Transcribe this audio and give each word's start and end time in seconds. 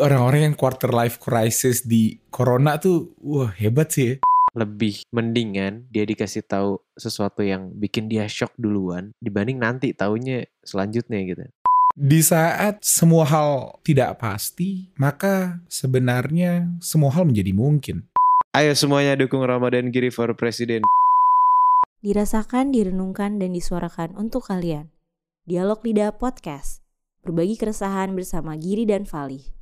Orang-orang 0.00 0.48
yang 0.48 0.56
quarter 0.56 0.88
life 0.88 1.20
crisis 1.20 1.84
di 1.84 2.16
corona 2.32 2.80
tuh 2.80 3.12
wah 3.20 3.52
hebat 3.52 3.92
sih 3.92 4.16
ya. 4.16 4.24
lebih 4.56 5.04
mendingan 5.12 5.84
dia 5.92 6.08
dikasih 6.08 6.48
tahu 6.48 6.80
sesuatu 6.96 7.44
yang 7.44 7.68
bikin 7.76 8.08
dia 8.08 8.24
shock 8.24 8.56
duluan 8.56 9.12
dibanding 9.20 9.60
nanti 9.60 9.92
taunya 9.92 10.48
selanjutnya 10.64 11.20
gitu. 11.28 11.44
Di 11.92 12.24
saat 12.24 12.80
semua 12.80 13.28
hal 13.28 13.76
tidak 13.84 14.16
pasti, 14.16 14.88
maka 14.96 15.60
sebenarnya 15.68 16.72
semua 16.80 17.12
hal 17.12 17.28
menjadi 17.28 17.52
mungkin. 17.52 18.08
Ayo 18.56 18.72
semuanya 18.72 19.12
dukung 19.12 19.44
Ramadan 19.44 19.92
Giri 19.92 20.08
for 20.08 20.32
Presiden. 20.32 20.88
Dirasakan, 22.00 22.72
direnungkan, 22.72 23.36
dan 23.36 23.52
disuarakan 23.52 24.16
untuk 24.16 24.48
kalian. 24.48 24.88
Dialog 25.44 25.84
Lidah 25.84 26.16
Podcast. 26.16 26.80
Berbagi 27.28 27.60
keresahan 27.60 28.16
bersama 28.16 28.56
Giri 28.56 28.88
dan 28.88 29.04
Fali. 29.04 29.61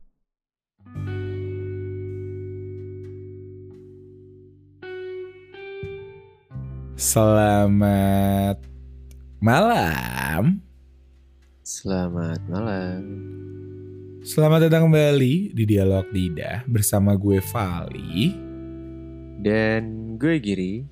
Selamat 7.00 8.60
malam. 9.40 10.60
Selamat 11.64 12.44
malam. 12.44 13.00
Selamat 14.20 14.68
datang 14.68 14.92
kembali 14.92 15.56
di 15.56 15.64
Dialog 15.64 16.12
Lidah 16.12 16.60
bersama 16.68 17.16
gue 17.16 17.40
Vali 17.40 18.36
Dan 19.40 20.14
gue 20.20 20.36
Giri. 20.44 20.84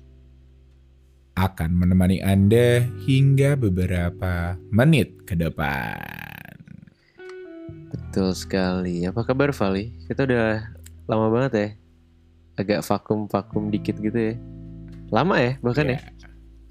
akan 1.37 1.71
menemani 1.77 2.25
Anda 2.25 2.89
hingga 3.05 3.53
beberapa 3.53 4.57
menit 4.73 5.29
ke 5.29 5.37
depan. 5.37 6.28
Betul 8.09 8.33
sekali. 8.33 9.05
Apa 9.05 9.21
kabar 9.21 9.53
Vali? 9.53 9.93
Kita 10.09 10.25
udah 10.25 10.65
lama 11.05 11.29
banget 11.29 11.51
ya. 11.53 11.69
Agak 12.57 12.81
vakum-vakum 12.81 13.69
dikit 13.69 14.01
gitu 14.01 14.33
ya. 14.33 14.35
Lama 15.13 15.37
ya 15.37 15.61
bahkan 15.61 15.93
ya. 15.93 16.01
Ya, 16.01 16.09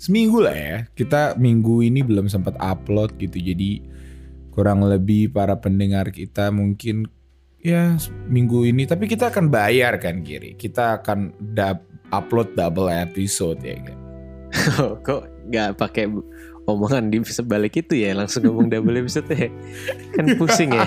Seminggu 0.03 0.43
lah 0.43 0.59
ya. 0.59 0.77
Kita 0.99 1.39
minggu 1.39 1.87
ini 1.87 2.03
belum 2.03 2.27
sempat 2.27 2.59
upload 2.59 3.15
gitu. 3.23 3.39
Jadi 3.39 3.87
kurang 4.51 4.83
lebih 4.83 5.31
para 5.31 5.55
pendengar 5.55 6.11
kita 6.11 6.51
mungkin 6.51 7.07
ya 7.63 7.95
minggu 8.27 8.67
ini. 8.67 8.91
Tapi 8.91 9.07
kita 9.07 9.31
akan 9.31 9.47
bayar 9.47 9.95
kan 10.03 10.27
Kiri. 10.27 10.59
Kita 10.59 10.99
akan 10.99 11.39
upload 12.11 12.59
double 12.59 12.91
episode 12.91 13.63
ya 13.63 13.79
kan. 13.79 13.99
Kok 15.07 15.55
nggak 15.55 15.79
pakai 15.79 16.11
omongan 16.69 17.09
di 17.09 17.25
sebalik 17.25 17.81
itu 17.81 17.97
ya 17.97 18.13
langsung 18.13 18.45
ngomong 18.45 18.69
double 18.69 19.01
episode 19.01 19.27
ya. 19.33 19.49
Kan 20.13 20.37
pusing 20.37 20.77
ya. 20.77 20.85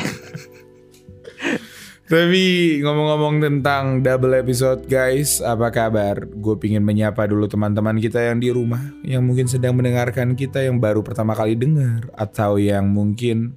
Tapi 2.11 2.43
ngomong-ngomong 2.83 3.39
tentang 3.39 4.03
double 4.03 4.35
episode 4.35 4.83
guys, 4.85 5.39
apa 5.39 5.71
kabar? 5.71 6.27
Gue 6.27 6.59
pingin 6.59 6.83
menyapa 6.83 7.23
dulu 7.23 7.47
teman-teman 7.47 7.95
kita 8.03 8.19
yang 8.19 8.37
di 8.43 8.51
rumah, 8.51 8.83
yang 9.07 9.23
mungkin 9.23 9.47
sedang 9.47 9.79
mendengarkan 9.79 10.35
kita 10.35 10.59
yang 10.59 10.75
baru 10.75 10.99
pertama 10.99 11.31
kali 11.31 11.55
dengar, 11.55 12.11
atau 12.19 12.59
yang 12.59 12.91
mungkin 12.91 13.55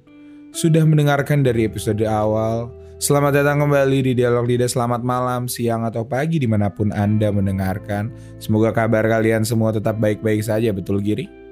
sudah 0.55 0.87
mendengarkan 0.87 1.43
dari 1.43 1.67
episode 1.67 1.99
awal. 2.07 2.71
Selamat 2.95 3.43
datang 3.43 3.59
kembali 3.67 4.07
di 4.07 4.11
Dialog 4.15 4.47
Lidah, 4.47 4.71
selamat 4.71 5.03
malam, 5.03 5.51
siang, 5.51 5.83
atau 5.83 6.07
pagi 6.07 6.39
di 6.39 6.47
mana 6.47 6.71
pun 6.71 6.95
Anda 6.95 7.27
mendengarkan. 7.35 8.07
Semoga 8.39 8.71
kabar 8.71 9.03
kalian 9.03 9.43
semua 9.43 9.75
tetap 9.75 9.99
baik-baik 9.99 10.39
saja, 10.39 10.71
betul 10.71 11.03
Giri? 11.03 11.44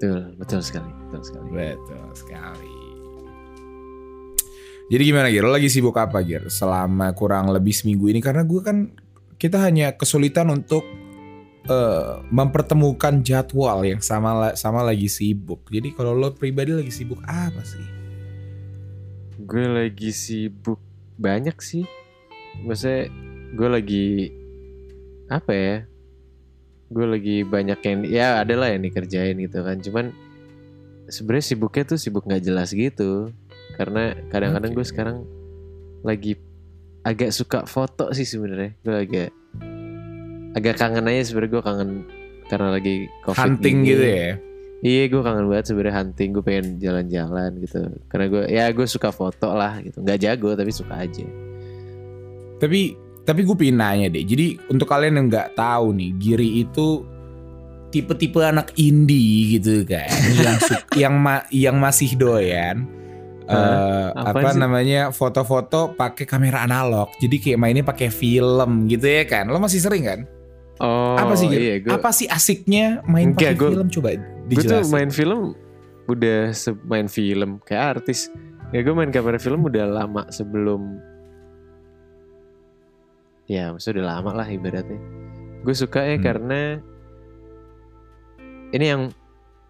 Betul, 0.00 0.32
betul 0.40 0.60
sekali, 0.64 0.88
betul 0.88 1.20
sekali. 1.20 1.48
Betul 1.52 2.08
sekali. 2.16 2.76
Jadi 4.88 5.02
gimana 5.04 5.28
Gir? 5.28 5.44
Lo 5.44 5.52
lagi 5.52 5.68
sibuk 5.68 5.92
apa 6.00 6.24
Gir? 6.24 6.48
Selama 6.48 7.12
kurang 7.12 7.52
lebih 7.52 7.76
seminggu 7.76 8.08
ini 8.08 8.24
karena 8.24 8.40
gue 8.48 8.64
kan 8.64 8.96
kita 9.36 9.60
hanya 9.60 9.92
kesulitan 9.92 10.48
untuk 10.48 10.88
eh, 11.68 12.16
mempertemukan 12.32 13.20
jadwal 13.20 13.84
yang 13.84 14.00
sama 14.00 14.56
sama 14.56 14.80
lagi 14.80 15.04
sibuk. 15.04 15.68
Jadi 15.68 15.92
kalau 15.92 16.16
lo 16.16 16.32
pribadi 16.32 16.72
lagi 16.72 16.88
sibuk 16.88 17.20
apa 17.28 17.60
sih? 17.60 17.84
Gue 19.36 19.68
lagi 19.68 20.16
sibuk 20.16 20.80
banyak 21.20 21.60
sih. 21.60 21.84
Maksudnya 22.64 23.12
gue 23.52 23.68
lagi 23.68 24.08
apa 25.28 25.52
ya? 25.52 25.76
Gue 26.90 27.06
lagi 27.06 27.36
banyak 27.46 27.78
yang 27.80 27.98
ya 28.04 28.26
ada 28.42 28.54
lah 28.58 28.68
yang 28.74 28.82
dikerjain 28.82 29.38
gitu 29.38 29.62
kan. 29.62 29.78
Cuman 29.78 30.10
sebenarnya 31.06 31.46
sibuknya 31.46 31.84
tuh 31.86 31.98
sibuk 31.98 32.26
nggak 32.26 32.42
jelas 32.42 32.74
gitu. 32.74 33.30
Karena 33.78 34.12
kadang-kadang 34.28 34.74
gue 34.74 34.82
Oke. 34.84 34.90
sekarang 34.90 35.22
lagi 36.02 36.34
agak 37.00 37.30
suka 37.30 37.64
foto 37.64 38.10
sih 38.10 38.26
sebenarnya. 38.26 38.74
Gue 38.82 38.96
agak 39.06 39.28
agak 40.50 40.74
kangen 40.76 41.06
aja 41.06 41.30
sebenarnya 41.30 41.52
gue 41.54 41.62
kangen 41.62 41.90
karena 42.50 42.68
lagi 42.74 42.94
covid 43.22 43.38
Hunting 43.54 43.76
gini. 43.86 43.90
gitu 43.94 44.04
ya. 44.04 44.30
Iya 44.80 45.02
gue 45.12 45.20
kangen 45.20 45.46
banget 45.52 45.64
sebenarnya 45.68 45.96
hunting 46.00 46.28
gue 46.32 46.40
pengen 46.40 46.66
jalan-jalan 46.80 47.50
gitu 47.60 47.84
karena 48.08 48.26
gue 48.32 48.42
ya 48.48 48.64
gue 48.72 48.86
suka 48.88 49.12
foto 49.12 49.52
lah 49.52 49.76
gitu 49.84 50.00
nggak 50.00 50.18
jago 50.18 50.56
tapi 50.56 50.72
suka 50.72 51.04
aja 51.04 51.20
Tapi 52.56 52.96
tapi 53.30 53.46
gue 53.46 53.54
pengen 53.54 53.78
nanya 53.78 54.10
deh. 54.10 54.26
Jadi 54.26 54.58
untuk 54.66 54.84
kalian 54.84 55.14
yang 55.14 55.26
nggak 55.30 55.54
tahu 55.54 55.94
nih, 55.94 56.10
Giri 56.18 56.66
itu 56.66 57.06
tipe-tipe 57.88 58.42
anak 58.42 58.74
indie 58.74 59.54
gitu 59.54 59.86
kan, 59.86 60.10
yang 60.42 60.56
yang 60.94 61.14
ma- 61.14 61.46
yang 61.48 61.76
masih 61.78 62.14
doyan. 62.14 62.90
Apaan 63.46 64.14
apa 64.14 64.50
sih? 64.50 64.58
namanya 64.58 65.00
foto-foto 65.10 65.94
pakai 65.94 66.22
kamera 66.22 66.62
analog. 66.62 67.10
Jadi 67.18 67.38
kayak 67.38 67.58
mainnya 67.58 67.82
pakai 67.82 68.06
film 68.06 68.86
gitu 68.86 69.06
ya 69.06 69.22
kan. 69.24 69.46
Lo 69.46 69.58
masih 69.58 69.78
sering 69.78 70.06
kan? 70.06 70.20
oh 70.80 71.12
apa 71.12 71.36
sih 71.36 71.52
iya 71.52 71.76
gue 71.76 71.92
Apa 71.92 72.08
sih 72.08 72.24
asiknya 72.24 73.04
main 73.04 73.36
pakai 73.36 73.52
film 73.52 73.92
coba 73.92 74.16
gue 74.16 74.24
tuh 74.48 74.48
dijelasin. 74.64 74.88
main 74.88 75.10
film 75.12 75.40
udah 76.08 76.56
main 76.88 77.06
film 77.06 77.60
kayak 77.62 78.00
artis 78.00 78.32
ya 78.72 78.80
gue 78.80 78.94
main 78.96 79.12
kamera 79.12 79.36
film 79.36 79.60
udah 79.60 79.84
lama 79.84 80.24
sebelum 80.32 80.96
ya 83.50 83.74
maksudnya 83.74 83.98
udah 83.98 84.06
lama 84.14 84.30
lah 84.38 84.46
ibaratnya 84.46 85.00
gue 85.60 85.74
suka 85.74 86.06
ya 86.06 86.16
Hmm. 86.16 86.22
karena 86.22 86.60
ini 88.70 88.84
yang 88.86 89.02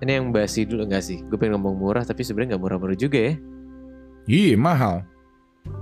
ini 0.01 0.11
yang 0.17 0.27
basi 0.29 0.69
dulu 0.69 0.85
enggak 0.85 1.01
sih 1.03 1.25
gue 1.25 1.37
pengen 1.37 1.57
ngomong 1.57 1.77
murah 1.77 2.05
tapi 2.05 2.21
sebenarnya 2.21 2.55
nggak 2.55 2.63
murah-murah 2.63 2.99
juga 2.99 3.19
ya 3.19 3.35
Iya, 4.29 4.55
mahal. 4.55 5.03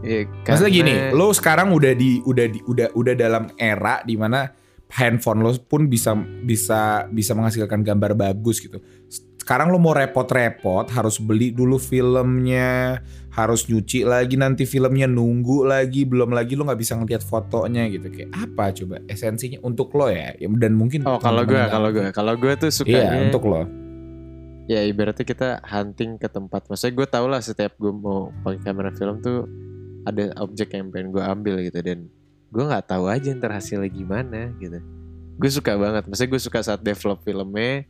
Ya, 0.01 0.25
Maksudnya 0.47 0.73
gini, 0.73 0.95
karena- 0.95 1.13
lo 1.13 1.35
sekarang 1.35 1.75
udah 1.75 1.93
di 1.93 2.23
udah 2.23 2.47
di 2.47 2.63
udah 2.65 2.95
udah 2.95 3.15
dalam 3.19 3.51
era 3.59 4.01
di 4.01 4.15
mana 4.15 4.55
handphone 4.89 5.43
lo 5.43 5.53
pun 5.59 5.85
bisa 5.85 6.15
bisa 6.47 7.05
bisa 7.11 7.35
menghasilkan 7.35 7.83
gambar 7.83 8.15
bagus 8.15 8.63
gitu. 8.63 8.79
Sekarang 9.37 9.69
lo 9.69 9.77
mau 9.77 9.93
repot-repot 9.93 10.87
harus 10.89 11.19
beli 11.19 11.51
dulu 11.51 11.77
filmnya, 11.77 13.03
harus 13.39 13.71
nyuci 13.71 14.03
lagi 14.03 14.35
nanti 14.35 14.67
filmnya 14.67 15.07
nunggu 15.07 15.63
lagi, 15.63 16.03
belum 16.03 16.35
lagi 16.35 16.59
lo 16.59 16.67
nggak 16.67 16.81
bisa 16.83 16.99
ngeliat 16.99 17.23
fotonya 17.23 17.87
gitu. 17.87 18.11
Kayak 18.11 18.35
apa 18.35 18.75
coba 18.75 18.99
esensinya 19.07 19.63
untuk 19.63 19.95
lo 19.95 20.11
ya? 20.11 20.35
Ya, 20.35 20.51
Dan 20.51 20.75
mungkin 20.75 21.07
Oh 21.07 21.23
kalau 21.23 21.47
gue, 21.47 21.63
kalau 21.71 21.95
gue, 21.95 22.11
kalau 22.11 22.35
gue 22.35 22.53
tuh 22.59 22.71
sukanya, 22.75 23.15
Iya, 23.15 23.31
untuk 23.31 23.47
lo. 23.47 23.63
ya 24.67 24.83
ibaratnya 24.85 25.23
kita 25.23 25.63
hunting 25.65 26.19
ke 26.19 26.27
tempat. 26.27 26.67
Maksudnya 26.67 26.95
gue 26.99 27.07
tau 27.07 27.27
lah 27.31 27.41
setiap 27.41 27.79
gue 27.79 27.89
mau 27.89 28.29
pakai 28.43 28.61
kamera 28.61 28.91
film 28.93 29.23
tuh 29.23 29.47
ada 30.05 30.35
objek 30.41 30.75
yang 30.75 30.91
pengen 30.91 31.09
gue 31.09 31.23
ambil 31.23 31.63
gitu 31.63 31.79
dan 31.81 32.11
gue 32.49 32.65
nggak 32.65 32.85
tahu 32.85 33.09
aja 33.09 33.33
ntar 33.33 33.55
hasilnya 33.55 33.89
gimana 33.89 34.53
gitu. 34.59 34.77
Gue 35.39 35.49
suka 35.49 35.73
banget. 35.73 36.05
Maksudnya 36.05 36.31
gue 36.35 36.43
suka 36.43 36.59
saat 36.61 36.83
develop 36.83 37.23
filmnya 37.23 37.87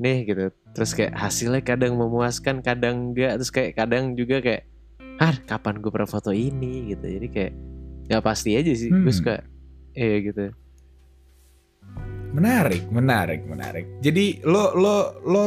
nih 0.00 0.18
gitu. 0.24 0.44
Terus 0.72 0.90
kayak 0.96 1.12
hasilnya 1.12 1.60
kadang 1.60 1.94
memuaskan, 1.94 2.64
kadang 2.64 3.12
enggak. 3.12 3.36
Terus 3.36 3.52
kayak 3.52 3.72
kadang 3.76 4.16
juga 4.16 4.40
kayak, 4.40 4.64
ah 5.20 5.36
kapan 5.44 5.78
gue 5.78 5.90
pernah 5.92 6.08
foto 6.08 6.32
ini 6.32 6.96
gitu. 6.96 7.04
Jadi 7.04 7.28
kayak 7.28 7.52
nggak 8.08 8.24
pasti 8.24 8.56
aja 8.56 8.72
sih. 8.72 8.88
Gue 8.88 9.12
Hmm. 9.12 9.18
suka, 9.20 9.34
iya 9.92 10.16
gitu. 10.24 10.44
Menarik, 12.32 12.88
menarik, 12.88 13.44
menarik. 13.44 13.86
Jadi 14.00 14.40
lo 14.46 14.72
lo 14.72 14.96
lo 15.26 15.42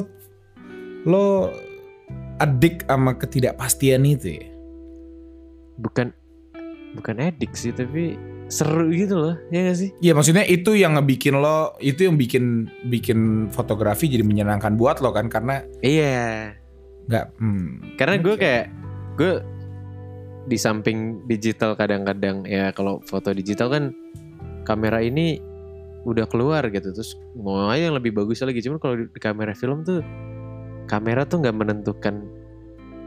lo 1.10 1.26
adik 2.38 2.86
sama 2.86 3.18
ketidakpastian 3.18 4.06
itu 4.06 4.40
ya? 4.40 4.46
bukan 5.74 6.14
bukan 6.94 7.18
edik 7.18 7.58
sih 7.58 7.74
tapi 7.74 8.14
seru 8.52 8.92
gitu 8.94 9.16
loh 9.18 9.36
ya 9.50 9.72
gak 9.72 9.78
sih? 9.78 9.90
Iya 10.04 10.14
maksudnya 10.14 10.44
itu 10.46 10.76
yang 10.76 11.00
ngebikin 11.00 11.40
lo 11.40 11.76
itu 11.80 12.08
yang 12.08 12.16
bikin 12.20 12.70
bikin 12.88 13.50
fotografi 13.50 14.10
jadi 14.12 14.26
menyenangkan 14.26 14.76
buat 14.78 15.00
lo 15.00 15.16
kan 15.16 15.32
karena 15.32 15.64
iya. 15.82 16.56
nggak 17.04 17.36
hmm, 17.36 18.00
karena 18.00 18.16
gue 18.16 18.36
kayak 18.40 18.66
gue 19.20 19.34
di 20.48 20.56
samping 20.60 21.24
digital 21.28 21.76
kadang-kadang 21.76 22.48
ya 22.48 22.72
kalau 22.72 23.04
foto 23.04 23.36
digital 23.36 23.68
kan 23.72 23.84
kamera 24.64 25.04
ini 25.04 25.40
udah 26.04 26.28
keluar 26.28 26.68
gitu 26.68 26.92
terus 26.92 27.16
mau 27.36 27.72
aja 27.72 27.88
yang 27.92 27.96
lebih 27.96 28.12
bagus 28.12 28.44
lagi. 28.44 28.60
Cuman 28.60 28.80
kalau 28.80 28.96
di 29.00 29.06
di 29.08 29.20
kamera 29.20 29.56
film 29.56 29.88
tuh 29.88 30.04
kamera 30.88 31.24
tuh 31.24 31.40
nggak 31.40 31.56
menentukan 31.56 32.28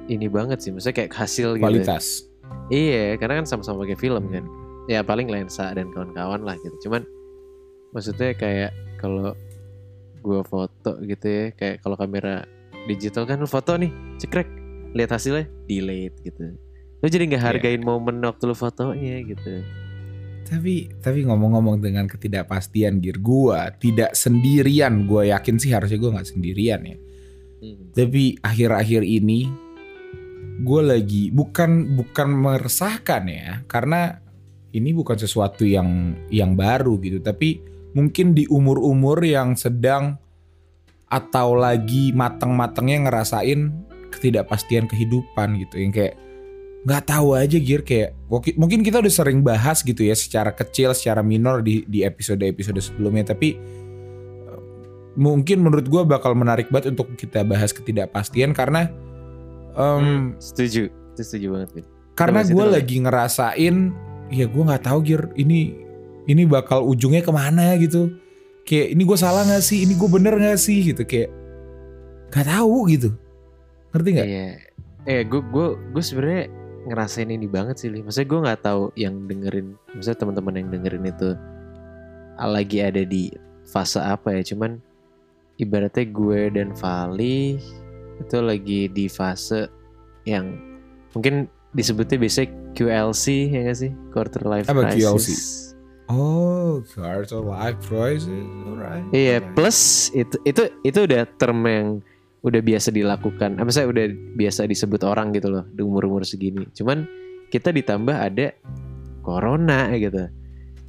ini 0.09 0.27
banget 0.33 0.65
sih. 0.65 0.71
Maksudnya 0.73 0.97
kayak 1.05 1.13
hasil 1.13 1.61
gitu 1.61 1.65
kualitas. 1.65 2.25
Iya, 2.73 3.19
karena 3.21 3.43
kan 3.43 3.47
sama-sama 3.47 3.85
pakai 3.85 3.99
film 3.99 4.25
kan. 4.33 4.45
Ya 4.87 5.03
paling 5.03 5.27
lensa 5.27 5.75
dan 5.75 5.91
kawan-kawan 5.91 6.47
lah 6.47 6.55
gitu. 6.63 6.89
Cuman 6.89 7.03
maksudnya 7.91 8.35
kayak 8.35 8.71
kalau 9.03 9.35
gua 10.23 10.43
foto 10.47 10.99
gitu 11.03 11.27
ya, 11.27 11.45
kayak 11.55 11.83
kalau 11.83 11.99
kamera 11.99 12.47
digital 12.87 13.27
kan 13.27 13.43
lu 13.43 13.51
foto 13.51 13.75
nih, 13.75 13.91
cekrek, 14.19 14.47
lihat 14.95 15.11
hasilnya, 15.11 15.51
delete 15.67 16.15
gitu. 16.23 16.55
Lu 17.03 17.07
jadi 17.07 17.27
nggak 17.27 17.43
Iya. 17.43 17.51
hargain 17.51 17.83
momen 17.83 18.23
waktu 18.23 18.47
lu 18.47 18.55
fotonya 18.55 19.27
gitu. 19.27 19.63
Tapi 20.47 20.95
tapi 21.03 21.27
ngomong-ngomong 21.27 21.83
dengan 21.83 22.07
ketidakpastian 22.07 23.03
gear 23.03 23.19
gua 23.19 23.75
tidak 23.75 24.15
sendirian. 24.15 25.11
Gua 25.11 25.27
yakin 25.27 25.59
sih 25.59 25.75
harusnya 25.75 25.99
gua 25.99 26.19
nggak 26.19 26.31
sendirian 26.31 26.81
ya. 26.87 26.97
Hmm. 27.59 27.91
Tapi 27.91 28.39
akhir-akhir 28.39 29.03
ini 29.03 29.51
gue 30.57 30.81
lagi 30.81 31.29
bukan 31.29 32.01
bukan 32.01 32.29
meresahkan 32.33 33.29
ya 33.29 33.61
karena 33.69 34.25
ini 34.77 34.93
bukan 34.93 35.17
sesuatu 35.17 35.65
yang 35.65 36.13
yang 36.29 36.53
baru 36.53 37.01
gitu. 37.01 37.25
Tapi 37.25 37.65
mungkin 37.97 38.37
di 38.37 38.45
umur-umur 38.47 39.25
yang 39.25 39.57
sedang 39.57 40.21
atau 41.09 41.57
lagi 41.57 42.13
matang-matangnya 42.13 43.09
ngerasain 43.09 43.73
ketidakpastian 44.13 44.85
kehidupan 44.85 45.57
gitu. 45.65 45.81
Yang 45.81 45.93
kayak 45.97 46.15
nggak 46.87 47.03
tahu 47.09 47.35
aja 47.35 47.59
gear 47.59 47.83
kayak 47.83 48.15
mungkin- 48.31 48.85
kita 48.85 49.03
udah 49.03 49.11
sering 49.11 49.43
bahas 49.43 49.83
gitu 49.83 50.07
ya 50.07 50.15
secara 50.15 50.55
kecil 50.55 50.95
secara 50.95 51.25
minor 51.25 51.65
di 51.65 51.83
di 51.89 52.05
episode-episode 52.05 52.79
sebelumnya. 52.79 53.33
Tapi 53.33 53.57
eh, 53.57 54.61
mungkin 55.17 55.65
menurut 55.65 55.89
gue 55.89 56.03
bakal 56.05 56.37
menarik 56.37 56.69
banget 56.69 56.95
untuk 56.95 57.17
kita 57.17 57.43
bahas 57.43 57.73
ketidakpastian 57.73 58.53
karena 58.53 58.93
em, 59.73 59.99
Hmm, 59.99 60.25
setuju, 60.39 60.93
itu 61.17 61.23
setuju 61.25 61.47
banget. 61.59 61.69
Karena 62.17 62.41
gue 62.47 62.65
lagi 62.65 62.97
ngerasain 63.03 63.77
ya 64.33 64.47
gue 64.51 64.63
nggak 64.63 64.85
tahu 64.85 64.99
gear 65.07 65.31
ini 65.39 65.75
ini 66.27 66.43
bakal 66.45 66.83
ujungnya 66.87 67.23
ke 67.23 67.31
mana 67.31 67.79
gitu. 67.79 68.11
Kayak 68.67 68.99
ini 68.99 69.03
gue 69.07 69.19
salah 69.19 69.47
nggak 69.47 69.63
sih? 69.63 69.87
Ini 69.87 69.95
gue 69.95 70.09
bener 70.11 70.35
nggak 70.35 70.59
sih? 70.59 70.83
Gitu 70.83 71.03
kayak 71.07 71.31
nggak 72.35 72.47
tahu 72.51 72.77
gitu. 72.91 73.15
Ngerti 73.95 74.09
nggak? 74.11 74.27
Iya, 74.27 74.49
eh 75.07 75.23
gue 75.23 75.41
gue 75.41 75.69
gue 75.95 76.03
sebenarnya 76.03 76.51
ngerasain 76.87 77.31
ini 77.31 77.47
banget 77.47 77.77
sih, 77.83 77.89
Li. 77.91 78.03
Maksudnya 78.03 78.29
gue 78.29 78.41
nggak 78.47 78.61
tahu 78.63 78.83
yang 78.99 79.15
dengerin, 79.27 79.79
maksudnya 79.95 80.19
teman-teman 80.19 80.55
yang 80.59 80.69
dengerin 80.71 81.07
itu 81.07 81.31
lagi 82.37 82.79
ada 82.83 83.03
di 83.07 83.31
fase 83.67 84.03
apa 84.03 84.35
ya. 84.35 84.43
Cuman 84.55 84.83
ibaratnya 85.63 86.05
gue 86.11 86.41
dan 86.53 86.75
Vali 86.77 87.57
itu 88.17 88.37
lagi 88.41 88.89
di 88.91 89.07
fase 89.07 89.69
yang 90.27 90.59
mungkin 91.15 91.49
disebutnya 91.77 92.17
biasanya 92.17 92.49
QLC 92.73 93.25
ya 93.53 93.61
gak 93.69 93.79
sih? 93.79 93.93
Quarter 94.11 94.43
Life 94.49 94.67
Apa 94.67 94.89
Crisis. 94.89 95.05
QLC? 95.05 95.29
oh 96.07 96.87
quarter 96.87 97.43
life 97.43 97.83
crisis 97.83 98.31
alright 98.63 99.03
Iya, 99.11 99.43
plus 99.59 100.07
itu 100.15 100.39
itu 100.47 100.71
itu 100.87 100.99
udah 101.03 101.27
term 101.35 101.67
yang 101.67 101.99
udah 102.47 102.63
biasa 102.63 102.95
dilakukan. 102.95 103.59
Apa 103.59 103.75
saya 103.75 103.91
udah 103.91 104.07
biasa 104.39 104.71
disebut 104.71 105.03
orang 105.03 105.35
gitu 105.35 105.51
loh 105.51 105.67
di 105.67 105.83
umur-umur 105.83 106.23
segini. 106.23 106.63
Cuman 106.71 107.11
kita 107.51 107.75
ditambah 107.75 108.15
ada 108.15 108.55
corona 109.27 109.91
gitu. 109.99 110.31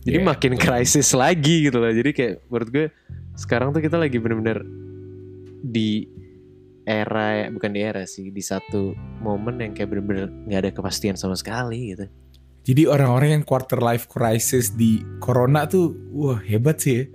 Jadi 0.06 0.18
Iya, 0.22 0.30
makin 0.30 0.54
krisis 0.56 1.18
lagi 1.18 1.66
gitu 1.66 1.82
loh. 1.82 1.90
Jadi 1.90 2.14
kayak 2.14 2.34
menurut 2.48 2.70
gue 2.70 2.86
sekarang 3.34 3.74
tuh 3.74 3.82
kita 3.82 3.98
lagi 3.98 4.22
bener-bener 4.22 4.62
di 5.66 6.06
era 6.88 7.52
bukan 7.52 7.76
di 7.76 7.84
era 7.84 8.08
sih 8.08 8.32
di 8.32 8.40
satu 8.40 8.96
momen 9.20 9.60
yang 9.60 9.76
kayak 9.76 9.92
bener-bener 9.92 10.32
nggak 10.48 10.60
ada 10.64 10.72
kepastian 10.72 11.20
sama 11.20 11.36
sekali 11.36 11.92
gitu. 11.92 12.08
jadi 12.64 12.88
orang-orang 12.88 13.30
yang 13.36 13.44
quarter 13.44 13.84
life 13.84 14.08
crisis 14.08 14.72
di 14.72 15.04
corona 15.20 15.68
tuh 15.68 15.92
wah 16.16 16.40
hebat 16.40 16.80
sih 16.80 17.04
ya 17.04 17.06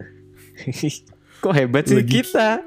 Kok 1.42 1.58
hebat 1.58 1.90
sih 1.90 1.98
Lagi- 1.98 2.22
kita? 2.22 2.62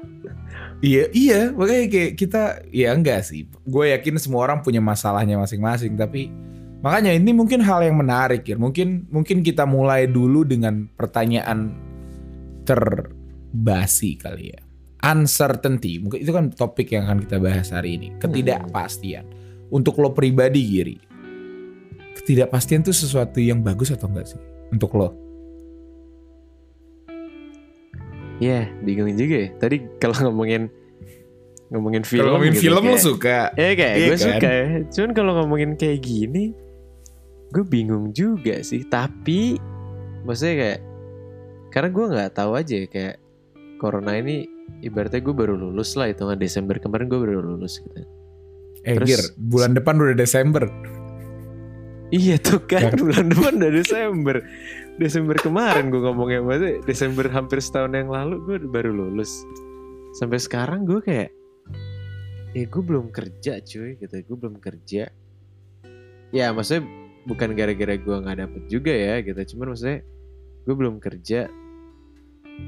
Iya 0.84 1.08
iya 1.16 1.40
makanya 1.56 1.88
kayak 1.88 2.12
kita 2.20 2.42
ya 2.68 2.92
enggak 2.92 3.24
sih 3.24 3.48
gue 3.48 3.84
yakin 3.96 4.20
semua 4.20 4.44
orang 4.44 4.60
punya 4.60 4.84
masalahnya 4.84 5.40
masing-masing 5.40 5.96
tapi 5.96 6.28
makanya 6.84 7.16
ini 7.16 7.32
mungkin 7.32 7.64
hal 7.64 7.80
yang 7.80 7.96
menarik 7.96 8.44
ya 8.44 8.60
mungkin 8.60 9.08
mungkin 9.08 9.40
kita 9.40 9.64
mulai 9.64 10.04
dulu 10.04 10.44
dengan 10.44 10.84
pertanyaan 10.92 11.72
terbasi 12.68 14.20
kali 14.20 14.52
ya 14.52 14.60
uncertainty 15.06 16.02
mungkin 16.02 16.18
itu 16.18 16.32
kan 16.34 16.50
topik 16.50 16.90
yang 16.90 17.06
akan 17.06 17.22
kita 17.22 17.38
bahas 17.38 17.70
hari 17.70 17.94
ini 17.94 18.10
ketidakpastian 18.18 19.22
untuk 19.70 19.94
lo 19.98 20.10
pribadi 20.10 20.60
Giri 20.60 20.96
ketidakpastian 22.16 22.82
itu 22.82 22.90
sesuatu 22.90 23.38
yang 23.38 23.62
bagus 23.62 23.94
atau 23.94 24.10
enggak 24.10 24.34
sih 24.34 24.40
untuk 24.68 24.90
lo 24.94 25.14
Iya, 28.36 28.68
bingung 28.84 29.08
juga 29.16 29.36
ya. 29.38 29.50
Tadi 29.56 29.76
kalau 29.96 30.28
ngomongin 30.28 30.68
ngomongin 31.72 32.04
film, 32.04 32.20
kalau 32.20 32.36
ngomongin 32.36 32.52
gitu, 32.52 32.62
film 32.68 32.76
lo 32.76 32.92
kayak- 32.92 33.00
suka 33.00 33.38
Ya 33.56 33.70
kayak 33.72 33.94
Iya 33.96 34.04
gue 34.04 34.12
kan? 34.12 34.26
suka 34.28 34.48
ya. 34.52 34.66
Cuman 34.92 35.10
kalau 35.16 35.32
ngomongin 35.40 35.70
kayak 35.74 35.98
gini, 36.04 36.44
gue 37.48 37.64
bingung 37.64 38.12
juga 38.12 38.60
sih. 38.60 38.84
Tapi 38.84 39.56
maksudnya 40.22 40.54
kayak 40.54 40.80
karena 41.72 41.88
gue 41.88 42.04
nggak 42.12 42.30
tahu 42.30 42.52
aja 42.54 42.74
ya, 42.76 42.86
kayak 42.86 43.16
corona 43.76 44.12
ini 44.16 44.44
ibaratnya 44.80 45.20
gue 45.20 45.34
baru 45.34 45.54
lulus 45.56 45.94
lah 45.94 46.10
itu 46.10 46.22
Desember 46.36 46.76
kemarin 46.76 47.06
gue 47.06 47.18
baru 47.18 47.40
lulus 47.42 47.80
gitu. 47.80 48.02
eh 48.86 48.94
Terus- 48.94 49.08
Gir 49.08 49.22
bulan 49.40 49.74
depan 49.74 49.98
udah 49.98 50.14
Desember 50.14 50.66
Iya 52.06 52.38
tuh 52.38 52.62
kan 52.62 52.94
Kan? 52.94 53.02
bulan 53.02 53.26
depan 53.34 53.52
udah 53.58 53.72
Desember. 53.74 54.36
Desember 54.94 55.34
kemarin 55.36 55.90
gue 55.90 55.98
ngomongnya 55.98 56.38
maksudnya 56.38 56.78
Desember 56.86 57.26
hampir 57.26 57.58
setahun 57.58 57.90
yang 57.92 58.06
lalu 58.06 58.38
gue 58.46 58.56
baru 58.62 58.94
lulus. 58.94 59.42
Sampai 60.14 60.38
sekarang 60.38 60.86
gue 60.86 61.02
kayak 61.02 61.34
ya 62.54 62.64
gue 62.64 62.82
belum 62.86 63.10
kerja 63.10 63.58
cuy 63.58 63.98
gitu. 63.98 64.14
Gue 64.22 64.36
belum 64.38 64.62
kerja. 64.62 65.10
Ya 66.30 66.54
maksudnya 66.54 66.86
bukan 67.26 67.58
gara-gara 67.58 67.98
gue 67.98 68.16
nggak 68.22 68.38
dapet 68.38 68.62
juga 68.70 68.94
ya 68.94 69.18
gitu. 69.26 69.58
Cuman 69.58 69.74
maksudnya 69.74 69.98
gue 70.62 70.74
belum 70.78 71.02
kerja. 71.02 71.50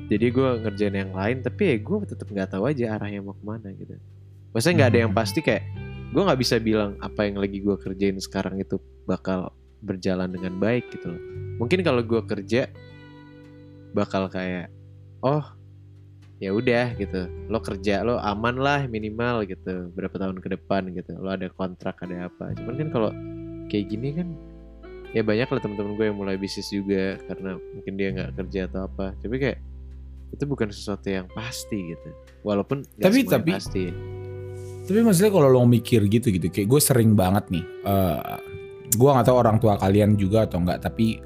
Jadi 0.09 0.27
gue 0.33 0.49
ngerjain 0.65 0.97
yang 0.97 1.13
lain 1.13 1.45
tapi 1.45 1.63
ya 1.73 1.77
gue 1.81 1.97
tetap 2.09 2.29
nggak 2.29 2.49
tahu 2.57 2.65
aja 2.69 2.97
arahnya 2.97 3.21
mau 3.21 3.37
ke 3.37 3.45
mana 3.45 3.69
gitu. 3.77 3.97
Maksudnya 4.53 4.75
nggak 4.85 4.91
ada 4.91 4.99
yang 5.05 5.13
Hmm. 5.13 5.21
pasti 5.21 5.41
kayak 5.45 5.65
gue 6.09 6.23
nggak 6.25 6.41
bisa 6.41 6.57
bilang 6.57 6.97
apa 7.05 7.29
yang 7.29 7.37
lagi 7.37 7.61
gue 7.61 7.77
kerjain 7.77 8.17
sekarang 8.17 8.57
itu 8.57 8.81
bakal 9.05 9.53
berjalan 9.85 10.33
dengan 10.33 10.57
baik 10.57 10.89
gitu 10.93 11.13
loh. 11.13 11.23
Mungkin 11.61 11.85
kalau 11.85 12.01
gue 12.01 12.21
kerja 12.25 12.73
bakal 13.93 14.33
kayak 14.33 14.73
oh 15.21 15.45
ya 16.41 16.55
udah 16.57 16.97
gitu. 16.97 17.29
Lo 17.53 17.61
kerja 17.61 18.01
lo 18.01 18.17
aman 18.17 18.57
lah 18.57 18.89
minimal 18.89 19.45
gitu 19.45 19.93
berapa 19.93 20.17
tahun 20.17 20.41
ke 20.41 20.49
depan 20.57 20.89
gitu. 20.97 21.17
Lo 21.21 21.33
ada 21.35 21.53
kontrak 21.53 22.01
ada 22.01 22.33
apa. 22.33 22.57
Cuman 22.57 22.75
kan 22.81 22.89
kalau 22.89 23.11
kayak 23.69 23.93
gini 23.93 24.17
kan 24.17 24.29
ya 25.13 25.21
banyak 25.25 25.49
lah 25.49 25.61
teman-teman 25.61 25.97
gue 25.97 26.07
yang 26.09 26.19
mulai 26.19 26.37
bisnis 26.41 26.69
juga 26.73 27.17
karena 27.29 27.57
mungkin 27.77 27.93
dia 27.97 28.09
nggak 28.17 28.31
kerja 28.41 28.61
atau 28.73 28.81
apa. 28.89 29.13
Tapi 29.21 29.37
kayak 29.37 29.59
itu 30.29 30.45
bukan 30.45 30.69
sesuatu 30.69 31.09
yang 31.09 31.27
pasti 31.33 31.95
gitu. 31.95 32.09
Walaupun 32.45 32.85
nggak 32.85 33.05
Tapi- 33.05 33.25
tapi- 33.27 33.55
pasti. 33.55 33.85
Tapi 34.89 35.05
maksudnya 35.05 35.29
kalau 35.29 35.49
lo 35.53 35.69
mikir 35.69 36.09
gitu 36.09 36.33
gitu, 36.33 36.49
kayak 36.49 36.69
gue 36.69 36.81
sering 36.81 37.13
banget 37.13 37.45
nih. 37.53 37.65
eh 37.85 38.39
gue 38.89 39.05
nggak 39.05 39.29
tahu 39.29 39.37
orang 39.37 39.61
tua 39.61 39.77
kalian 39.77 40.17
juga 40.17 40.49
atau 40.49 40.65
enggak, 40.65 40.81
tapi 40.81 41.21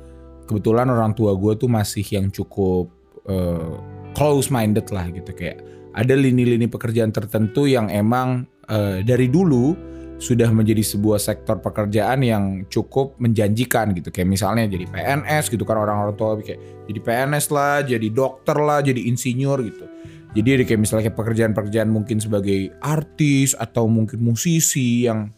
kebetulan 0.51 0.91
orang 0.91 1.15
tua 1.15 1.39
gue 1.39 1.55
tuh 1.55 1.71
masih 1.71 2.03
yang 2.03 2.27
cukup 2.29 2.91
eh, 3.23 3.75
close 4.19 4.51
minded 4.51 4.91
lah 4.91 5.07
gitu 5.15 5.31
kayak 5.31 5.63
ada 5.95 6.11
lini-lini 6.19 6.67
pekerjaan 6.67 7.15
tertentu 7.15 7.71
yang 7.71 7.87
emang 7.87 8.51
eh, 8.67 9.07
dari 9.07 9.31
dulu 9.31 9.79
sudah 10.23 10.55
menjadi 10.55 10.87
sebuah 10.87 11.19
sektor 11.19 11.59
pekerjaan 11.59 12.23
yang 12.23 12.63
cukup 12.71 13.19
menjanjikan 13.19 13.91
gitu 13.91 14.15
kayak 14.15 14.31
misalnya 14.31 14.71
jadi 14.71 14.87
PNS 14.87 15.51
gitu 15.51 15.67
kan 15.67 15.83
orang-orang 15.83 16.15
tua 16.15 16.39
kayak 16.39 16.87
jadi 16.87 17.01
PNS 17.03 17.47
lah, 17.51 17.83
jadi 17.83 18.09
dokter 18.11 18.55
lah, 18.59 18.79
jadi 18.83 19.03
insinyur 19.11 19.59
gitu. 19.67 19.85
Jadi 20.33 20.65
kayak 20.65 20.81
misalnya 20.81 21.11
kayak 21.11 21.19
pekerjaan-pekerjaan 21.19 21.91
mungkin 21.93 22.17
sebagai 22.23 22.73
artis 22.81 23.53
atau 23.53 23.85
mungkin 23.91 24.23
musisi 24.23 25.05
yang 25.05 25.29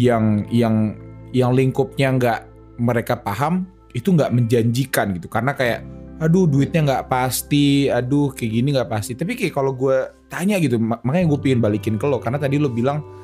yang 0.00 0.46
yang 0.48 0.96
yang 1.36 1.52
lingkupnya 1.52 2.08
nggak 2.16 2.40
mereka 2.80 3.18
paham 3.20 3.68
itu 3.92 4.14
nggak 4.14 4.32
menjanjikan 4.32 5.18
gitu 5.18 5.28
karena 5.28 5.52
kayak 5.52 5.84
aduh 6.22 6.46
duitnya 6.46 6.80
nggak 6.86 7.06
pasti, 7.10 7.90
aduh 7.90 8.30
kayak 8.32 8.50
gini 8.54 8.68
nggak 8.74 8.90
pasti. 8.90 9.12
Tapi 9.18 9.34
kayak 9.34 9.52
kalau 9.52 9.74
gue 9.74 10.14
tanya 10.30 10.58
gitu, 10.62 10.78
mak- 10.78 11.02
makanya 11.06 11.26
gue 11.30 11.38
pengen 11.42 11.60
balikin 11.62 11.94
ke 11.98 12.06
lo 12.06 12.18
karena 12.18 12.38
tadi 12.38 12.58
lo 12.58 12.70
bilang 12.70 13.17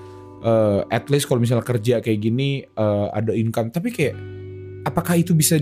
eh, 0.45 0.81
at 0.93 1.09
least 1.09 1.25
kalau 1.27 1.41
misalnya 1.41 1.65
kerja 1.65 2.05
kayak 2.05 2.21
gini 2.21 2.63
eh, 2.63 3.07
ada 3.11 3.33
income, 3.33 3.73
tapi 3.73 3.89
kayak 3.91 4.15
apakah 4.85 5.17
itu 5.17 5.33
bisa 5.33 5.57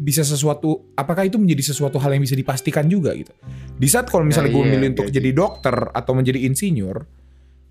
bisa 0.00 0.24
sesuatu 0.24 0.94
apakah 0.96 1.28
itu 1.28 1.36
menjadi 1.36 1.74
sesuatu 1.74 2.00
hal 2.00 2.16
yang 2.16 2.24
bisa 2.24 2.32
dipastikan 2.32 2.88
juga 2.88 3.12
gitu? 3.12 3.34
Di 3.76 3.84
saat 3.90 4.08
kalau 4.08 4.24
misalnya 4.24 4.48
Nah, 4.48 4.56
gue 4.56 4.64
iya, 4.64 4.72
milih 4.72 4.88
untuk 4.96 5.06
gaji. 5.10 5.16
jadi 5.20 5.30
dokter 5.36 5.76
atau 5.92 6.12
menjadi 6.16 6.40
insinyur 6.48 7.04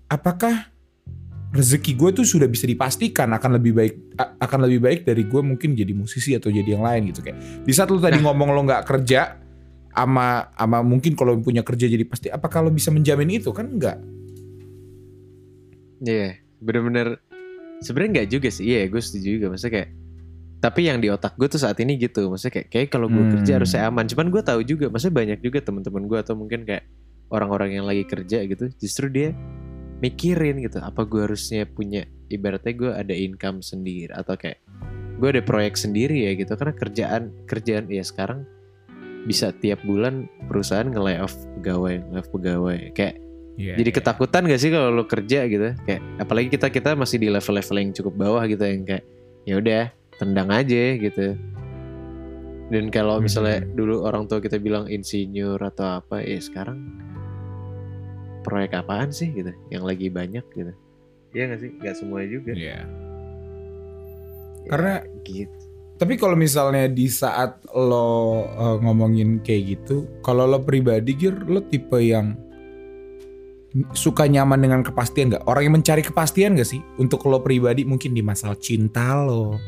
apakah 0.06 0.70
rezeki 1.50 1.98
gue 1.98 2.22
tuh 2.22 2.22
sudah 2.22 2.46
bisa 2.46 2.62
dipastikan 2.70 3.26
akan 3.34 3.58
lebih 3.58 3.74
baik 3.74 3.94
akan 4.38 4.70
lebih 4.70 4.78
baik 4.78 5.00
dari 5.02 5.26
gue 5.26 5.42
mungkin 5.42 5.74
jadi 5.74 5.90
musisi 5.90 6.38
atau 6.38 6.46
jadi 6.54 6.78
yang 6.78 6.86
lain 6.86 7.10
gitu 7.10 7.26
kayak? 7.26 7.66
Di 7.66 7.72
saat 7.74 7.90
lu 7.90 7.98
tadi 7.98 8.22
ngomong 8.22 8.54
lo 8.54 8.62
nggak 8.62 8.86
kerja 8.86 9.34
ama 9.90 10.54
ama 10.54 10.86
mungkin 10.86 11.18
kalau 11.18 11.34
punya 11.42 11.66
kerja 11.66 11.90
jadi 11.90 12.06
pasti 12.06 12.30
apa 12.30 12.46
kalau 12.46 12.70
bisa 12.70 12.94
menjamin 12.94 13.42
itu? 13.42 13.50
Kan 13.50 13.74
enggak 13.74 13.98
Iya, 16.00 16.40
bener-bener 16.60 17.18
sebenarnya 17.80 18.10
nggak 18.20 18.28
juga 18.28 18.48
sih. 18.52 18.64
Iya, 18.70 18.86
gue 18.92 19.00
setuju 19.02 19.28
juga. 19.40 19.46
Maksudnya 19.52 19.74
kayak 19.80 19.90
tapi 20.60 20.80
yang 20.92 21.00
di 21.00 21.08
otak 21.08 21.40
gue 21.40 21.48
tuh 21.48 21.60
saat 21.60 21.80
ini 21.80 21.96
gitu. 21.96 22.28
Maksudnya 22.28 22.52
kayak 22.60 22.68
kayak 22.68 22.88
kalau 22.92 23.08
gue 23.08 23.24
Hmm. 23.24 23.32
kerja 23.40 23.52
harus 23.56 23.70
saya 23.72 23.88
aman. 23.88 24.04
Cuman 24.04 24.28
gue 24.28 24.42
tahu 24.44 24.60
juga, 24.62 24.92
maksudnya 24.92 25.16
banyak 25.16 25.38
juga 25.40 25.58
teman-teman 25.64 26.04
gue 26.04 26.18
atau 26.20 26.34
mungkin 26.36 26.68
kayak 26.68 26.84
orang-orang 27.32 27.80
yang 27.80 27.86
lagi 27.88 28.04
kerja 28.04 28.44
gitu, 28.44 28.68
justru 28.76 29.06
dia 29.08 29.30
mikirin 30.00 30.60
gitu, 30.64 30.82
apa 30.82 31.04
gue 31.06 31.22
harusnya 31.28 31.64
punya 31.68 32.04
ibaratnya 32.26 32.72
gue 32.72 32.90
ada 32.90 33.14
income 33.14 33.60
sendiri 33.60 34.10
atau 34.10 34.34
kayak 34.34 34.58
gue 35.20 35.28
ada 35.28 35.42
proyek 35.44 35.76
sendiri 35.76 36.24
ya 36.24 36.32
gitu 36.32 36.56
karena 36.56 36.72
kerjaan 36.72 37.22
kerjaan 37.44 37.84
ya 37.92 38.00
sekarang 38.00 38.48
bisa 39.28 39.52
tiap 39.60 39.84
bulan 39.84 40.24
perusahaan 40.48 40.88
nge 40.88 41.20
off 41.20 41.36
pegawai 41.60 42.00
nge 42.00 42.22
pegawai 42.32 42.78
kayak 42.96 43.20
Iya, 43.60 43.74
jadi 43.76 43.90
iya. 43.92 43.96
ketakutan 44.00 44.48
gak 44.48 44.60
sih 44.60 44.72
kalau 44.72 44.88
lo 44.88 45.04
kerja 45.04 45.44
gitu? 45.44 45.76
Kayak 45.84 46.00
apalagi 46.16 46.48
kita 46.48 46.72
kita 46.72 46.96
masih 46.96 47.20
di 47.20 47.28
level-level 47.28 47.76
yang 47.76 47.90
cukup 47.92 48.14
bawah 48.16 48.44
gitu 48.48 48.64
yang 48.64 48.88
kayak 48.88 49.04
ya 49.44 49.54
udah 49.60 49.82
tendang 50.16 50.48
aja 50.48 50.82
gitu. 50.96 51.36
Dan 52.70 52.88
kalau 52.88 53.20
misalnya 53.20 53.60
Hmm. 53.60 53.76
dulu 53.76 54.06
orang 54.06 54.24
tua 54.24 54.40
kita 54.40 54.56
bilang 54.56 54.88
insinyur 54.88 55.60
atau 55.60 56.00
apa, 56.00 56.22
ya 56.22 56.40
sekarang 56.40 56.78
proyek 58.40 58.72
apaan 58.72 59.12
sih 59.12 59.28
gitu? 59.30 59.52
Yang 59.68 59.84
lagi 59.84 60.06
banyak 60.08 60.44
gitu. 60.56 60.72
Iya 61.36 61.44
gak 61.52 61.60
sih? 61.60 61.70
Gak 61.78 61.96
semua 62.00 62.24
juga. 62.24 62.56
Iya. 62.56 62.80
Ya, 64.64 64.70
Karena- 64.70 65.04
gitu. 65.26 65.56
Tapi 66.00 66.16
kalau 66.16 66.32
misalnya 66.32 66.88
di 66.88 67.12
saat 67.12 67.60
lo 67.76 68.40
uh, 68.48 68.80
ngomongin 68.80 69.44
kayak 69.44 69.62
gitu, 69.76 70.08
kalau 70.24 70.48
lo 70.48 70.64
pribadi 70.64 71.12
Gir, 71.12 71.44
lo 71.44 71.60
tipe 71.60 72.00
yang 72.00 72.32
suka 73.94 74.26
nyaman 74.26 74.58
dengan 74.58 74.80
kepastian 74.82 75.30
nggak? 75.30 75.46
Orang 75.46 75.62
yang 75.62 75.74
mencari 75.78 76.02
kepastian 76.02 76.58
gak 76.58 76.66
sih? 76.66 76.82
Untuk 76.98 77.22
lo 77.30 77.38
pribadi 77.40 77.86
mungkin 77.86 78.10
di 78.10 78.22
masalah 78.22 78.58
cinta 78.58 79.14
lo 79.14 79.58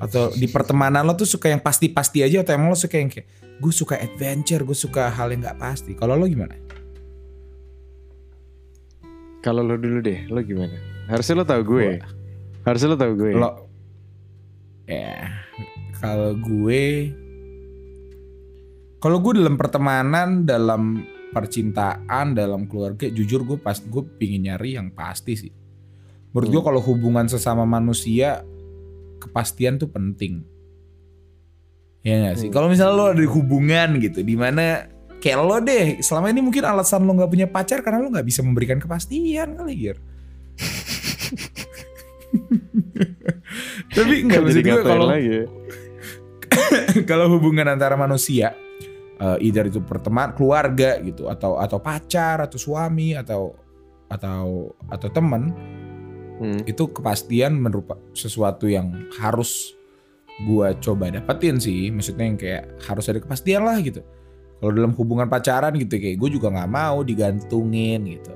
atau 0.00 0.32
di 0.32 0.48
pertemanan 0.48 1.04
lo 1.04 1.12
tuh 1.12 1.28
suka 1.28 1.52
yang 1.52 1.60
pasti-pasti 1.60 2.24
aja 2.24 2.40
atau 2.40 2.56
emang 2.56 2.72
lo 2.72 2.78
suka 2.78 2.96
yang 2.96 3.12
kayak 3.12 3.28
gue 3.60 3.72
suka 3.74 4.00
adventure, 4.00 4.64
gue 4.64 4.78
suka 4.78 5.12
hal 5.12 5.28
yang 5.34 5.44
nggak 5.44 5.60
pasti. 5.60 5.92
Kalau 5.92 6.16
lo 6.16 6.24
gimana? 6.24 6.56
Kalau 9.44 9.60
lo 9.60 9.76
dulu 9.76 10.00
deh, 10.00 10.24
lo 10.32 10.40
gimana? 10.40 10.76
Harusnya 11.10 11.42
lo 11.42 11.44
tahu 11.44 11.62
gue. 11.76 12.00
Harusnya 12.64 12.88
lo 12.92 12.96
tahu 12.96 13.12
gue. 13.18 13.32
Lo 13.36 13.68
ya 14.90 15.30
kalau 16.02 16.34
gue 16.34 17.14
kalau 19.00 19.16
gue 19.22 19.32
dalam 19.40 19.56
pertemanan, 19.56 20.44
dalam 20.44 21.04
percintaan, 21.30 22.34
dalam 22.34 22.66
keluarga, 22.66 23.06
jujur 23.06 23.46
gue 23.46 23.58
pas 23.58 23.78
gue 23.78 24.02
pingin 24.18 24.50
nyari 24.50 24.74
yang 24.76 24.90
pasti 24.90 25.34
sih. 25.38 25.52
Menurut 26.30 26.48
gue 26.50 26.60
Hmm. 26.62 26.68
kalau 26.70 26.80
hubungan 26.82 27.26
sesama 27.26 27.66
manusia 27.66 28.42
kepastian 29.18 29.78
tuh 29.78 29.90
penting. 29.90 30.42
Ya 32.00 32.30
gak 32.30 32.40
sih? 32.40 32.48
Hmm. 32.48 32.54
Kalau 32.54 32.68
misalnya 32.70 32.94
lo 32.96 33.04
ada 33.12 33.20
di 33.20 33.28
hubungan 33.28 33.98
gitu, 34.00 34.24
di 34.24 34.34
mana 34.38 34.88
kayak 35.20 35.38
lo 35.42 35.60
deh, 35.60 36.00
selama 36.00 36.32
ini 36.32 36.40
mungkin 36.40 36.64
alasan 36.64 37.04
lo 37.04 37.12
nggak 37.12 37.30
punya 37.30 37.46
pacar 37.50 37.84
karena 37.84 38.00
lo 38.00 38.08
nggak 38.08 38.24
bisa 38.24 38.40
memberikan 38.40 38.80
kepastian 38.80 39.58
kali 39.58 39.74
Gir. 39.76 39.98
Tapi 43.96 44.14
nggak 44.24 44.40
maksud 44.40 44.62
jadi 44.62 44.70
gue 44.70 44.82
kalau 44.86 45.06
ya. 45.18 45.44
kalau 47.10 47.26
hubungan 47.36 47.66
antara 47.68 47.98
manusia 47.98 48.54
eh 49.20 49.36
either 49.44 49.68
itu 49.68 49.84
perteman 49.84 50.32
keluarga 50.32 50.96
gitu 51.04 51.28
atau 51.28 51.60
atau 51.60 51.76
pacar 51.76 52.40
atau 52.40 52.56
suami 52.56 53.12
atau 53.12 53.52
atau 54.08 54.72
atau 54.88 55.08
teman 55.12 55.52
Hmm. 56.40 56.64
itu 56.64 56.88
kepastian 56.88 57.52
merupakan 57.60 58.00
sesuatu 58.16 58.64
yang 58.64 59.12
harus 59.20 59.76
gua 60.48 60.72
coba 60.80 61.12
dapetin 61.12 61.60
sih. 61.60 61.92
Maksudnya 61.92 62.24
yang 62.24 62.38
kayak 62.40 62.80
harus 62.88 63.12
ada 63.12 63.20
kepastian 63.20 63.60
lah 63.60 63.76
gitu. 63.84 64.00
Kalau 64.56 64.72
dalam 64.72 64.96
hubungan 64.96 65.28
pacaran 65.28 65.76
gitu 65.76 66.00
kayak 66.00 66.16
gue 66.16 66.40
juga 66.40 66.48
nggak 66.48 66.68
mau 66.72 67.04
digantungin 67.04 68.08
gitu. 68.08 68.32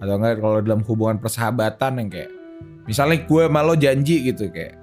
Atau 0.00 0.16
enggak 0.16 0.40
kalau 0.40 0.58
dalam 0.64 0.80
hubungan 0.88 1.20
persahabatan 1.20 2.00
yang 2.00 2.08
kayak 2.08 2.30
misalnya 2.88 3.24
gue 3.28 3.44
malu 3.48 3.76
janji 3.76 4.24
gitu 4.24 4.48
kayak 4.48 4.80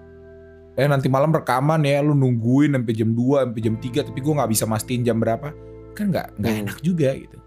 eh 0.73 0.85
nanti 0.85 1.07
malam 1.07 1.29
rekaman 1.29 1.81
ya 1.81 1.99
lu 1.99 2.13
nungguin 2.13 2.73
sampai 2.73 2.93
jam 2.93 3.11
2 3.11 3.43
sampai 3.43 3.61
jam 3.61 3.75
3 3.75 4.07
tapi 4.07 4.19
gue 4.19 4.33
nggak 4.33 4.49
bisa 4.49 4.63
mastiin 4.63 5.01
jam 5.01 5.17
berapa 5.17 5.51
kan 5.91 6.07
nggak 6.07 6.27
nggak 6.37 6.53
Hmm. 6.53 6.61
enak 6.63 6.77
juga 6.79 7.09
gitu 7.13 7.37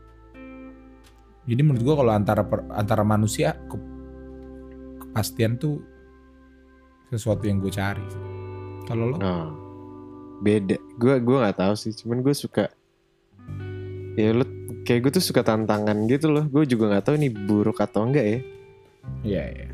jadi 1.44 1.60
menurut 1.60 1.82
gue 1.82 1.94
kalau 1.94 2.12
antara 2.12 2.42
per- 2.42 2.68
antara 2.70 3.02
manusia 3.02 3.56
ke- 3.66 3.92
kepastian 5.00 5.56
tuh 5.56 5.80
sesuatu 7.06 7.44
yang 7.44 7.58
gue 7.58 7.68
cari 7.68 8.04
kalau 8.84 9.08
lo 9.08 9.16
Oh, 9.16 9.48
beda. 10.40 10.76
Gue 10.94 11.16
gue 11.18 11.36
nggak 11.38 11.56
tahu 11.56 11.72
sih. 11.72 11.88
Cuman 11.90 12.20
gue 12.20 12.32
suka. 12.32 12.68
Ya 14.12 14.28
lu 14.30 14.44
kayak 14.82 15.00
gue 15.00 15.12
tuh 15.12 15.24
suka 15.24 15.40
tantangan 15.40 16.04
gitu 16.04 16.28
loh. 16.28 16.44
Gue 16.44 16.64
juga 16.64 16.90
nggak 16.90 17.00
tahu 17.02 17.14
ini 17.16 17.28
buruk 17.28 17.80
atau 17.80 18.04
enggak 18.04 18.26
ya. 18.26 18.40
iya 19.20 19.42
iya 19.46 19.68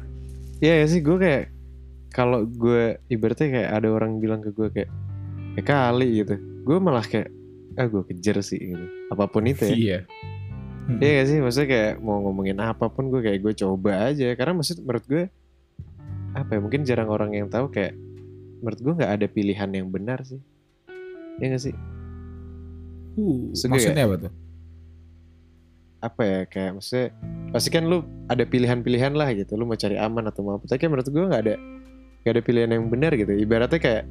Iya 0.61 0.75
ya 0.77 0.87
sih 0.87 1.01
gue 1.01 1.17
kayak 1.17 1.45
kalau 2.11 2.43
gue 2.47 2.99
ibaratnya 3.07 3.49
kayak 3.49 3.71
ada 3.71 3.89
orang 3.91 4.19
bilang 4.19 4.43
ke 4.43 4.51
gue 4.51 4.69
kayak 4.71 4.91
kayak 5.55 5.67
kali 5.67 6.09
gitu. 6.23 6.35
Gue 6.67 6.77
malah 6.83 7.07
kayak 7.07 7.31
ah 7.79 7.87
gue 7.87 8.03
kejar 8.11 8.43
sih 8.43 8.59
gitu. 8.59 8.87
Apa 9.15 9.31
pun 9.31 9.47
itu 9.47 9.63
ya. 9.67 9.75
iya 9.75 9.99
Iya 10.99 11.23
gak 11.23 11.27
sih? 11.31 11.39
Maksudnya 11.39 11.69
kayak 11.71 11.93
mau 12.03 12.19
ngomongin 12.19 12.59
apa 12.59 12.91
pun 12.91 13.15
gue 13.15 13.23
kayak 13.23 13.39
gue 13.47 13.53
coba 13.63 14.11
aja. 14.11 14.35
Karena 14.35 14.59
maksud 14.59 14.83
menurut 14.83 15.05
gue 15.07 15.25
apa 16.35 16.51
ya? 16.51 16.59
Mungkin 16.59 16.83
jarang 16.83 17.07
orang 17.15 17.31
yang 17.31 17.47
tahu 17.47 17.71
kayak 17.71 17.95
menurut 18.59 18.81
gue 18.83 18.93
nggak 18.99 19.13
ada 19.21 19.27
pilihan 19.31 19.71
yang 19.71 19.87
benar 19.87 20.27
sih. 20.27 20.43
Iya 21.39 21.47
gak 21.55 21.63
sih? 21.63 21.75
Uh, 23.15 23.51
maksudnya 23.55 24.07
apa 24.07 24.17
tuh 24.27 24.33
Apa 26.03 26.23
ya? 26.27 26.41
Kayak 26.51 26.71
maksudnya 26.81 27.07
pasti 27.55 27.69
kan 27.71 27.87
lu 27.87 28.03
ada 28.27 28.43
pilihan-pilihan 28.43 29.15
lah 29.15 29.31
gitu. 29.37 29.55
Lu 29.55 29.71
mau 29.71 29.79
cari 29.79 29.95
aman 29.95 30.27
atau 30.27 30.43
mau 30.43 30.59
apa? 30.59 30.67
Tapi 30.67 30.79
kayak 30.83 30.91
menurut 30.91 31.07
gue 31.07 31.23
nggak 31.23 31.43
ada 31.47 31.55
nggak 32.23 32.33
ada 32.37 32.43
pilihan 32.43 32.71
yang 32.77 32.85
benar 32.89 33.13
gitu. 33.17 33.33
Ibaratnya 33.33 33.81
kayak 33.81 34.05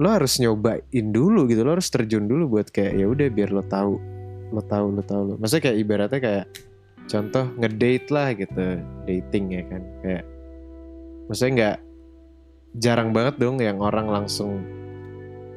lo 0.00 0.08
harus 0.08 0.40
nyobain 0.40 1.06
dulu 1.12 1.46
gitu. 1.46 1.62
Lo 1.62 1.76
harus 1.76 1.88
terjun 1.92 2.26
dulu 2.26 2.58
buat 2.58 2.72
kayak 2.72 2.96
ya 2.96 3.06
udah 3.08 3.26
biar 3.28 3.50
lo 3.52 3.62
tahu 3.66 4.00
lo 4.52 4.62
tahu 4.64 4.86
lo 4.96 5.02
tahu 5.04 5.22
lo. 5.22 5.34
Maksudnya 5.40 5.62
kayak 5.70 5.78
ibaratnya 5.80 6.20
kayak 6.20 6.46
contoh 7.10 7.44
ngedate 7.58 8.08
lah 8.08 8.28
gitu 8.34 8.66
dating 9.08 9.46
ya 9.50 9.62
kan 9.66 9.82
kayak 10.00 10.24
maksudnya 11.26 11.52
nggak 11.52 11.76
jarang 12.78 13.10
banget 13.12 13.34
dong 13.36 13.58
yang 13.60 13.78
orang 13.82 14.08
langsung 14.08 14.62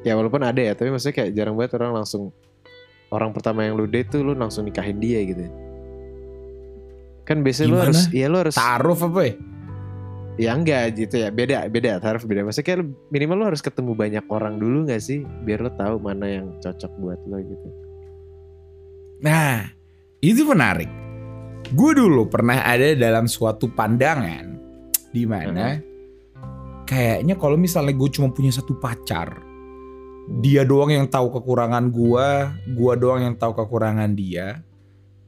ya 0.02 0.14
walaupun 0.18 0.42
ada 0.44 0.60
ya 0.60 0.72
tapi 0.76 0.92
maksudnya 0.92 1.16
kayak 1.22 1.30
jarang 1.32 1.54
banget 1.56 1.78
orang 1.80 2.02
langsung 2.02 2.34
orang 3.10 3.30
pertama 3.30 3.64
yang 3.64 3.78
lu 3.78 3.86
date 3.88 4.10
tuh 4.12 4.20
lu 4.22 4.34
langsung 4.34 4.66
nikahin 4.66 4.98
dia 4.98 5.22
gitu 5.24 5.46
kan 7.26 7.42
biasanya 7.42 7.66
lu 7.66 7.76
Gimana? 7.78 7.86
harus 7.90 8.00
ya 8.12 8.26
lu 8.28 8.36
harus 8.38 8.54
taruh 8.54 8.98
apa 8.98 9.20
ya 9.22 9.34
ya 10.36 10.52
enggak 10.52 10.96
gitu 11.00 11.24
ya 11.24 11.32
beda 11.32 11.68
beda 11.72 11.96
tarif 12.00 12.28
beda 12.28 12.44
maksudnya 12.44 12.84
minimal 13.08 13.36
lu 13.40 13.44
harus 13.52 13.64
ketemu 13.64 13.96
banyak 13.96 14.24
orang 14.28 14.60
dulu 14.60 14.84
nggak 14.84 15.00
sih 15.00 15.24
biar 15.44 15.64
lu 15.64 15.72
tahu 15.74 15.96
mana 15.96 16.28
yang 16.28 16.46
cocok 16.60 16.92
buat 17.00 17.20
lo 17.24 17.40
gitu 17.40 17.86
Nah, 19.16 19.64
itu 20.20 20.44
menarik. 20.44 20.90
Gue 21.72 21.96
dulu 21.96 22.28
pernah 22.28 22.62
ada 22.62 22.92
dalam 22.92 23.24
suatu 23.24 23.72
pandangan 23.72 24.54
di 25.10 25.24
mana 25.24 25.80
kayaknya 26.84 27.34
kalau 27.40 27.56
misalnya 27.56 27.96
gue 27.96 28.10
cuma 28.12 28.28
punya 28.30 28.52
satu 28.52 28.76
pacar, 28.76 29.40
dia 30.44 30.62
doang 30.62 30.92
yang 30.92 31.08
tahu 31.08 31.32
kekurangan 31.32 31.88
gue, 31.88 32.28
gue 32.76 32.92
doang 33.00 33.24
yang 33.24 33.34
tahu 33.40 33.56
kekurangan 33.56 34.12
dia. 34.12 34.60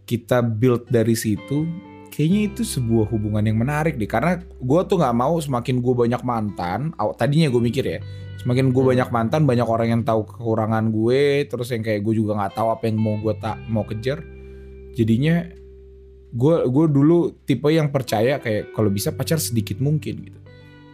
Kita 0.04 0.44
build 0.44 0.88
dari 0.92 1.16
situ, 1.16 1.64
kayaknya 2.18 2.50
itu 2.50 2.66
sebuah 2.66 3.06
hubungan 3.14 3.46
yang 3.46 3.62
menarik 3.62 3.94
deh. 3.94 4.10
Karena 4.10 4.42
gue 4.42 4.80
tuh 4.90 4.98
nggak 4.98 5.14
mau 5.14 5.38
semakin 5.38 5.78
gue 5.78 5.94
banyak 5.94 6.22
mantan, 6.26 6.90
tadinya 7.14 7.46
gue 7.46 7.62
mikir 7.62 7.84
ya, 7.87 8.02
semakin 8.38 8.70
gue 8.70 8.82
Hmm. 8.82 8.90
banyak 8.94 9.08
mantan 9.10 9.42
banyak 9.46 9.66
orang 9.66 9.88
yang 9.92 10.02
tahu 10.06 10.22
kekurangan 10.25 10.90
gue 10.90 11.46
terus 11.46 11.75
yang 11.75 11.82
kayak 11.82 12.00
gue 12.06 12.14
juga 12.16 12.38
nggak 12.38 12.54
tahu 12.54 12.68
apa 12.70 12.87
yang 12.87 12.96
mau 12.96 13.18
gue 13.18 13.34
tak 13.37 13.58
mau 13.66 13.82
kejar 13.82 14.22
jadinya 14.94 15.42
gue 16.28 16.56
gue 16.70 16.87
dulu 16.87 17.34
tipe 17.42 17.66
yang 17.68 17.90
percaya 17.90 18.38
kayak 18.38 18.70
kalau 18.72 18.94
bisa 18.94 19.10
pacar 19.10 19.42
sedikit 19.42 19.82
mungkin 19.82 20.22
gitu 20.22 20.38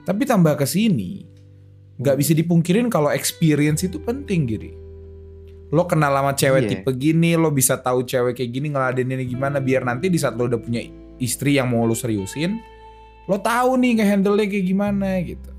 tapi 0.08 0.24
tambah 0.24 0.56
ke 0.56 0.64
sini 0.64 1.28
nggak 2.00 2.16
bisa 2.16 2.32
dipungkirin 2.32 2.88
kalau 2.88 3.12
experience 3.12 3.84
itu 3.84 4.00
penting 4.00 4.48
gini 4.48 4.70
lo 5.68 5.84
kenal 5.84 6.16
sama 6.16 6.32
cewek 6.32 6.64
Iya. 6.64 6.70
tipe 6.80 6.90
gini 6.96 7.36
lo 7.36 7.52
bisa 7.52 7.76
tahu 7.76 8.08
cewek 8.08 8.40
kayak 8.40 8.50
gini 8.50 8.72
ngeladeninnya 8.72 9.26
gimana 9.28 9.60
biar 9.60 9.84
nanti 9.84 10.08
di 10.08 10.16
saat 10.16 10.32
lo 10.32 10.48
udah 10.48 10.58
punya 10.58 10.80
istri 11.18 11.56
yang 11.56 11.70
mau 11.70 11.84
lo 11.84 11.94
seriusin 11.94 12.58
lo 13.24 13.40
tahu 13.40 13.80
nih 13.80 14.02
nge-handle-nya 14.02 14.46
kayak 14.46 14.66
gimana 14.68 15.08
gitu. 15.24 15.50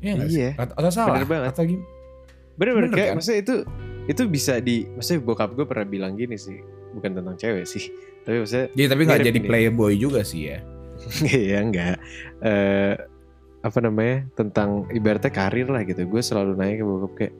Iya 0.00 0.12
nggak 0.16 0.28
sih? 0.30 0.40
Iya. 0.40 0.50
Atau, 0.56 0.74
atau 0.80 0.90
salah? 0.90 1.16
Bener 1.20 1.28
banget. 1.28 1.48
Atau 1.52 1.64
gimana? 1.68 1.86
Bener-bener 2.56 2.88
Bener 2.88 2.96
kayak 2.96 3.08
kan? 3.08 3.16
maksudnya 3.20 3.40
itu 3.44 3.54
itu 4.08 4.22
bisa 4.24 4.52
di 4.58 4.76
maksudnya 4.96 5.20
bokap 5.20 5.50
gue 5.52 5.66
pernah 5.68 5.84
bilang 5.84 6.16
gini 6.16 6.34
sih 6.34 6.58
bukan 6.96 7.20
tentang 7.20 7.36
cewek 7.36 7.68
sih 7.68 7.92
tapi 8.24 8.40
maksudnya 8.40 8.66
Iya 8.72 8.86
tapi 8.88 9.02
nggak 9.04 9.20
jadi 9.20 9.38
nih. 9.38 9.46
playboy 9.46 9.92
juga 9.94 10.20
sih 10.24 10.48
ya. 10.48 10.58
ya 11.52 11.58
enggak 11.62 12.00
eh 12.42 12.96
apa 13.58 13.78
namanya 13.82 14.24
tentang 14.34 14.86
ibaratnya 14.90 15.30
karir 15.30 15.68
lah 15.68 15.82
gitu 15.84 16.06
gue 16.06 16.22
selalu 16.22 16.56
nanya 16.56 16.80
ke 16.80 16.84
bokap 16.86 17.12
kayak 17.18 17.34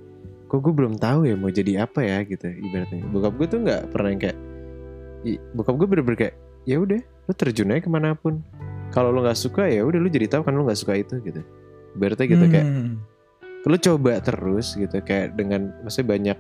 kok 0.47 0.59
gue 0.63 0.73
belum 0.75 0.95
tahu 0.99 1.21
ya 1.25 1.35
mau 1.35 1.51
jadi 1.51 1.89
apa 1.89 2.01
ya 2.03 2.23
gitu 2.27 2.47
ibaratnya 2.47 3.03
bokap 3.09 3.33
gue 3.39 3.47
tuh 3.49 3.59
nggak 3.65 3.83
pernah 3.91 4.09
yang 4.13 4.23
kayak 4.23 4.39
bokap 5.57 5.75
gue 5.79 5.87
bener-bener 5.89 6.19
kayak 6.19 6.35
ya 6.69 6.77
udah 6.77 7.01
lu 7.01 7.33
terjun 7.33 7.73
aja 7.73 7.81
ke 7.81 7.89
mana 7.89 8.13
pun 8.13 8.45
kalau 8.93 9.09
lu 9.09 9.25
nggak 9.25 9.37
suka 9.41 9.65
ya 9.69 9.85
udah 9.85 9.97
lu 9.97 10.09
jadi 10.13 10.29
tahu 10.29 10.45
kan 10.45 10.53
lu 10.53 10.69
nggak 10.69 10.81
suka 10.81 11.01
itu 11.01 11.17
gitu. 11.25 11.41
Ibaratnya 11.97 12.27
gitu 12.29 12.45
kayak 12.47 12.67
Hmm. 12.69 12.95
lu 13.65 13.77
coba 13.77 14.21
terus 14.21 14.77
gitu 14.77 14.97
kayak 15.03 15.37
dengan 15.37 15.73
maksudnya 15.83 16.09
banyak 16.09 16.39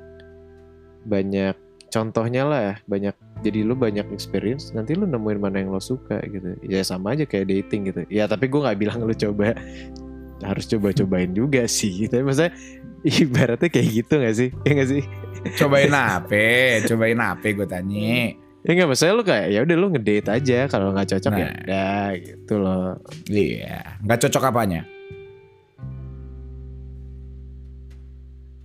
banyak 1.08 1.56
contohnya 1.88 2.42
lah 2.44 2.60
ya 2.60 2.74
banyak 2.84 3.14
jadi 3.40 3.64
lu 3.64 3.72
banyak 3.72 4.04
experience 4.12 4.72
nanti 4.76 4.92
lu 4.92 5.08
nemuin 5.08 5.40
mana 5.40 5.64
yang 5.64 5.72
lo 5.72 5.80
suka 5.80 6.20
gitu. 6.28 6.56
Ya 6.64 6.84
sama 6.84 7.16
aja 7.16 7.24
kayak 7.24 7.48
dating 7.48 7.88
gitu. 7.88 8.04
Ya 8.12 8.28
tapi 8.28 8.48
gue 8.48 8.60
nggak 8.60 8.78
bilang 8.78 9.00
lu 9.04 9.12
coba 9.16 9.56
harus 10.38 10.70
coba-cobain 10.70 11.34
juga 11.34 11.66
sih 11.66 12.06
tapi 12.06 12.22
maksudnya 12.22 12.54
ibaratnya 13.02 13.68
kayak 13.70 13.88
gitu 13.90 14.14
gak 14.22 14.36
sih? 14.36 14.48
Ya 14.62 14.70
gak 14.74 14.88
sih? 14.90 15.02
Cobain 15.58 15.90
apa? 15.90 16.42
Cobain 16.86 17.18
apa 17.18 17.42
gue 17.46 17.66
tanya. 17.66 18.34
Ya 18.68 18.74
nggak 18.74 18.84
maksudnya 18.86 19.14
lu 19.14 19.24
kayak 19.24 19.46
ya 19.48 19.64
udah 19.64 19.76
lu 19.76 19.86
ngedate 19.88 20.28
aja 20.28 20.58
kalau 20.68 20.92
nggak 20.92 21.08
cocok 21.08 21.32
ya 21.32 21.40
Nah. 21.40 21.56
udah 21.58 22.04
gitu 22.20 22.54
loh 22.54 22.88
Iya, 23.26 23.96
nggak 23.98 24.20
cocok 24.22 24.44
apanya? 24.46 24.82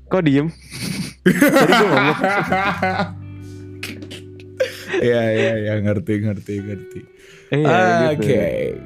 kok 0.06 0.22
diem 0.22 0.46
tadi 1.24 1.72
gue 1.74 1.88
ngomong 1.88 2.18
Iya 4.96 5.22
iya 5.26 5.54
iya 5.58 5.74
ngerti 5.82 6.22
ngerti 6.22 6.54
ngerti. 6.62 7.00
iya 7.52 8.14
Oke. 8.14 8.22
gitu 8.22 8.78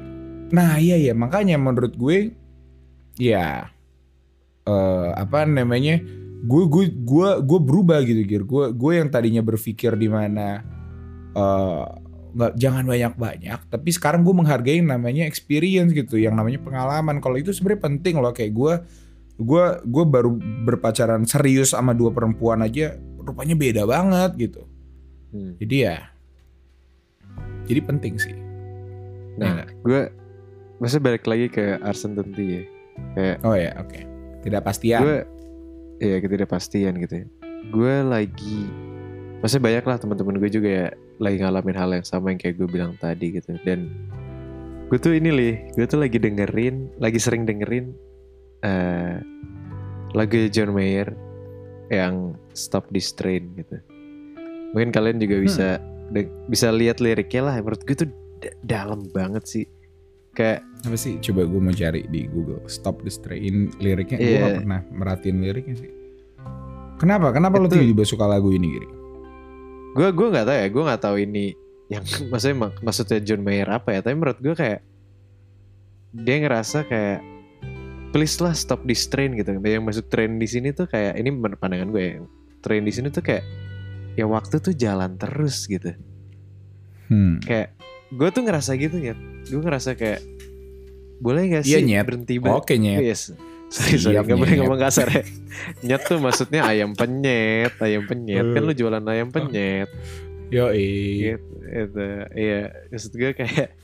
Nah 0.48 0.80
iya 0.80 0.96
ya 0.96 1.12
makanya 1.12 1.60
menurut 1.60 1.92
gue 1.92 2.32
ya 3.14 3.68
eh 4.64 5.08
apa 5.12 5.44
namanya 5.44 6.00
gue 6.40 6.62
gue 6.64 6.84
gue 6.94 7.28
gue 7.42 7.58
berubah 7.60 8.00
gitu 8.00 8.22
gue 8.24 8.64
gue 8.70 8.92
yang 8.94 9.10
tadinya 9.10 9.42
berpikir 9.42 9.92
di 9.92 10.08
mana 10.08 10.64
eh 11.38 11.86
nggak 12.28 12.52
jangan 12.60 12.84
banyak 12.84 13.14
banyak 13.16 13.60
tapi 13.72 13.88
sekarang 13.88 14.20
gue 14.20 14.34
menghargai 14.36 14.84
yang 14.84 14.92
namanya 14.92 15.24
experience 15.24 15.96
gitu 15.96 16.20
yang 16.20 16.36
namanya 16.36 16.60
pengalaman. 16.60 17.18
Kalau 17.24 17.40
itu 17.40 17.50
sebenarnya 17.56 17.82
penting 17.88 18.14
loh 18.20 18.34
kayak 18.34 18.52
gue 18.52 18.74
gue 19.38 19.64
gue 19.86 20.04
baru 20.04 20.34
berpacaran 20.66 21.22
serius 21.24 21.72
sama 21.72 21.94
dua 21.94 22.10
perempuan 22.10 22.60
aja 22.60 22.98
rupanya 23.22 23.54
beda 23.54 23.82
banget 23.86 24.50
gitu. 24.50 24.62
Hmm. 25.28 25.60
jadi 25.60 25.76
ya 25.76 25.96
jadi 27.68 27.80
penting 27.84 28.14
sih. 28.16 28.32
Ya 28.32 28.42
nah 29.38 29.50
nggak? 29.60 29.68
gue 29.84 30.00
maksudnya 30.80 31.04
balik 31.04 31.24
lagi 31.28 31.46
ke 31.52 31.76
Arsen 31.84 32.16
Tenti 32.16 32.44
ya 32.44 32.62
kayak 33.14 33.36
oh 33.46 33.56
ya 33.56 33.70
oke. 33.78 34.00
Tidak 34.44 34.62
pastian 34.62 35.00
gue 35.02 35.18
ya 36.02 36.16
ketidakpastian 36.20 36.92
gitu 37.02 37.14
ya. 37.24 37.26
Gue 37.68 37.94
lagi 38.04 38.87
maksudnya 39.38 39.64
banyak 39.70 39.84
lah 39.86 39.96
teman-teman 39.96 40.36
gue 40.38 40.50
juga 40.50 40.68
ya 40.68 40.86
lagi 41.18 41.36
ngalamin 41.38 41.76
hal 41.76 41.90
yang 41.94 42.06
sama 42.06 42.30
yang 42.34 42.40
kayak 42.40 42.58
gue 42.58 42.68
bilang 42.68 42.92
tadi 42.98 43.38
gitu. 43.38 43.54
Dan 43.62 43.90
gue 44.88 44.98
tuh 44.98 45.12
ini 45.14 45.30
lih 45.30 45.54
gue 45.76 45.84
tuh 45.84 46.00
lagi 46.00 46.16
dengerin 46.16 46.96
lagi 46.96 47.18
sering 47.20 47.44
dengerin 47.44 47.92
eh 48.64 49.20
lagu 50.16 50.48
John 50.48 50.72
Mayer 50.72 51.12
yang 51.92 52.34
Stop 52.52 52.90
This 52.90 53.12
Train 53.12 53.52
gitu. 53.54 53.76
Mungkin 54.74 54.90
kalian 54.90 55.20
juga 55.20 55.36
bisa 55.38 55.68
de- 56.10 56.32
bisa 56.48 56.68
lihat 56.72 56.98
liriknya 56.98 57.46
lah. 57.46 57.54
Menurut 57.60 57.84
gue 57.84 57.96
tuh 57.96 58.08
da- 58.40 58.56
dalam 58.64 59.06
banget 59.12 59.44
sih. 59.46 59.64
Kayak 60.36 60.62
apa 60.84 60.96
sih? 60.96 61.16
Coba 61.20 61.44
gue 61.46 61.60
mau 61.60 61.72
cari 61.72 62.04
di 62.08 62.28
Google. 62.28 62.60
Stop 62.66 63.00
the 63.04 63.12
Strain 63.12 63.70
liriknya. 63.78 64.18
Gue 64.18 64.28
Iya. 64.28 64.40
gak 64.44 64.56
pernah 64.64 64.80
merhatiin 64.92 65.38
liriknya 65.40 65.76
sih. 65.78 65.90
Kenapa? 66.98 67.30
Kenapa 67.30 67.62
lo 67.62 67.70
tiba-tiba 67.70 68.02
suka 68.02 68.26
lagu 68.26 68.50
ini 68.50 68.66
Giri 68.74 68.88
gue 69.98 70.08
gue 70.08 70.28
nggak 70.30 70.46
tahu 70.46 70.56
ya 70.56 70.66
gue 70.68 70.82
nggak 70.86 71.02
tahu 71.02 71.16
ini 71.18 71.46
yang 71.90 72.04
maksudnya 72.30 72.56
mak- 72.62 72.80
maksudnya 72.80 73.18
John 73.18 73.42
Mayer 73.42 73.66
apa 73.66 73.90
ya 73.90 74.00
tapi 74.00 74.14
menurut 74.14 74.38
gue 74.38 74.54
kayak 74.54 74.80
dia 76.14 76.36
ngerasa 76.38 76.86
kayak 76.86 77.18
please 78.08 78.38
lah 78.38 78.54
stop 78.54 78.86
this 78.86 79.04
train 79.04 79.34
gitu 79.34 79.52
yang 79.52 79.84
masuk 79.84 80.06
train 80.06 80.38
di 80.38 80.46
sini 80.46 80.70
tuh 80.70 80.86
kayak 80.86 81.18
ini 81.18 81.28
pandangan 81.52 81.90
gue 81.90 82.02
ya 82.02 82.14
train 82.62 82.80
di 82.80 82.92
sini 82.94 83.10
tuh 83.10 83.20
kayak 83.20 83.44
ya 84.14 84.24
waktu 84.24 84.58
tuh 84.58 84.72
jalan 84.72 85.14
terus 85.14 85.66
gitu 85.66 85.92
hmm. 87.10 87.44
kayak 87.44 87.74
gue 88.08 88.28
tuh 88.32 88.42
ngerasa 88.42 88.72
gitu 88.74 88.96
ya 88.96 89.12
gue 89.44 89.60
ngerasa 89.60 89.92
kayak 89.94 90.24
boleh 91.18 91.50
gak 91.50 91.66
Iya, 91.66 91.78
sih 91.78 91.84
Nyet. 91.84 92.04
berhenti 92.06 92.34
ber- 92.38 92.54
oke 92.56 92.74
nyet 92.78 93.02
Yes. 93.02 93.34
Sorry, 93.68 94.00
sorry. 94.00 94.16
Gak 94.16 94.32
boleh 94.32 94.64
ngomong 94.64 94.80
kasar 94.80 95.12
ya. 95.12 95.24
Nyet 95.84 96.02
tuh 96.08 96.16
maksudnya 96.16 96.64
ayam 96.64 96.96
penyet. 96.96 97.76
Ayam 97.84 98.08
penyet. 98.08 98.48
Kan 98.56 98.62
lu 98.64 98.72
jualan 98.72 99.04
ayam 99.04 99.28
penyet. 99.28 99.92
yo 100.48 100.72
Gitu. 100.72 101.36
Itu. 101.68 102.08
Iya. 102.32 102.88
Maksud 102.88 103.12
gue 103.12 103.30
kayak. 103.36 103.76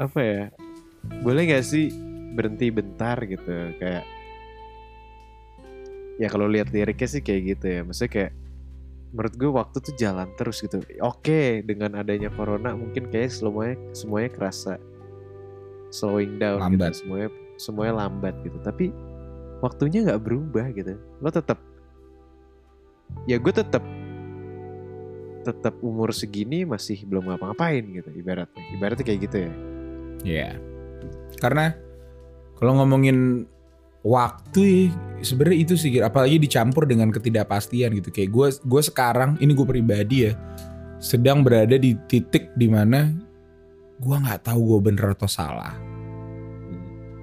Apa 0.00 0.18
ya. 0.24 0.42
Boleh 1.20 1.44
gak 1.52 1.68
sih 1.68 1.92
berhenti 2.32 2.72
bentar 2.72 3.20
gitu. 3.28 3.76
Kayak. 3.76 4.08
Ya 6.16 6.28
kalau 6.32 6.48
lihat 6.48 6.72
liriknya 6.72 7.08
sih 7.08 7.20
kayak 7.20 7.42
gitu 7.56 7.66
ya. 7.68 7.80
Maksudnya 7.84 8.12
kayak. 8.12 8.32
Menurut 9.10 9.34
gue 9.36 9.50
waktu 9.52 9.76
tuh 9.84 9.94
jalan 10.00 10.32
terus 10.40 10.64
gitu. 10.64 10.80
Oke. 11.04 11.60
Dengan 11.60 12.00
adanya 12.00 12.32
corona 12.32 12.72
mungkin 12.72 13.12
kayak 13.12 13.28
semuanya, 13.36 13.76
semuanya 13.92 14.32
kerasa. 14.32 14.80
Slowing 15.92 16.40
down. 16.40 16.64
Lambat. 16.64 16.96
Gitu. 16.96 17.04
Semuanya, 17.04 17.28
semuanya 17.60 17.94
lambat 18.06 18.32
gitu. 18.40 18.56
Tapi 18.64 19.09
waktunya 19.60 20.04
nggak 20.04 20.22
berubah 20.24 20.66
gitu. 20.72 20.96
Lo 21.20 21.28
tetap 21.32 21.60
ya 23.26 23.36
gue 23.36 23.52
tetap 23.52 23.82
tetap 25.40 25.74
umur 25.80 26.12
segini 26.12 26.68
masih 26.68 27.00
belum 27.08 27.32
ngapa-ngapain 27.32 27.84
gitu 27.92 28.10
ibaratnya. 28.12 28.62
Ibaratnya 28.76 29.04
kayak 29.04 29.20
gitu 29.28 29.36
ya. 29.36 29.52
Ya 30.20 30.50
karena 31.40 31.72
kalau 32.60 32.76
ngomongin 32.76 33.48
waktu 34.04 34.92
ya, 35.20 35.24
sebenarnya 35.24 35.58
itu 35.64 35.74
sih 35.76 35.92
Gir. 35.92 36.04
apalagi 36.04 36.36
dicampur 36.36 36.84
dengan 36.84 37.08
ketidakpastian 37.08 37.96
gitu. 37.96 38.12
Kayak 38.12 38.30
gue 38.32 38.48
gue 38.64 38.82
sekarang 38.84 39.40
ini 39.40 39.52
gue 39.56 39.66
pribadi 39.68 40.28
ya 40.28 40.32
sedang 41.00 41.40
berada 41.40 41.80
di 41.80 41.96
titik 42.12 42.52
di 42.52 42.68
mana 42.68 43.08
gue 44.00 44.16
nggak 44.16 44.44
tahu 44.44 44.76
gue 44.76 44.92
bener 44.92 45.16
atau 45.16 45.28
salah 45.28 45.89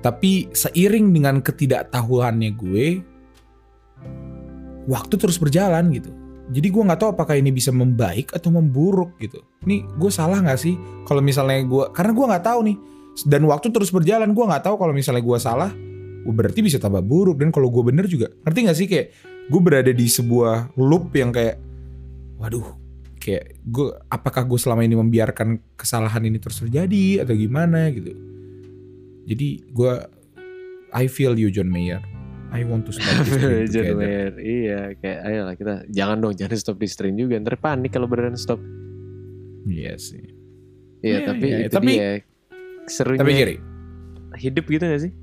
Tapi 0.02 0.54
seiring 0.54 1.10
dengan 1.12 1.42
ketidaktahuannya 1.42 2.52
gue, 2.54 2.88
waktu 4.88 5.14
terus 5.20 5.38
berjalan 5.42 5.90
gitu. 5.92 6.14
Jadi 6.48 6.68
gue 6.72 6.80
nggak 6.80 7.00
tahu 7.04 7.10
apakah 7.12 7.36
ini 7.36 7.52
bisa 7.52 7.76
membaik 7.76 8.32
atau 8.32 8.56
memburuk 8.56 9.20
gitu. 9.20 9.44
Ini 9.68 9.84
gue 10.00 10.12
salah 10.14 10.40
nggak 10.40 10.60
sih 10.60 10.80
kalau 11.04 11.20
misalnya 11.20 11.60
gue, 11.68 11.92
karena 11.92 12.12
gue 12.16 12.26
nggak 12.26 12.46
tahu 12.46 12.60
nih. 12.72 12.78
Dan 13.26 13.50
waktu 13.50 13.74
terus 13.74 13.90
berjalan, 13.90 14.30
gue 14.32 14.46
nggak 14.46 14.64
tahu 14.64 14.78
kalau 14.78 14.94
misalnya 14.94 15.26
gue 15.26 15.38
salah, 15.42 15.74
oh, 16.24 16.34
berarti 16.34 16.62
bisa 16.62 16.78
tambah 16.78 17.02
buruk. 17.02 17.42
Dan 17.42 17.50
kalau 17.50 17.68
gue 17.74 17.84
bener 17.84 18.06
juga, 18.06 18.30
ngerti 18.46 18.60
nggak 18.64 18.78
sih 18.78 18.88
kayak 18.88 19.08
gue 19.50 19.62
berada 19.62 19.90
di 19.90 20.06
sebuah 20.06 20.78
loop 20.78 21.12
yang 21.18 21.34
kayak, 21.34 21.58
waduh, 22.38 22.78
kayak 23.18 23.58
gue, 23.66 23.90
apakah 24.08 24.46
gue 24.46 24.60
selama 24.62 24.86
ini 24.86 24.96
membiarkan 24.96 25.76
kesalahan 25.76 26.24
ini 26.24 26.38
terus 26.38 26.62
terjadi 26.62 27.26
atau 27.26 27.34
gimana 27.34 27.90
gitu. 27.90 28.37
Jadi 29.28 29.48
gue 29.68 29.94
I 30.90 31.06
feel 31.06 31.36
you 31.36 31.50
John 31.50 31.68
Mayer. 31.68 32.00
I 32.48 32.64
want 32.64 32.88
to 32.88 32.96
stop 32.96 33.04
this 33.22 33.36
train 33.36 33.68
John 33.70 33.84
together. 33.84 34.00
Mayer 34.00 34.32
iya 34.40 34.80
kayak 34.96 35.20
ayolah 35.22 35.56
kita 35.56 35.74
jangan 35.90 36.18
dong 36.18 36.34
jangan 36.34 36.56
stop 36.56 36.80
di 36.80 36.88
strain 36.88 37.14
juga 37.14 37.36
ntar 37.38 37.60
panik 37.60 37.92
kalau 37.92 38.08
beneran 38.08 38.34
stop 38.34 38.58
Iya 39.64 40.00
sih. 40.00 40.24
iya 40.98 41.20
Iya, 41.20 41.28
tapi 41.28 41.46
iya, 41.46 41.58
itu 41.62 41.76
tapi- 41.76 41.94
dia 41.94 42.12
serunya 42.88 43.20
Tapi 43.20 43.32
gini, 43.34 43.56
hidup 44.38 44.66
gitu 44.66 44.80
gak 44.82 45.02
sih 45.02 45.14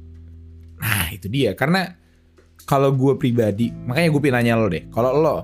nah 0.75 1.07
itu 1.09 1.27
dia. 1.27 1.57
Karena 1.57 1.97
kalau 2.62 2.93
gue 2.93 3.14
pribadi, 3.14 3.73
makanya 3.73 4.09
gue 4.11 4.21
pengen 4.21 4.37
nanya 4.38 4.55
lo 4.55 4.67
deh. 4.67 4.85
Kalau 4.88 5.11
lo, 5.14 5.37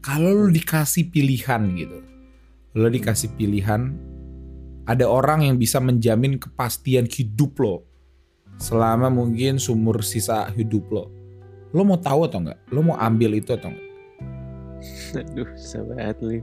kalau 0.00 0.30
lo 0.32 0.48
dikasih 0.48 1.06
pilihan 1.06 1.70
gitu, 1.72 1.98
lo 2.74 2.88
dikasih 2.88 3.30
pilihan, 3.32 3.94
ada 4.86 5.04
orang 5.04 5.42
yang 5.42 5.56
bisa 5.56 5.78
menjamin 5.78 6.38
kepastian 6.38 7.04
hidup 7.04 7.58
lo 7.58 7.82
selama 8.56 9.10
mungkin 9.10 9.58
sumur 9.58 10.00
sisa 10.00 10.48
hidup 10.48 10.86
lo. 10.88 11.04
Lo 11.70 11.82
mau 11.82 11.98
tahu 11.98 12.24
atau 12.24 12.40
enggak? 12.40 12.58
Lo 12.70 12.80
mau 12.80 12.96
ambil 12.96 13.36
itu 13.36 13.50
atau 13.50 13.68
enggak? 13.68 13.84
aduh 15.12 15.48
sama 15.56 15.96
Adli 15.98 16.38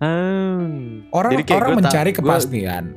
Hmm. 0.00 1.04
Orang 1.12 1.36
Jadi 1.36 1.52
orang 1.52 1.76
mencari 1.76 2.10
kepastian. 2.10 2.96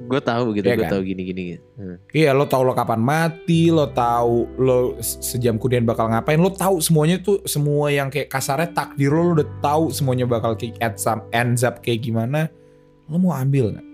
gue 0.00 0.18
tahu 0.18 0.58
gitu 0.58 0.66
Iya 0.66 0.74
gue 0.74 0.82
kan? 0.82 0.90
tahu 0.90 1.02
gini 1.06 1.22
gini 1.22 1.42
gitu. 1.54 1.62
Hmm. 1.78 1.96
Iya, 2.10 2.34
lo 2.34 2.42
tahu 2.42 2.66
lo 2.66 2.74
kapan 2.74 2.98
mati, 2.98 3.70
lo 3.70 3.86
tahu 3.86 4.50
lo 4.58 4.76
se- 4.98 5.22
sejam 5.22 5.54
kemudian 5.54 5.86
bakal 5.86 6.10
ngapain, 6.10 6.34
lo 6.34 6.50
tahu 6.50 6.82
semuanya 6.82 7.22
tuh 7.22 7.38
semua 7.46 7.94
yang 7.94 8.10
kayak 8.10 8.26
kasarnya 8.26 8.74
takdir 8.74 9.06
lo, 9.06 9.22
lo 9.22 9.38
udah 9.38 9.48
tahu 9.62 9.94
semuanya 9.94 10.26
bakal 10.26 10.58
kayak 10.58 10.74
at 10.82 10.98
some 10.98 11.22
ends 11.30 11.62
up 11.62 11.78
kayak 11.78 12.02
gimana. 12.02 12.50
Lo 13.10 13.18
mau 13.18 13.34
ambil 13.34 13.74
nggak? 13.74 13.88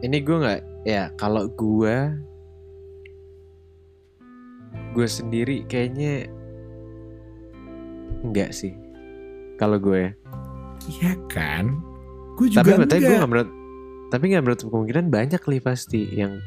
ini 0.00 0.16
gue 0.24 0.32
nggak 0.32 0.60
ya 0.88 1.12
kalau 1.14 1.44
gue 1.44 1.96
gue 4.96 5.06
sendiri 5.06 5.68
kayaknya 5.68 6.24
enggak 8.24 8.56
sih 8.56 8.72
kalau 9.60 9.76
gue 9.76 10.08
ya 10.08 10.12
Iya 10.88 11.12
kan? 11.28 11.76
Gue 12.40 12.48
juga 12.48 12.64
tapi 12.64 12.80
berarti 12.80 12.96
gue 12.96 13.04
enggak. 13.04 13.18
nggak 13.20 13.28
menurut 13.28 13.50
tapi 14.08 14.24
nggak 14.32 14.42
menurut 14.42 14.60
kemungkinan 14.64 15.06
banyak 15.12 15.42
li 15.44 15.58
pasti 15.60 16.00
yang 16.16 16.40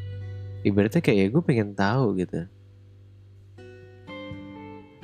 ibaratnya 0.66 1.06
kayak 1.06 1.18
ya 1.22 1.28
gue 1.30 1.44
pengen 1.46 1.70
tahu 1.78 2.18
gitu 2.18 2.50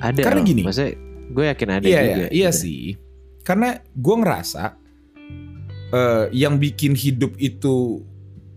ada 0.02 0.18
Karena 0.18 0.40
loh. 0.42 0.48
gini. 0.50 0.62
maksudnya 0.66 0.92
gue 1.30 1.44
yakin 1.46 1.68
ada 1.70 1.86
iya, 1.86 2.00
juga 2.02 2.10
iya, 2.10 2.28
iya 2.34 2.50
gitu. 2.50 2.60
sih. 2.66 2.82
Karena 3.46 3.78
gue 3.78 4.14
ngerasa 4.18 4.79
eh, 5.90 6.24
yang 6.34 6.56
bikin 6.56 6.94
hidup 6.94 7.36
itu 7.36 8.04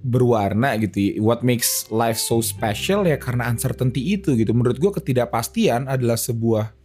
berwarna 0.04 0.76
gitu. 0.82 1.18
What 1.24 1.42
makes 1.42 1.88
life 1.88 2.20
so 2.20 2.44
special 2.44 3.08
ya 3.08 3.16
karena 3.16 3.48
uncertainty 3.48 4.20
itu 4.20 4.36
gitu. 4.36 4.52
Menurut 4.52 4.78
gue 4.78 4.92
ketidakpastian 4.92 5.88
adalah 5.88 6.20
sebuah 6.20 6.76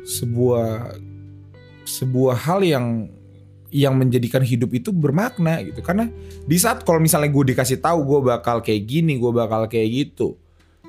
sebuah 0.00 0.96
sebuah 1.84 2.36
hal 2.46 2.60
yang 2.64 2.86
yang 3.70 3.94
menjadikan 3.94 4.42
hidup 4.42 4.74
itu 4.74 4.90
bermakna 4.90 5.62
gitu. 5.62 5.84
Karena 5.84 6.10
di 6.48 6.56
saat 6.58 6.82
kalau 6.82 6.98
misalnya 6.98 7.30
gue 7.30 7.54
dikasih 7.54 7.78
tahu 7.78 8.02
gue 8.02 8.20
bakal 8.34 8.64
kayak 8.64 8.82
gini, 8.88 9.20
gue 9.20 9.30
bakal 9.30 9.68
kayak 9.70 9.88
gitu 9.88 10.40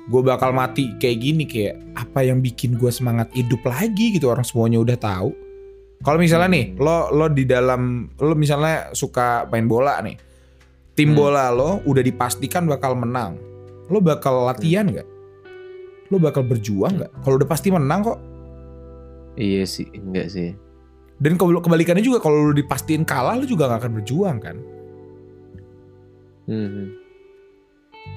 gue 0.02 0.22
bakal 0.22 0.50
mati 0.50 0.98
kayak 0.98 1.18
gini 1.22 1.44
kayak 1.46 1.78
apa 1.94 2.26
yang 2.26 2.42
bikin 2.42 2.74
gue 2.74 2.90
semangat 2.90 3.30
hidup 3.38 3.62
lagi 3.62 4.18
gitu 4.18 4.34
orang 4.34 4.42
semuanya 4.42 4.82
udah 4.82 4.98
tahu 4.98 5.30
kalau 6.02 6.18
misalnya 6.18 6.50
nih 6.50 6.64
Hmm. 6.68 6.78
lo 6.78 6.96
lo 7.10 7.26
di 7.26 7.44
dalam 7.44 7.82
lo 8.16 8.34
misalnya 8.34 8.90
suka 8.92 9.46
main 9.46 9.64
bola 9.64 9.98
nih 9.98 10.16
tim 10.92 11.10
Hmm. 11.10 11.16
bola 11.16 11.48
lo 11.48 11.80
udah 11.82 12.00
dipastikan 12.00 12.64
bakal 12.64 12.92
menang 12.92 13.38
lo 13.86 13.98
bakal 13.98 14.44
latihan 14.44 14.84
nggak 14.84 15.08
lo 16.08 16.18
bakal 16.18 16.42
berjuang 16.42 16.98
nggak 16.98 17.10
kalau 17.20 17.34
udah 17.36 17.46
pasti 17.46 17.68
menang 17.68 18.02
kok 18.04 18.18
iya 19.34 19.64
sih 19.64 19.88
enggak 19.88 20.28
sih 20.28 20.52
dan 21.16 21.34
kalau 21.34 21.56
kebalikannya 21.56 22.02
juga 22.02 22.18
kalau 22.18 22.44
lo 22.44 22.52
dipastiin 22.52 23.02
kalah 23.02 23.34
lo 23.34 23.44
juga 23.44 23.66
nggak 23.66 23.80
akan 23.80 23.92
berjuang 23.94 24.38
kan 24.38 24.56
Hmm. 26.42 26.98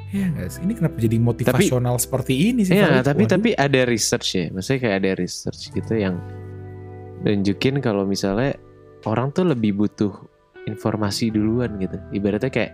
ya 0.09 0.49
sih 0.49 0.59
ini 0.59 0.73
kenapa 0.73 0.97
jadi 0.97 1.17
motivasional 1.19 1.95
seperti 1.95 2.49
ini 2.49 2.65
sih 2.65 2.73
Iya, 2.73 3.05
tapi 3.05 3.23
Waduh. 3.23 3.33
tapi 3.37 3.49
ada 3.53 3.81
research 3.85 4.27
ya. 4.33 4.45
Maksudnya 4.49 4.79
kayak 4.81 4.97
ada 4.97 5.11
research 5.13 5.69
gitu 5.69 5.93
yang 5.93 6.17
nunjukin 7.25 7.81
kalau 7.81 8.05
misalnya 8.05 8.53
orang 9.03 9.33
tuh 9.33 9.49
lebih 9.49 9.73
butuh 9.73 10.13
informasi 10.65 11.33
duluan 11.33 11.75
gitu. 11.81 11.97
Ibaratnya 12.13 12.49
kayak 12.49 12.73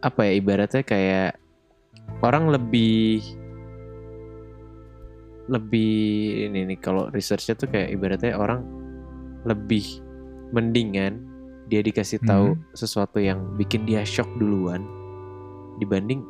apa 0.00 0.20
ya? 0.28 0.32
Ibaratnya 0.36 0.82
kayak 0.84 1.40
orang 2.20 2.52
lebih 2.52 3.24
lebih 5.44 5.96
ini 6.48 6.64
nih 6.64 6.78
kalau 6.80 7.12
researchnya 7.12 7.52
tuh 7.52 7.68
kayak 7.68 7.92
ibaratnya 7.92 8.32
orang 8.32 8.64
lebih 9.44 9.84
mendingan 10.56 11.20
dia 11.68 11.84
dikasih 11.84 12.20
tahu 12.24 12.46
sesuatu 12.72 13.20
yang 13.20 13.56
bikin 13.56 13.84
dia 13.84 14.04
shock 14.04 14.28
duluan 14.40 14.84
dibanding 15.76 16.24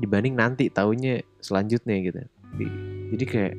dibanding 0.00 0.36
nanti 0.36 0.68
taunya 0.68 1.20
selanjutnya 1.40 1.96
gitu. 2.00 2.20
Di- 2.56 2.84
Jadi 3.12 3.24
kayak 3.24 3.54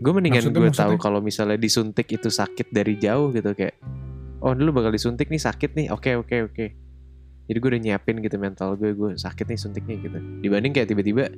gue 0.00 0.12
mendingan 0.16 0.48
gue 0.48 0.72
tahu 0.72 0.96
kalau 0.96 1.20
misalnya 1.20 1.60
disuntik 1.60 2.08
itu 2.08 2.32
sakit 2.32 2.72
dari 2.72 2.96
jauh 2.96 3.28
gitu 3.36 3.52
kayak 3.52 3.76
oh 4.40 4.56
dulu 4.56 4.80
bakal 4.80 4.90
disuntik 4.96 5.28
nih 5.28 5.40
sakit 5.40 5.76
nih. 5.76 5.86
Oke 5.92 6.16
oke 6.16 6.36
oke. 6.48 6.66
Jadi 7.50 7.58
gue 7.58 7.70
udah 7.76 7.82
nyiapin 7.82 8.16
gitu 8.24 8.36
mental 8.40 8.78
gue 8.80 8.96
gue 8.96 9.18
sakit 9.20 9.44
nih 9.44 9.58
suntiknya 9.60 9.96
gitu. 10.00 10.18
Dibanding 10.40 10.72
kayak 10.72 10.88
tiba-tiba 10.88 11.28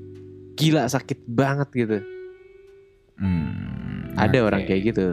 gila 0.54 0.86
sakit 0.86 1.26
banget 1.26 1.68
gitu. 1.74 1.98
Hmm, 3.18 4.14
ada 4.16 4.38
oke. 4.42 4.46
orang 4.52 4.62
kayak 4.68 4.82
gitu. 4.94 5.06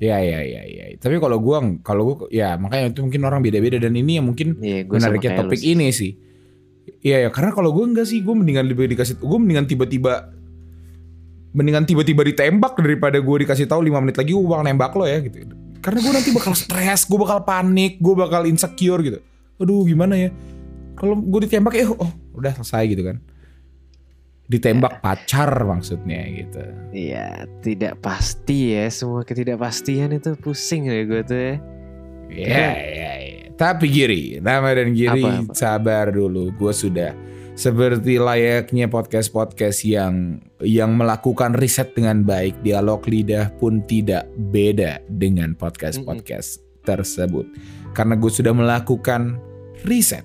Ya 0.00 0.16
ya 0.24 0.40
ya 0.40 0.62
ya. 0.64 0.84
Tapi 0.96 1.20
kalau 1.20 1.36
gua 1.36 1.60
kalau 1.84 2.02
gua 2.08 2.16
ya 2.32 2.56
makanya 2.56 2.96
itu 2.96 3.04
mungkin 3.04 3.20
orang 3.28 3.40
beda-beda. 3.44 3.76
Dan 3.76 3.92
ini 3.96 4.16
yang 4.16 4.26
mungkin 4.32 4.56
gue 4.56 4.96
sama 4.96 5.12
menariknya 5.12 5.44
topik 5.44 5.60
ini 5.60 5.92
sih. 5.92 6.16
Iya 7.04 7.28
ya 7.28 7.30
karena 7.30 7.52
kalau 7.52 7.70
gua 7.76 7.84
enggak 7.84 8.08
sih 8.08 8.24
gua 8.24 8.32
mendingan 8.32 8.64
lebih 8.64 8.88
dikasih 8.88 9.20
gua 9.20 9.36
mendingan 9.36 9.68
tiba-tiba 9.68 10.39
mendingan 11.50 11.84
tiba-tiba 11.86 12.22
ditembak 12.22 12.78
daripada 12.78 13.18
gua 13.18 13.42
dikasih 13.42 13.66
tahu 13.66 13.82
5 13.86 14.02
menit 14.02 14.16
lagi 14.18 14.32
bakal 14.34 14.62
nembak 14.62 14.92
lo 14.94 15.04
ya 15.06 15.18
gitu. 15.22 15.54
Karena 15.80 15.98
gua 16.04 16.12
nanti 16.20 16.30
bakal 16.30 16.54
stres, 16.54 17.08
gua 17.08 17.18
bakal 17.26 17.38
panik, 17.42 17.98
gua 17.98 18.14
bakal 18.26 18.46
insecure 18.46 19.00
gitu. 19.02 19.18
Aduh 19.58 19.82
gimana 19.84 20.14
ya? 20.14 20.30
Kalau 20.94 21.16
gua 21.18 21.40
ditembak 21.42 21.74
ya 21.74 21.90
oh 21.90 22.10
udah 22.36 22.52
selesai 22.60 22.84
gitu 22.90 23.02
kan. 23.06 23.16
Ditembak 24.50 24.98
pacar 24.98 25.50
maksudnya 25.62 26.26
gitu. 26.26 26.62
Iya 26.90 27.46
tidak 27.62 28.02
pasti 28.02 28.74
ya 28.74 28.90
semua 28.90 29.22
ketidakpastian 29.22 30.10
itu 30.10 30.34
pusing 30.34 30.90
ya 30.90 31.06
gue 31.06 31.22
tuh 31.22 31.38
ya 31.38 31.54
Iya, 32.30 32.70
iya, 32.78 33.12
iya. 33.18 33.46
Tapi 33.58 33.90
Giri, 33.90 34.38
nama 34.40 34.72
dan 34.72 34.94
Giri 34.94 35.20
Apa, 35.26 35.50
apa? 35.50 35.52
sabar 35.52 36.06
dulu. 36.14 36.54
Gue 36.54 36.72
sudah 36.72 37.12
seperti 37.60 38.16
layaknya 38.16 38.88
podcast-podcast 38.88 39.84
yang 39.84 40.40
yang 40.64 40.96
melakukan 40.96 41.52
riset 41.52 41.92
dengan 41.92 42.24
baik. 42.24 42.56
Dialog 42.64 43.04
lidah 43.04 43.52
pun 43.60 43.84
tidak 43.84 44.24
beda 44.48 45.04
dengan 45.12 45.52
podcast-podcast 45.52 46.64
tersebut. 46.88 47.44
Karena 47.92 48.16
gue 48.16 48.32
sudah 48.32 48.56
melakukan 48.56 49.36
riset 49.84 50.24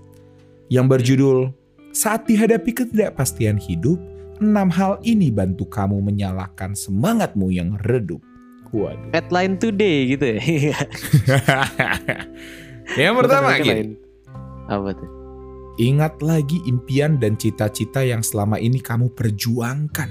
yang 0.71 0.87
berjudul 0.87 1.51
Saat 1.95 2.27
dihadapi 2.27 2.75
ketidakpastian 2.75 3.55
hidup, 3.55 3.95
enam 4.43 4.67
hal 4.67 4.99
ini 5.07 5.31
bantu 5.31 5.63
kamu 5.63 6.03
menyalakan 6.03 6.75
semangatmu 6.75 7.55
yang 7.55 7.79
redup. 7.87 8.19
Waduh. 8.75 9.15
headline 9.15 9.55
today 9.55 10.03
gitu 10.11 10.35
ya 10.35 10.39
yang 12.99 13.15
pertama 13.15 13.55
headline. 13.55 13.95
apa 14.67 14.91
tuh 14.91 15.14
Ingat 15.75 16.23
lagi 16.23 16.63
impian 16.63 17.19
dan 17.19 17.35
cita-cita 17.35 17.99
yang 17.99 18.23
selama 18.23 18.55
ini 18.55 18.79
kamu 18.79 19.11
perjuangkan. 19.11 20.07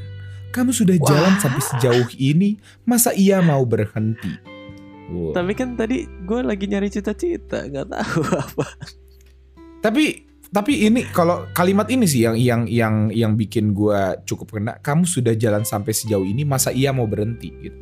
Kamu 0.53 0.71
sudah 0.71 0.95
jalan 1.01 1.35
sampai 1.41 1.63
sejauh 1.63 2.09
ini, 2.21 2.61
masa 2.85 3.11
ia 3.17 3.41
mau 3.41 3.65
berhenti? 3.65 4.55
Wow. 5.05 5.37
tapi 5.37 5.53
kan 5.53 5.77
tadi 5.77 6.09
gue 6.25 6.41
lagi 6.41 6.65
nyari 6.65 6.89
cita-cita 6.89 7.69
nggak 7.69 7.93
tahu 7.93 8.25
apa 8.49 8.67
Tapi 9.85 10.25
tapi 10.49 10.87
ini 10.87 11.05
kalau 11.11 11.45
kalimat 11.53 11.91
ini 11.91 12.09
sih 12.09 12.25
yang 12.25 12.39
yang 12.39 12.63
yang 12.71 12.95
yang 13.11 13.33
bikin 13.35 13.75
gua 13.75 14.15
cukup 14.23 14.55
kena. 14.55 14.79
Kamu 14.79 15.03
sudah 15.03 15.35
jalan 15.35 15.67
sampai 15.67 15.91
sejauh 15.91 16.23
ini, 16.23 16.47
masa 16.47 16.71
ia 16.71 16.95
mau 16.95 17.11
berhenti? 17.11 17.51
Gitu. 17.51 17.79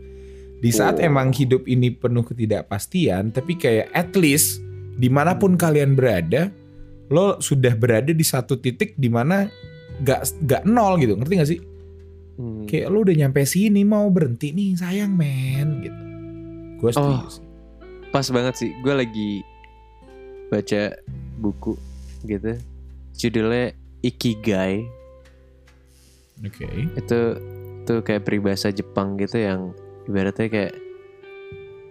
Di 0.58 0.70
saat 0.72 0.96
Oh. 0.98 1.04
emang 1.04 1.36
hidup 1.36 1.68
ini 1.68 1.92
penuh 1.92 2.24
ketidakpastian, 2.24 3.30
tapi 3.30 3.60
kayak 3.60 3.92
at 3.92 4.16
least 4.16 4.64
di 4.96 5.12
mana 5.12 5.36
pun 5.36 5.54
kalian 5.54 5.92
berada, 5.92 6.48
lo 7.12 7.36
sudah 7.38 7.76
berada 7.76 8.10
di 8.10 8.24
satu 8.24 8.56
titik 8.56 8.96
di 8.96 9.06
mana 9.06 9.44
gak 10.00 10.40
gak 10.40 10.62
nol 10.64 10.96
gitu, 10.96 11.12
ngerti 11.14 11.34
gak 11.36 11.50
sih? 11.50 11.60
Hmm. 12.32 12.64
Kayak 12.64 12.88
lo 12.88 13.04
udah 13.04 13.14
nyampe 13.14 13.44
sini 13.44 13.84
mau 13.84 14.08
berhenti 14.08 14.50
nih, 14.50 14.72
sayang 14.74 15.12
men 15.12 15.68
gitu. 15.80 16.00
Gue 16.80 16.90
setuju 16.90 17.20
Oh. 17.20 17.30
sih. 17.30 17.44
pas 18.08 18.28
banget 18.28 18.54
sih 18.58 18.70
gue 18.80 18.92
lagi 18.92 19.30
baca 20.48 20.92
buku 21.38 21.72
gitu 22.22 22.60
judulnya 23.14 23.72
Ikigai 24.00 24.84
Oke. 26.44 26.68
itu 26.92 27.20
tuh 27.82 27.98
kayak 28.02 28.26
peribahasa 28.26 28.68
Jepang 28.68 29.16
gitu 29.16 29.40
yang 29.40 29.72
ibaratnya 30.04 30.44
kayak 30.44 30.74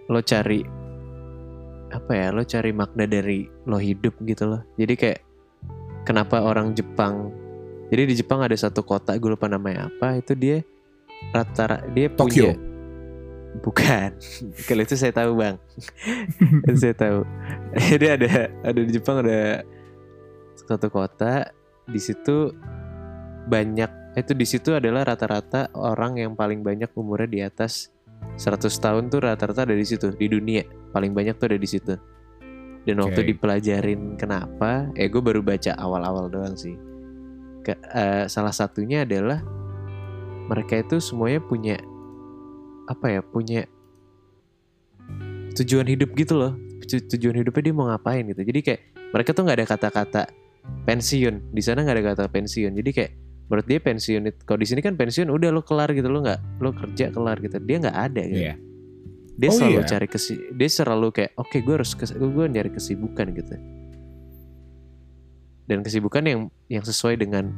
lo 0.07 0.21
cari 0.21 0.61
apa 1.91 2.11
ya 2.15 2.27
lo 2.31 2.41
cari 2.47 2.71
makna 2.71 3.05
dari 3.05 3.45
lo 3.67 3.77
hidup 3.77 4.15
gitu 4.23 4.47
loh. 4.47 4.61
Jadi 4.79 4.93
kayak 4.95 5.19
kenapa 6.07 6.41
orang 6.41 6.73
Jepang 6.73 7.29
jadi 7.91 8.07
di 8.07 8.15
Jepang 8.15 8.39
ada 8.39 8.55
satu 8.55 8.87
kota 8.87 9.11
gue 9.19 9.35
lupa 9.35 9.51
namanya 9.51 9.91
apa 9.91 10.15
itu 10.23 10.31
dia 10.31 10.63
rata 11.35 11.83
dia 11.91 12.07
Tokyo. 12.07 12.55
punya 12.55 12.71
bukan. 13.59 14.15
Kalau 14.67 14.81
itu 14.87 14.95
saya 14.95 15.11
tahu 15.11 15.35
bang. 15.35 15.59
Itu 16.63 16.79
saya 16.87 16.95
tahu. 16.95 17.27
Jadi 17.91 18.05
ada 18.07 18.47
ada 18.63 18.79
di 18.79 18.91
Jepang 18.95 19.19
ada 19.27 19.67
satu 20.55 20.87
kota 20.87 21.51
di 21.91 21.99
situ 21.99 22.55
banyak 23.51 24.15
itu 24.15 24.31
di 24.35 24.45
situ 24.47 24.71
adalah 24.71 25.03
rata-rata 25.03 25.71
orang 25.75 26.19
yang 26.19 26.31
paling 26.37 26.63
banyak 26.63 26.87
umurnya 26.95 27.27
di 27.27 27.39
atas 27.43 27.91
100 28.37 28.67
tahun 28.71 29.09
tuh 29.11 29.21
rata-rata 29.21 29.67
ada 29.67 29.75
di 29.77 29.85
situ 29.85 30.09
di 30.15 30.27
dunia 30.31 30.63
paling 30.91 31.13
banyak 31.13 31.37
tuh 31.37 31.53
ada 31.53 31.59
di 31.59 31.69
situ 31.69 31.93
Dan 32.81 32.97
waktu 32.97 33.21
Oke. 33.21 33.29
dipelajarin 33.29 34.17
kenapa, 34.17 34.89
eh 34.97 35.05
gue 35.05 35.21
baru 35.21 35.45
baca 35.45 35.77
awal-awal 35.77 36.33
doang 36.33 36.57
sih. 36.57 36.73
Ke, 37.61 37.77
eh, 37.77 38.25
salah 38.25 38.49
satunya 38.49 39.05
adalah 39.05 39.37
mereka 40.49 40.81
itu 40.81 40.97
semuanya 40.97 41.45
punya 41.45 41.77
apa 42.89 43.05
ya, 43.13 43.21
punya 43.21 43.69
tujuan 45.53 45.85
hidup 45.85 46.09
gitu 46.17 46.33
loh. 46.41 46.57
Tu- 46.81 47.05
Tujuan 47.05 47.37
hidupnya 47.37 47.69
dia 47.69 47.75
mau 47.77 47.85
ngapain 47.85 48.25
gitu. 48.25 48.41
Jadi 48.41 48.59
kayak 48.65 48.81
mereka 49.13 49.29
tuh 49.37 49.45
nggak 49.45 49.57
ada 49.61 49.67
kata-kata 49.69 50.21
pensiun. 50.89 51.53
Di 51.53 51.61
sana 51.61 51.85
nggak 51.85 51.95
ada 52.01 52.05
kata 52.17 52.25
pensiun. 52.33 52.73
Jadi 52.81 52.89
kayak 52.97 53.11
menurut 53.51 53.67
dia 53.67 53.77
pensiun 53.77 54.23
itu 54.25 54.39
kalau 54.41 54.57
di 54.57 54.65
sini 54.65 54.79
kan 54.79 54.95
pensiun 54.95 55.27
udah 55.27 55.51
lo 55.51 55.59
kelar 55.59 55.91
gitu 55.91 56.07
lo 56.07 56.23
nggak 56.23 56.39
lo 56.57 56.71
kerja 56.71 57.11
kelar 57.11 57.35
gitu 57.37 57.59
dia 57.59 57.77
nggak 57.77 57.97
ada 58.01 58.21
gitu 58.23 58.41
Iya. 58.41 58.55
dia 59.33 59.49
Oh, 59.49 59.53
selalu 59.53 59.75
iya? 59.77 59.89
cari 59.89 60.07
kesi 60.07 60.33
dia 60.49 60.69
selalu 60.69 61.07
kayak 61.11 61.31
oke 61.35 61.57
gue 61.57 61.75
harus 61.75 61.91
kes 61.91 62.11
gue 62.13 62.45
nyari 62.47 62.69
kesibukan 62.69 63.27
gitu 63.29 63.55
dan 65.65 65.79
kesibukan 65.81 66.23
yang 66.23 66.39
yang 66.67 66.81
sesuai 66.81 67.15
dengan 67.17 67.51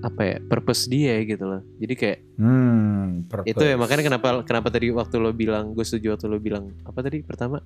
apa 0.00 0.22
ya 0.24 0.36
purpose 0.40 0.86
dia 0.86 1.20
gitu 1.22 1.44
loh 1.44 1.60
jadi 1.76 1.94
kayak 1.94 2.18
Hmm, 2.38 3.28
purpose. 3.28 3.46
itu 3.46 3.62
ya 3.62 3.76
makanya 3.76 4.02
kenapa 4.06 4.28
kenapa 4.42 4.68
tadi 4.70 4.88
waktu 4.88 5.16
lo 5.18 5.30
bilang 5.30 5.74
gue 5.74 5.82
setuju 5.82 6.14
waktu 6.14 6.26
lo 6.26 6.38
bilang 6.38 6.72
apa 6.82 6.98
tadi 7.00 7.20
pertama 7.20 7.60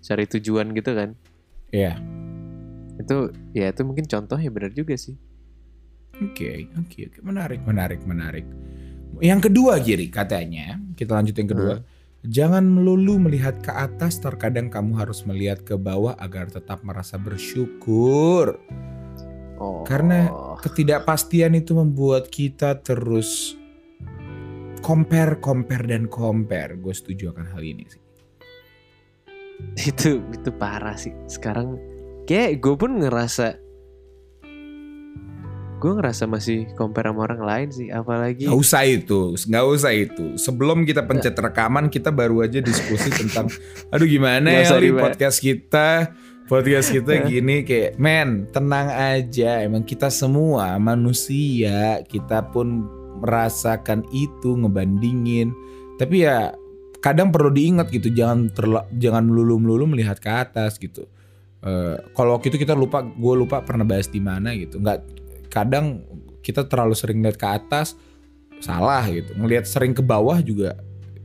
cari 0.00 0.24
tujuan 0.26 0.72
gitu 0.72 0.90
kan 0.92 1.14
Iya. 1.68 2.00
itu 2.98 3.16
ya 3.52 3.68
itu 3.68 3.82
mungkin 3.82 4.04
contohnya 4.04 4.48
benar 4.48 4.72
juga 4.72 4.96
sih 4.96 5.14
Oke, 6.18 6.66
oke, 6.74 6.98
oke. 7.10 7.18
Menarik, 7.22 7.62
menarik, 7.62 8.00
menarik. 8.02 8.46
Yang 9.22 9.50
kedua, 9.50 9.78
Giri, 9.78 10.10
katanya, 10.10 10.78
kita 10.98 11.14
lanjut 11.14 11.34
yang 11.38 11.50
kedua. 11.50 11.74
Jangan 12.26 12.66
melulu 12.66 13.22
melihat 13.22 13.62
ke 13.62 13.70
atas, 13.70 14.18
terkadang 14.18 14.68
kamu 14.68 14.98
harus 14.98 15.22
melihat 15.22 15.62
ke 15.62 15.78
bawah 15.78 16.18
agar 16.18 16.50
tetap 16.50 16.82
merasa 16.82 17.14
bersyukur. 17.14 18.58
oh 19.62 19.86
Karena 19.86 20.26
ketidakpastian 20.58 21.54
itu 21.54 21.78
membuat 21.78 22.26
kita 22.26 22.82
terus 22.82 23.54
compare, 24.82 25.38
compare, 25.38 25.86
dan 25.86 26.10
compare. 26.10 26.74
Gue 26.78 26.94
setuju 26.94 27.30
akan 27.30 27.46
hal 27.54 27.62
ini 27.62 27.86
sih. 27.86 28.02
itu 29.74 30.22
itu 30.30 30.50
parah 30.54 30.94
sih 30.94 31.10
sekarang 31.26 31.78
kayak 32.30 32.62
gue 32.62 32.74
pun 32.78 33.02
ngerasa 33.02 33.58
gue 35.78 35.92
ngerasa 35.94 36.26
masih 36.26 36.66
compare 36.74 37.06
sama 37.08 37.22
orang 37.22 37.42
lain 37.46 37.68
sih 37.70 37.88
apalagi 37.88 38.50
Gak 38.50 38.58
usah 38.58 38.82
itu, 38.82 39.38
nggak 39.38 39.64
usah 39.70 39.92
itu. 39.94 40.34
Sebelum 40.34 40.82
kita 40.82 41.06
pencet 41.06 41.38
rekaman, 41.38 41.86
kita 41.86 42.10
baru 42.10 42.42
aja 42.42 42.58
diskusi 42.58 43.08
tentang, 43.08 43.46
aduh 43.94 44.04
gimana 44.04 44.42
Nggak 44.50 44.66
ya 44.66 44.78
dibahas. 44.82 45.04
podcast 45.06 45.38
kita, 45.38 45.88
podcast 46.50 46.90
kita 46.90 47.22
gini 47.22 47.62
kayak, 47.62 47.94
men 47.94 48.50
tenang 48.50 48.90
aja. 48.90 49.62
Emang 49.62 49.86
kita 49.86 50.10
semua 50.10 50.74
manusia, 50.82 52.02
kita 52.02 52.50
pun 52.50 52.82
merasakan 53.22 54.02
itu, 54.10 54.58
ngebandingin. 54.58 55.54
Tapi 55.94 56.26
ya 56.26 56.54
kadang 56.98 57.30
perlu 57.30 57.54
diingat 57.54 57.94
gitu, 57.94 58.10
jangan 58.10 58.50
terla- 58.50 58.90
jangan 58.98 59.26
melulu 59.30 59.62
melulu 59.62 59.86
melihat 59.86 60.18
ke 60.18 60.26
atas 60.26 60.74
gitu. 60.78 61.06
Eh, 61.58 61.96
kalau 62.14 62.38
waktu 62.38 62.50
itu 62.54 62.62
kita 62.62 62.74
lupa, 62.74 63.02
gue 63.02 63.34
lupa 63.34 63.62
pernah 63.62 63.82
bahas 63.82 64.06
di 64.06 64.18
mana 64.18 64.54
gitu. 64.54 64.78
Nggak 64.78 64.98
kadang 65.58 66.06
kita 66.40 66.64
terlalu 66.64 66.94
sering 66.94 67.18
lihat 67.20 67.36
ke 67.36 67.48
atas 67.48 67.98
salah 68.58 69.02
gitu. 69.06 69.34
Ngelihat 69.34 69.66
sering 69.66 69.92
ke 69.92 70.00
bawah 70.00 70.38
juga 70.40 70.78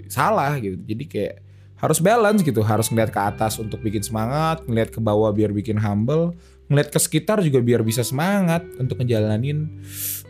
salah 0.09 0.57
gitu. 0.57 0.77
Jadi 0.77 1.03
kayak 1.05 1.35
harus 1.77 1.99
balance 1.99 2.41
gitu. 2.41 2.61
Harus 2.61 2.89
ngeliat 2.89 3.09
ke 3.09 3.21
atas 3.21 3.57
untuk 3.57 3.79
bikin 3.79 4.01
semangat 4.01 4.65
ngeliat 4.65 4.89
ke 4.89 4.99
bawah 4.99 5.29
biar 5.29 5.51
bikin 5.51 5.77
humble 5.77 6.33
ngeliat 6.71 6.89
ke 6.89 6.99
sekitar 6.99 7.43
juga 7.43 7.59
biar 7.59 7.83
bisa 7.83 8.01
semangat 8.01 8.63
untuk 8.79 9.03
ngejalanin 9.03 9.67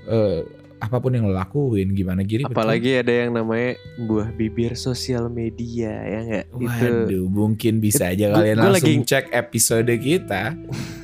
eh, 0.09 0.41
apa 0.81 0.99
pun 0.99 1.15
yang 1.15 1.23
lo 1.23 1.31
lakuin 1.31 1.95
gimana. 1.95 2.27
Gini 2.27 2.43
betul? 2.43 2.51
apalagi 2.59 2.99
ada 2.99 3.13
yang 3.23 3.31
namanya 3.31 3.79
buah 4.03 4.35
bibir 4.35 4.75
sosial 4.75 5.31
media 5.31 5.95
ya 6.03 6.19
nggak? 6.27 6.45
Itu 6.51 6.67
Waduh, 6.67 7.25
mungkin 7.31 7.79
bisa 7.79 8.11
aja 8.11 8.27
Gua- 8.27 8.43
kalian 8.43 8.57
langsung 8.59 8.99
lagi- 8.99 9.07
cek 9.07 9.25
episode 9.31 9.93
kita 9.95 10.43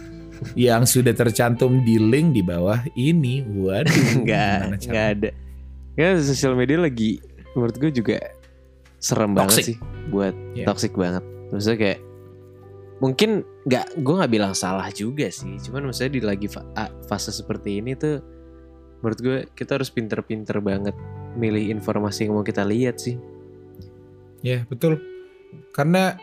yang 0.53 0.83
sudah 0.83 1.11
tercantum 1.11 1.81
di 1.81 1.95
link 1.95 2.31
di 2.31 2.41
bawah 2.41 2.79
ini. 2.93 3.41
Waduh, 3.43 3.95
nggak 4.23 4.85
nggak 4.85 5.07
ada 5.15 5.29
ya 5.93 6.15
sosial 6.15 6.55
media 6.55 6.79
lagi 6.79 7.19
menurut 7.51 7.75
gue 7.75 7.91
juga 7.91 8.15
serem 8.97 9.31
banget 9.31 9.51
Toxic. 9.51 9.65
sih 9.67 9.77
buat 10.07 10.31
Iya. 10.53 10.63
toxic 10.65 10.93
banget 10.93 11.19
maksudnya 11.49 11.75
kayak 11.77 11.99
mungkin 12.97 13.29
nggak 13.65 13.99
gue 13.99 14.13
nggak 14.15 14.31
bilang 14.31 14.53
salah 14.53 14.87
juga 14.89 15.27
sih 15.27 15.59
cuman 15.59 15.87
maksudnya 15.87 16.11
di 16.13 16.21
lagi 16.21 16.47
fa- 16.47 16.63
fase 17.03 17.31
seperti 17.31 17.79
ini 17.79 17.95
tuh 17.95 18.23
menurut 18.99 19.19
gue 19.19 19.37
kita 19.53 19.75
harus 19.75 19.87
pinter-pinter 19.87 20.59
banget 20.59 20.95
milih 21.35 21.67
informasi 21.69 22.27
yang 22.27 22.35
mau 22.35 22.43
kita 22.43 22.63
lihat 22.63 22.95
sih 22.95 23.19
Ya 24.39 24.63
betul. 24.65 25.03
Karena 25.69 26.15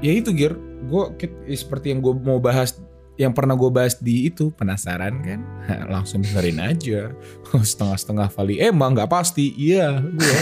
ya 0.00 0.08
itu 0.10 0.32
Gir, 0.32 0.56
gue 0.88 1.04
seperti 1.50 1.92
yang 1.92 2.00
gue 2.00 2.16
mau 2.16 2.40
bahas, 2.40 2.80
yang 3.16 3.32
pernah 3.32 3.56
gue 3.56 3.70
bahas 3.72 3.96
di 3.96 4.28
itu 4.28 4.52
penasaran 4.52 5.24
kan? 5.24 5.40
Langsung 5.94 6.20
dengerin 6.20 6.60
aja. 6.60 7.00
Setengah-setengah 7.72 8.28
Vali 8.32 8.60
emang 8.60 8.92
nggak 8.92 9.10
pasti. 9.10 9.56
Iya, 9.56 10.00
gue. 10.00 10.38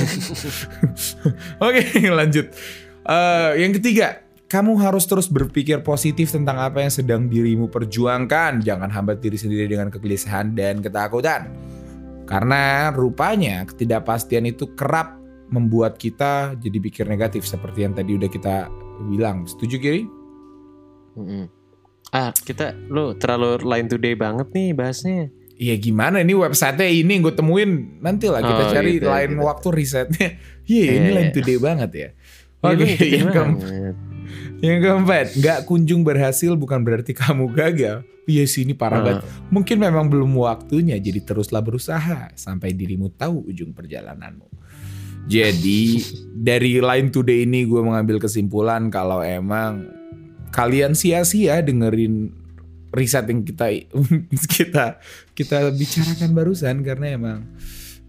Oke 1.66 1.82
lanjut. 2.10 2.46
Eh, 3.04 3.50
yang 3.62 3.72
ketiga, 3.78 4.22
kamu 4.50 4.78
harus 4.82 5.06
terus 5.06 5.30
berpikir 5.30 5.80
positif 5.86 6.34
tentang 6.34 6.58
apa 6.58 6.82
yang 6.82 6.92
sedang 6.92 7.30
dirimu 7.30 7.70
perjuangkan. 7.70 8.62
Jangan 8.62 8.90
hambat 8.90 9.22
diri 9.22 9.38
sendiri 9.38 9.70
dengan 9.70 9.88
kegelisahan 9.88 10.52
dan 10.52 10.82
ketakutan. 10.82 11.50
Karena 12.24 12.88
rupanya 12.90 13.68
ketidakpastian 13.68 14.48
itu 14.48 14.72
kerap 14.74 15.20
membuat 15.52 16.00
kita 16.00 16.56
jadi 16.56 16.78
pikir 16.80 17.04
negatif 17.04 17.44
seperti 17.44 17.84
yang 17.84 17.92
tadi 17.92 18.16
udah 18.16 18.30
kita 18.32 18.66
bilang. 19.12 19.44
Setuju 19.44 19.76
Kiri? 19.76 20.02
Mm-mm. 21.14 21.63
Ah 22.14 22.30
kita 22.32 22.70
lu 22.86 23.12
terlalu 23.14 23.58
line 23.60 23.88
today 23.88 24.14
banget 24.14 24.46
nih 24.50 24.70
bahasnya 24.70 25.28
Iya 25.54 25.78
gimana 25.78 26.18
ini 26.18 26.34
websitenya 26.34 26.90
ini 26.90 27.14
gue 27.20 27.30
temuin 27.30 27.70
nanti 28.00 28.26
lah 28.26 28.42
kita 28.42 28.58
Oh, 28.60 28.70
cari 28.70 28.98
gitu, 28.98 29.06
lain 29.06 29.30
gitu. 29.32 29.42
waktu 29.44 29.68
risetnya. 29.70 30.28
Iya 30.66 30.84
ini 30.92 30.98
Iya, 31.04 31.14
line 31.14 31.28
iya. 31.30 31.34
today 31.34 31.58
banget 31.58 31.90
ya. 31.92 32.08
Iya, 32.10 32.64
Oke 32.64 32.74
gede 32.80 33.06
yang, 33.12 33.28
keem- 33.30 33.58
banget. 33.60 33.94
yang 34.58 34.78
keempat 34.80 35.26
nggak 35.36 35.58
kunjung 35.64 36.02
berhasil 36.02 36.50
bukan 36.54 36.82
berarti 36.82 37.14
kamu 37.14 37.52
gagal. 37.52 38.02
Iya 38.24 38.44
sih 38.44 38.64
ini 38.64 38.74
parah 38.74 38.98
Ah. 38.98 39.04
banget. 39.04 39.22
Mungkin 39.46 39.76
memang 39.78 40.06
belum 40.08 40.34
waktunya 40.34 40.98
jadi 40.98 41.22
teruslah 41.22 41.60
berusaha 41.60 42.34
sampai 42.34 42.72
dirimu 42.72 43.12
tahu 43.12 43.46
ujung 43.46 43.70
perjalananmu. 43.70 44.50
Jadi 45.24 46.02
dari 46.34 46.76
line 46.78 47.08
today 47.08 47.46
ini 47.46 47.62
gue 47.62 47.78
mengambil 47.78 48.18
kesimpulan 48.18 48.90
kalau 48.90 49.22
emang 49.22 49.86
kalian 50.54 50.94
sia-sia 50.94 51.58
dengerin 51.58 52.30
riset 52.94 53.26
yang 53.26 53.42
kita 53.42 53.66
kita 54.54 55.02
kita 55.34 55.56
bicarakan 55.74 56.30
barusan 56.30 56.86
karena 56.86 57.18
emang 57.18 57.38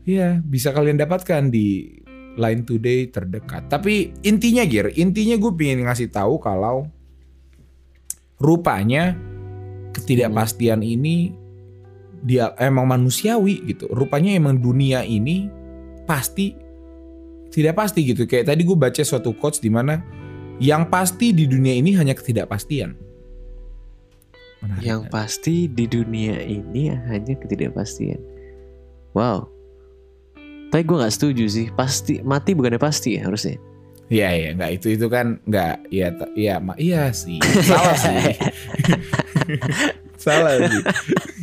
ya 0.06 0.38
bisa 0.46 0.70
kalian 0.70 1.02
dapatkan 1.02 1.50
di 1.50 1.98
line 2.38 2.62
today 2.68 3.10
terdekat. 3.10 3.66
Tapi 3.72 4.14
intinya 4.22 4.62
Gir, 4.68 4.94
intinya 4.94 5.36
gue 5.40 5.52
pengen 5.56 5.90
ngasih 5.90 6.12
tahu 6.12 6.38
kalau 6.38 6.86
rupanya 8.38 9.18
ketidakpastian 9.96 10.84
ini 10.84 11.34
dia 12.22 12.54
emang 12.62 12.86
manusiawi 12.86 13.66
gitu. 13.74 13.90
Rupanya 13.90 14.36
emang 14.36 14.60
dunia 14.62 15.02
ini 15.02 15.50
pasti 16.06 16.54
tidak 17.50 17.80
pasti 17.80 18.04
gitu. 18.06 18.28
Kayak 18.28 18.54
tadi 18.54 18.62
gue 18.68 18.78
baca 18.78 19.02
suatu 19.02 19.34
quotes 19.34 19.64
di 19.64 19.72
mana 19.72 20.04
yang 20.60 20.88
pasti 20.88 21.36
di 21.36 21.46
dunia 21.46 21.76
ini 21.76 21.92
hanya 21.96 22.16
ketidakpastian. 22.16 22.96
Menarik 24.64 24.82
Yang 24.82 25.02
kan? 25.06 25.12
pasti 25.12 25.56
di 25.68 25.86
dunia 25.86 26.40
ini 26.42 26.90
hanya 26.90 27.34
ketidakpastian. 27.38 28.20
Wow. 29.12 29.52
Tapi 30.72 30.82
gue 30.82 30.98
nggak 30.98 31.14
setuju 31.16 31.46
sih. 31.48 31.68
Pasti 31.72 32.20
mati 32.24 32.56
bukannya 32.56 32.82
pasti 32.82 33.16
ya 33.20 33.28
harusnya. 33.28 33.60
Iya 34.06 34.30
iya 34.38 34.50
nggak 34.54 34.72
itu 34.78 34.88
itu 34.94 35.08
kan 35.10 35.42
nggak 35.50 35.90
iya 35.90 36.14
ta- 36.14 36.30
iya 36.38 36.62
iya 36.78 37.10
sih 37.10 37.42
salah 37.66 37.98
sih 37.98 38.38
salah 40.30 40.62
sih 40.62 40.82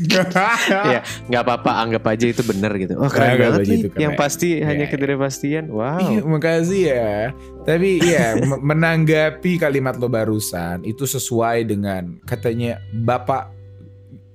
Iya, 0.02 1.00
nggak 1.28 1.42
apa-apa. 1.42 1.70
Anggap 1.78 2.04
aja 2.08 2.26
itu 2.26 2.42
benar 2.42 2.74
gitu. 2.74 2.94
Wah 2.96 3.06
keren 3.06 3.28
Anggap 3.32 3.48
banget 3.52 3.60
nih. 3.62 3.78
itu 3.78 3.88
keren. 3.88 4.02
Yang 4.02 4.12
pasti 4.16 4.48
hanya 4.58 4.84
Iya, 4.84 4.90
ketidakpastian. 4.90 5.64
Wow. 5.68 5.98
Iya, 5.98 6.20
makasih 6.22 6.82
ya. 6.88 7.14
Tapi 7.62 7.90
ya 8.12 8.26
menanggapi 8.58 9.52
kalimat 9.56 9.94
lo 9.96 10.06
barusan 10.06 10.82
itu 10.82 11.04
sesuai 11.04 11.64
dengan 11.64 12.18
katanya 12.22 12.76
Bapak 12.92 13.52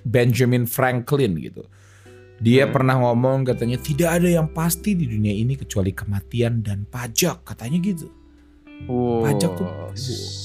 Benjamin 0.03 0.63
Franklin 0.63 1.35
gitu. 1.37 1.67
Dia 2.37 2.63
Hmm. 2.63 2.73
pernah 2.73 2.95
ngomong 2.97 3.43
katanya 3.43 3.75
tidak 3.77 4.21
ada 4.21 4.29
yang 4.29 4.47
pasti 4.47 4.93
di 4.93 5.09
dunia 5.09 5.33
ini 5.33 5.57
kecuali 5.57 5.89
kematian 5.89 6.61
dan 6.61 6.85
pajak 6.85 7.41
katanya 7.43 7.81
gitu. 7.81 8.07
Wow, 8.85 9.25
Pajak 9.25 9.51
tuh. 9.57 9.67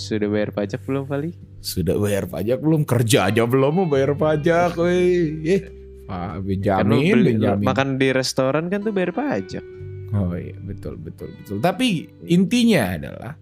Sudah 0.02 0.28
bayar 0.28 0.50
pajak 0.50 0.80
belum 0.82 1.04
kali? 1.04 1.30
Sudah 1.60 1.94
bayar 1.94 2.24
pajak 2.24 2.58
belum? 2.58 2.82
Kerja 2.82 3.28
aja 3.28 3.44
belum 3.44 3.72
mau 3.74 3.86
bayar 3.86 4.16
pajak. 4.16 4.72
Eh, 4.80 5.60
Kan 6.08 6.40
lu 6.40 6.44
Benjamin, 6.44 7.12
beli- 7.12 7.36
Benjamin. 7.36 7.64
makan 7.64 7.88
di 7.96 8.08
restoran 8.10 8.68
kan 8.68 8.82
tuh 8.82 8.92
bayar 8.92 9.12
pajak. 9.12 9.64
Oh 10.12 10.36
iya, 10.36 10.52
betul, 10.58 10.96
betul, 10.96 11.32
betul. 11.34 11.56
Tapi 11.58 12.04
intinya 12.26 12.92
adalah 12.92 13.32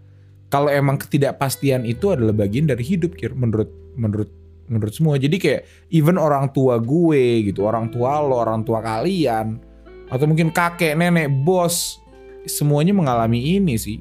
kalau 0.46 0.70
emang 0.70 0.94
ketidakpastian 0.96 1.82
itu 1.82 2.10
adalah 2.10 2.30
bagian 2.30 2.66
dari 2.66 2.82
hidup, 2.82 3.14
Kir, 3.14 3.34
menurut 3.34 3.70
menurut 3.94 4.30
menurut 4.66 4.94
semua. 4.94 5.18
Jadi 5.18 5.34
kayak 5.34 5.62
even 5.90 6.14
orang 6.14 6.50
tua 6.50 6.78
gue 6.78 7.42
gitu, 7.42 7.66
orang 7.66 7.90
tua 7.90 8.22
lo, 8.22 8.38
orang 8.38 8.62
tua 8.62 8.78
kalian, 8.78 9.58
atau 10.06 10.24
mungkin 10.30 10.54
kakek, 10.54 10.94
nenek, 10.94 11.26
bos, 11.42 11.98
semuanya 12.46 12.94
mengalami 12.94 13.58
ini 13.58 13.74
sih. 13.74 13.98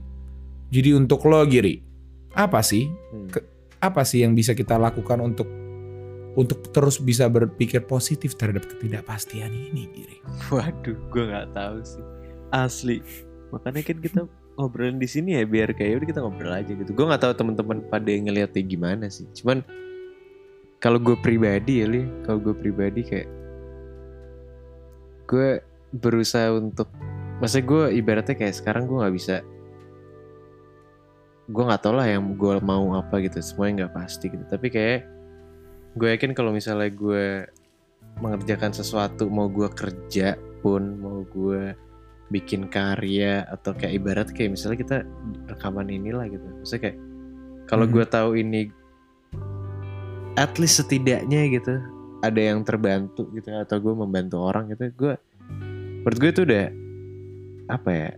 Jadi 0.69 0.93
untuk 0.93 1.25
lo, 1.25 1.41
Giri, 1.45 1.81
apa 2.33 2.61
sih 2.61 2.85
Hmm. 3.09 3.25
Ke- 3.27 3.45
apa 3.79 4.05
sih 4.05 4.21
yang 4.21 4.37
bisa 4.37 4.53
kita 4.53 4.77
lakukan 4.77 5.17
untuk 5.17 5.49
untuk 6.37 6.69
terus 6.69 7.01
bisa 7.01 7.25
berpikir 7.25 7.83
positif 7.83 8.37
terhadap 8.37 8.63
ketidakpastian 8.69 9.49
ini, 9.49 9.89
Giri? 9.91 10.17
Waduh, 10.53 10.95
gue 11.09 11.23
nggak 11.25 11.57
tahu 11.57 11.77
sih. 11.81 12.03
Asli. 12.53 13.01
Makanya 13.49 13.81
kan 13.81 13.97
kita 13.97 14.19
ngobrolin 14.55 15.01
di 15.01 15.09
sini 15.09 15.39
ya 15.39 15.43
biar 15.47 15.73
kayak 15.73 16.03
udah 16.03 16.07
kita 16.07 16.19
ngobrol 16.21 16.53
aja 16.53 16.69
gitu. 16.69 16.91
Gue 16.93 17.05
nggak 17.09 17.23
tahu 17.25 17.33
teman-teman 17.33 17.81
pada 17.89 18.11
ngeliatnya 18.13 18.61
gimana 18.61 19.05
sih. 19.09 19.25
Cuman 19.33 19.65
kalau 20.77 21.01
gue 21.01 21.17
pribadi 21.19 21.81
ya, 21.81 21.87
Li, 21.89 22.05
kalau 22.23 22.39
gue 22.39 22.55
pribadi 22.55 23.01
kayak 23.03 23.27
gue 25.25 25.49
berusaha 25.91 26.53
untuk, 26.53 26.87
masa 27.41 27.59
gue 27.59 27.89
ibaratnya 27.93 28.37
kayak 28.37 28.55
sekarang 28.55 28.85
gue 28.85 28.97
nggak 29.01 29.15
bisa 29.17 29.35
gue 31.49 31.63
nggak 31.65 31.81
tau 31.81 31.97
lah 31.97 32.05
yang 32.05 32.37
gue 32.37 32.61
mau 32.61 32.93
apa 32.93 33.17
gitu 33.25 33.41
semuanya 33.41 33.85
nggak 33.85 33.93
pasti 33.97 34.29
gitu 34.29 34.45
tapi 34.45 34.69
kayak 34.69 35.09
gue 35.97 36.07
yakin 36.13 36.37
kalau 36.37 36.53
misalnya 36.53 36.93
gue 36.93 37.49
mengerjakan 38.21 38.69
sesuatu 38.69 39.25
mau 39.27 39.49
gue 39.49 39.65
kerja 39.73 40.37
pun 40.61 41.01
mau 41.01 41.25
gue 41.25 41.73
bikin 42.29 42.69
karya 42.69 43.49
atau 43.49 43.73
kayak 43.73 43.93
ibarat 43.97 44.27
kayak 44.29 44.53
misalnya 44.53 44.77
kita 44.77 44.97
rekaman 45.49 45.89
inilah 45.89 46.29
gitu 46.29 46.45
maksudnya 46.61 46.81
kayak 46.89 46.97
kalau 47.65 47.85
Hmm. 47.89 47.93
gue 47.97 48.05
tahu 48.05 48.29
ini 48.37 48.61
at 50.37 50.53
least 50.61 50.77
setidaknya 50.77 51.49
gitu 51.49 51.81
ada 52.21 52.37
yang 52.37 52.61
terbantu 52.61 53.25
gitu 53.33 53.49
atau 53.49 53.77
gue 53.81 53.93
membantu 53.97 54.37
orang 54.45 54.69
gitu 54.69 54.93
gue 54.93 55.13
menurut 56.05 56.17
gue 56.21 56.29
itu 56.29 56.41
udah 56.45 56.65
apa 57.73 57.89
ya 57.89 58.09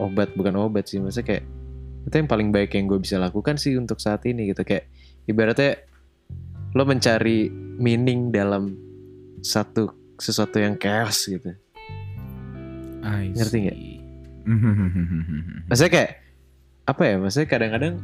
obat 0.00 0.32
bukan 0.32 0.56
obat 0.56 0.88
sih. 0.88 0.98
Maksudnya 0.98 1.36
kayak 1.36 1.44
itu 2.08 2.14
yang 2.16 2.30
paling 2.30 2.48
baik 2.48 2.72
yang 2.72 2.88
gue 2.88 2.96
bisa 2.96 3.20
lakukan 3.20 3.60
sih 3.60 3.76
untuk 3.76 4.00
saat 4.00 4.24
ini 4.24 4.48
gitu. 4.50 4.64
Kayak 4.64 4.88
ibaratnya 5.28 5.84
lo 6.72 6.88
mencari 6.88 7.52
meaning 7.76 8.32
dalam 8.32 8.72
satu 9.44 10.16
sesuatu 10.16 10.56
yang 10.56 10.80
chaos 10.80 11.28
gitu. 11.28 11.52
Ngerti 13.04 13.56
nggak? 13.68 13.78
maksudnya 15.68 15.92
kayak 15.92 16.12
apa 16.88 17.02
ya? 17.04 17.14
Maksudnya 17.20 17.48
kadang-kadang 17.48 17.94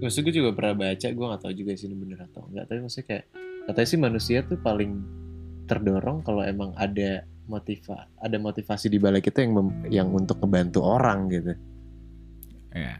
maksud 0.00 0.24
gue 0.24 0.34
juga 0.34 0.56
pernah 0.56 0.74
baca 0.88 1.06
gue 1.12 1.26
nggak 1.28 1.42
tahu 1.44 1.54
juga 1.54 1.72
sih 1.76 1.86
ini 1.92 1.96
bener 2.00 2.24
atau 2.24 2.48
enggak 2.48 2.64
tapi 2.72 2.80
maksudnya 2.80 3.06
kayak 3.06 3.24
katanya 3.68 3.88
sih 3.92 4.00
manusia 4.00 4.38
tuh 4.48 4.58
paling 4.58 4.92
terdorong 5.68 6.24
kalau 6.24 6.42
emang 6.42 6.72
ada 6.74 7.22
motiva 7.50 8.06
ada 8.22 8.36
motivasi 8.38 8.86
di 8.86 9.02
balik 9.02 9.26
itu 9.34 9.42
yang 9.42 9.52
yang 9.90 10.08
untuk 10.14 10.38
ngebantu 10.38 10.86
orang 10.86 11.26
gitu. 11.26 11.52
Ya. 12.70 12.94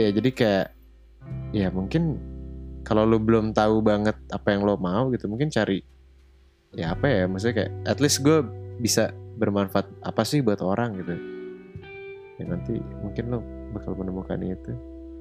ya 0.00 0.08
jadi 0.16 0.30
kayak 0.32 0.66
ya 1.52 1.68
mungkin 1.68 2.16
kalau 2.82 3.04
lo 3.04 3.20
belum 3.20 3.52
tahu 3.52 3.84
banget 3.84 4.16
apa 4.32 4.48
yang 4.56 4.64
lo 4.64 4.80
mau 4.80 5.12
gitu 5.12 5.28
mungkin 5.28 5.52
cari 5.52 5.84
ya 6.72 6.96
apa 6.96 7.04
ya 7.04 7.28
maksudnya 7.28 7.54
kayak 7.62 7.72
at 7.84 8.00
least 8.00 8.24
gue 8.24 8.40
bisa 8.80 9.12
bermanfaat 9.36 9.86
apa 10.02 10.22
sih 10.24 10.40
buat 10.40 10.64
orang 10.64 11.04
gitu. 11.04 11.14
Ya 12.40 12.44
nanti 12.48 12.80
mungkin 13.04 13.24
lo 13.28 13.38
bakal 13.76 13.92
menemukan 13.96 14.40
itu. 14.40 14.72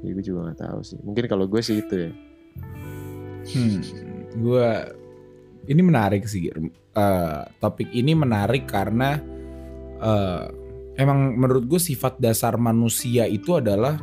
Ya 0.01 0.09
gue 0.15 0.23
juga 0.25 0.49
nggak 0.49 0.59
tahu 0.63 0.79
sih. 0.81 0.99
Mungkin 1.03 1.27
kalau 1.27 1.45
gue 1.45 1.61
sih 1.61 1.83
itu 1.83 1.95
ya. 2.09 2.11
Hmm, 3.51 3.81
gue 4.37 4.67
ini 5.67 5.81
menarik 5.81 6.25
sih. 6.25 6.49
Eh, 6.49 7.41
topik 7.61 7.89
ini 7.93 8.17
menarik 8.17 8.67
karena 8.67 9.21
eh, 10.01 10.43
emang 10.99 11.37
menurut 11.39 11.65
gue 11.65 11.81
sifat 11.81 12.19
dasar 12.19 12.57
manusia 12.59 13.25
itu 13.29 13.55
adalah 13.55 13.97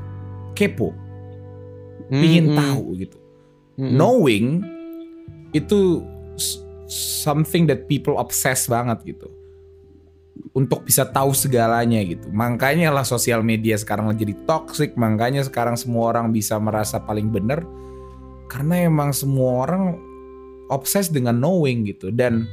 kepo, 0.57 0.91
pingin 2.11 2.51
Mm-mm. 2.53 2.59
tahu 2.59 2.85
gitu. 2.99 3.19
Mm-mm. 3.79 3.95
Knowing 3.95 4.47
itu 5.55 6.03
something 6.89 7.69
that 7.69 7.85
people 7.87 8.17
obsess 8.17 8.67
banget 8.67 9.15
gitu. 9.17 9.29
Untuk 10.55 10.87
bisa 10.87 11.07
tahu 11.07 11.35
segalanya 11.35 11.99
gitu. 12.03 12.31
Makanya 12.31 12.95
lah 12.95 13.03
sosial 13.03 13.43
media 13.43 13.75
sekarang 13.75 14.11
jadi 14.17 14.35
toxic. 14.47 14.95
Makanya 14.95 15.45
sekarang 15.45 15.75
semua 15.75 16.15
orang 16.15 16.31
bisa 16.31 16.57
merasa 16.59 17.03
paling 17.03 17.29
benar. 17.29 17.63
Karena 18.49 18.87
emang 18.87 19.13
semua 19.13 19.69
orang 19.69 20.08
obses 20.69 21.13
dengan 21.13 21.37
knowing 21.37 21.89
gitu. 21.89 22.13
Dan 22.13 22.49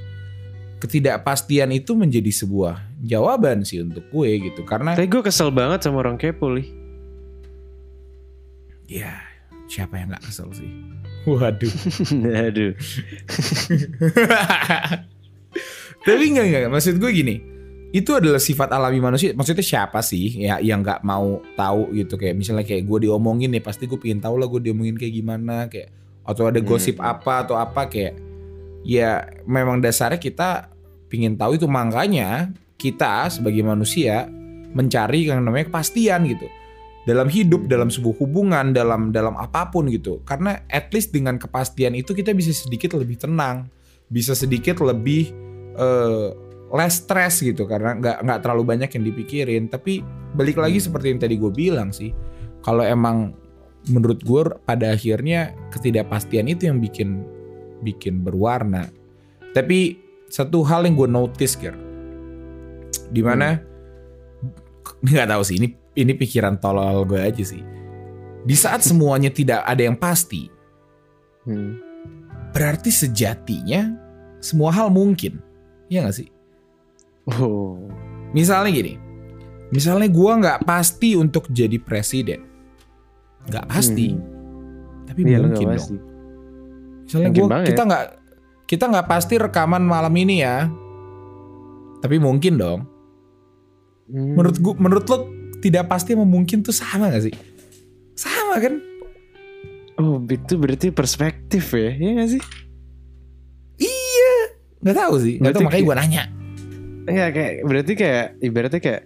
ketidakpastian 0.84 1.72
itu 1.72 1.96
menjadi 1.96 2.30
sebuah 2.30 2.78
jawaban 3.02 3.64
sih 3.64 3.82
untuk 3.82 4.04
gue 4.12 4.52
gitu. 4.52 4.62
Karena 4.68 4.94
tapi 4.94 5.08
gue 5.08 5.24
kesel 5.24 5.50
banget 5.50 5.88
sama 5.88 6.04
orang 6.04 6.20
kepo 6.20 6.52
li 6.52 6.68
ya 8.86 9.18
siapa 9.66 9.98
yang 9.98 10.14
gak 10.14 10.30
kesel 10.30 10.52
sih. 10.54 10.70
Waduh. 11.26 11.74
aduh 12.46 12.78
Tapi 16.06 16.30
enggak 16.30 16.46
enggak 16.46 16.70
maksud 16.70 17.02
gue 17.02 17.10
gini. 17.10 17.42
Itu 17.90 18.14
adalah 18.14 18.38
sifat 18.38 18.70
alami 18.76 19.02
manusia. 19.02 19.34
Maksudnya 19.34 19.66
siapa 19.66 20.06
sih 20.06 20.46
ya 20.46 20.62
yang 20.62 20.86
nggak 20.86 21.02
mau 21.02 21.42
tahu 21.58 21.98
gitu 21.98 22.14
kayak 22.20 22.38
misalnya 22.38 22.62
kayak 22.62 22.86
gue 22.86 23.10
diomongin 23.10 23.50
nih 23.50 23.64
pasti 23.64 23.90
gue 23.90 23.98
pengen 23.98 24.22
tahu 24.22 24.38
lah 24.38 24.46
gue 24.46 24.70
diomongin 24.70 25.00
kayak 25.00 25.14
gimana 25.16 25.66
kayak 25.66 25.90
atau 26.26 26.50
ada 26.50 26.60
gosip 26.60 26.98
Hmm. 26.98 27.14
apa 27.16 27.46
atau 27.46 27.56
apa 27.56 27.86
kayak 27.86 28.18
ya 28.82 29.26
memang 29.46 29.82
dasarnya 29.82 30.18
kita 30.18 30.74
pingin 31.08 31.38
tahu 31.38 31.58
itu. 31.58 31.70
Makanya 31.70 32.52
kita 32.76 33.30
sebagai 33.32 33.62
manusia 33.64 34.28
mencari 34.76 35.30
yang 35.30 35.46
namanya 35.46 35.72
kepastian 35.72 36.28
gitu. 36.28 36.50
Dalam 37.06 37.30
hidup 37.30 37.70
dalam 37.70 37.94
sebuah 37.94 38.18
hubungan 38.18 38.74
dalam 38.74 39.14
dalam 39.14 39.38
apa 39.38 39.70
pun 39.70 39.86
gitu. 39.94 40.26
Karena 40.26 40.66
at 40.68 40.90
least 40.90 41.14
dengan 41.14 41.38
kepastian 41.38 41.94
itu 41.94 42.18
kita 42.18 42.34
bisa 42.34 42.52
sedikit 42.52 42.98
lebih 42.98 43.22
tenang. 43.22 43.70
Bisa 44.10 44.34
sedikit 44.34 44.82
lebih 44.82 45.30
eh, 45.78 46.28
less 46.74 47.06
stress 47.06 47.46
gitu. 47.46 47.70
Karena 47.70 47.94
nggak 47.94 48.26
nggak 48.26 48.40
terlalu 48.42 48.64
banyak 48.66 48.90
yang 48.90 49.04
dipikirin. 49.06 49.70
Tapi 49.70 50.02
balik 50.34 50.58
lagi 50.58 50.82
seperti 50.82 51.14
yang 51.14 51.22
tadi 51.22 51.38
gue 51.38 51.54
bilang 51.54 51.94
sih. 51.94 52.10
Kalau 52.66 52.82
emang 52.82 53.38
menurut 53.92 54.22
gue 54.26 54.42
pada 54.66 54.94
akhirnya 54.94 55.54
ketidakpastian 55.70 56.50
itu 56.50 56.70
yang 56.70 56.82
bikin 56.82 57.24
bikin 57.86 58.26
berwarna. 58.26 58.90
Tapi 59.54 60.02
satu 60.28 60.66
hal 60.66 60.90
yang 60.90 60.98
gue 60.98 61.10
notice 61.10 61.56
kir 61.56 61.76
di 63.14 63.22
mana 63.22 63.62
nggak 65.06 65.30
tahu 65.30 65.44
sih 65.46 65.62
ini 65.62 65.68
ini 65.96 66.12
pikiran 66.18 66.58
tolol 66.58 67.06
gue 67.06 67.22
aja 67.22 67.44
sih. 67.46 67.62
Di 68.46 68.54
saat 68.54 68.86
semuanya 68.86 69.34
tidak 69.34 69.66
ada 69.66 69.82
yang 69.82 69.98
pasti 69.98 70.56
Hmm. 71.46 71.78
berarti 72.58 72.90
sejatinya 72.90 73.94
semua 74.42 74.74
hal 74.74 74.90
mungkin. 74.90 75.38
Ya 75.94 76.02
nggak 76.02 76.18
sih? 76.18 76.30
Oh. 77.30 77.78
Misalnya 78.34 78.74
gini, 78.74 78.98
misalnya 79.70 80.10
gua 80.10 80.42
nggak 80.42 80.66
pasti 80.66 81.14
untuk 81.14 81.46
jadi 81.54 81.78
presiden, 81.78 82.50
nggak 83.46 83.66
pasti, 83.66 84.14
Hmm. 84.14 85.06
tapi 85.06 85.20
Iya, 85.22 85.38
mungkin 85.42 85.66
dong. 85.66 85.74
pasti. 85.74 85.96
Misalnya 87.06 87.30
Mungkin 87.30 87.44
gua 87.46 87.62
kita 87.64 87.82
nggak 87.86 88.06
kita 88.66 88.84
nggak 88.90 89.08
pasti 89.08 89.34
rekaman 89.38 89.84
malam 89.86 90.14
ini 90.14 90.42
ya, 90.42 90.66
tapi 92.00 92.18
mungkin 92.18 92.58
dong. 92.58 92.80
Hmm. 94.06 94.34
Menurut 94.34 94.58
gua, 94.58 94.74
menurut 94.78 95.06
lo 95.06 95.18
tidak 95.62 95.86
pasti 95.86 96.14
sama 96.14 96.26
mungkin 96.26 96.62
tuh 96.62 96.74
sama 96.74 97.10
gak 97.10 97.26
sih? 97.26 97.34
Sama 98.14 98.62
kan? 98.62 98.78
Oh, 99.98 100.22
itu 100.22 100.54
berarti 100.58 100.92
perspektif 100.92 101.74
ya, 101.74 101.90
ya 101.90 102.12
gak 102.20 102.30
sih? 102.34 102.42
Iya, 103.76 104.34
nggak 104.82 104.96
tahu 104.96 105.14
sih, 105.18 105.36
nggak 105.42 105.54
tahu 105.54 105.64
makanya 105.66 105.86
gua 105.86 105.98
nanya. 105.98 106.24
Enggak 107.06 107.30
kayak 107.34 107.54
berarti 107.64 107.94
kayak 107.94 108.26
ibaratnya 108.42 108.82
kayak 108.82 109.04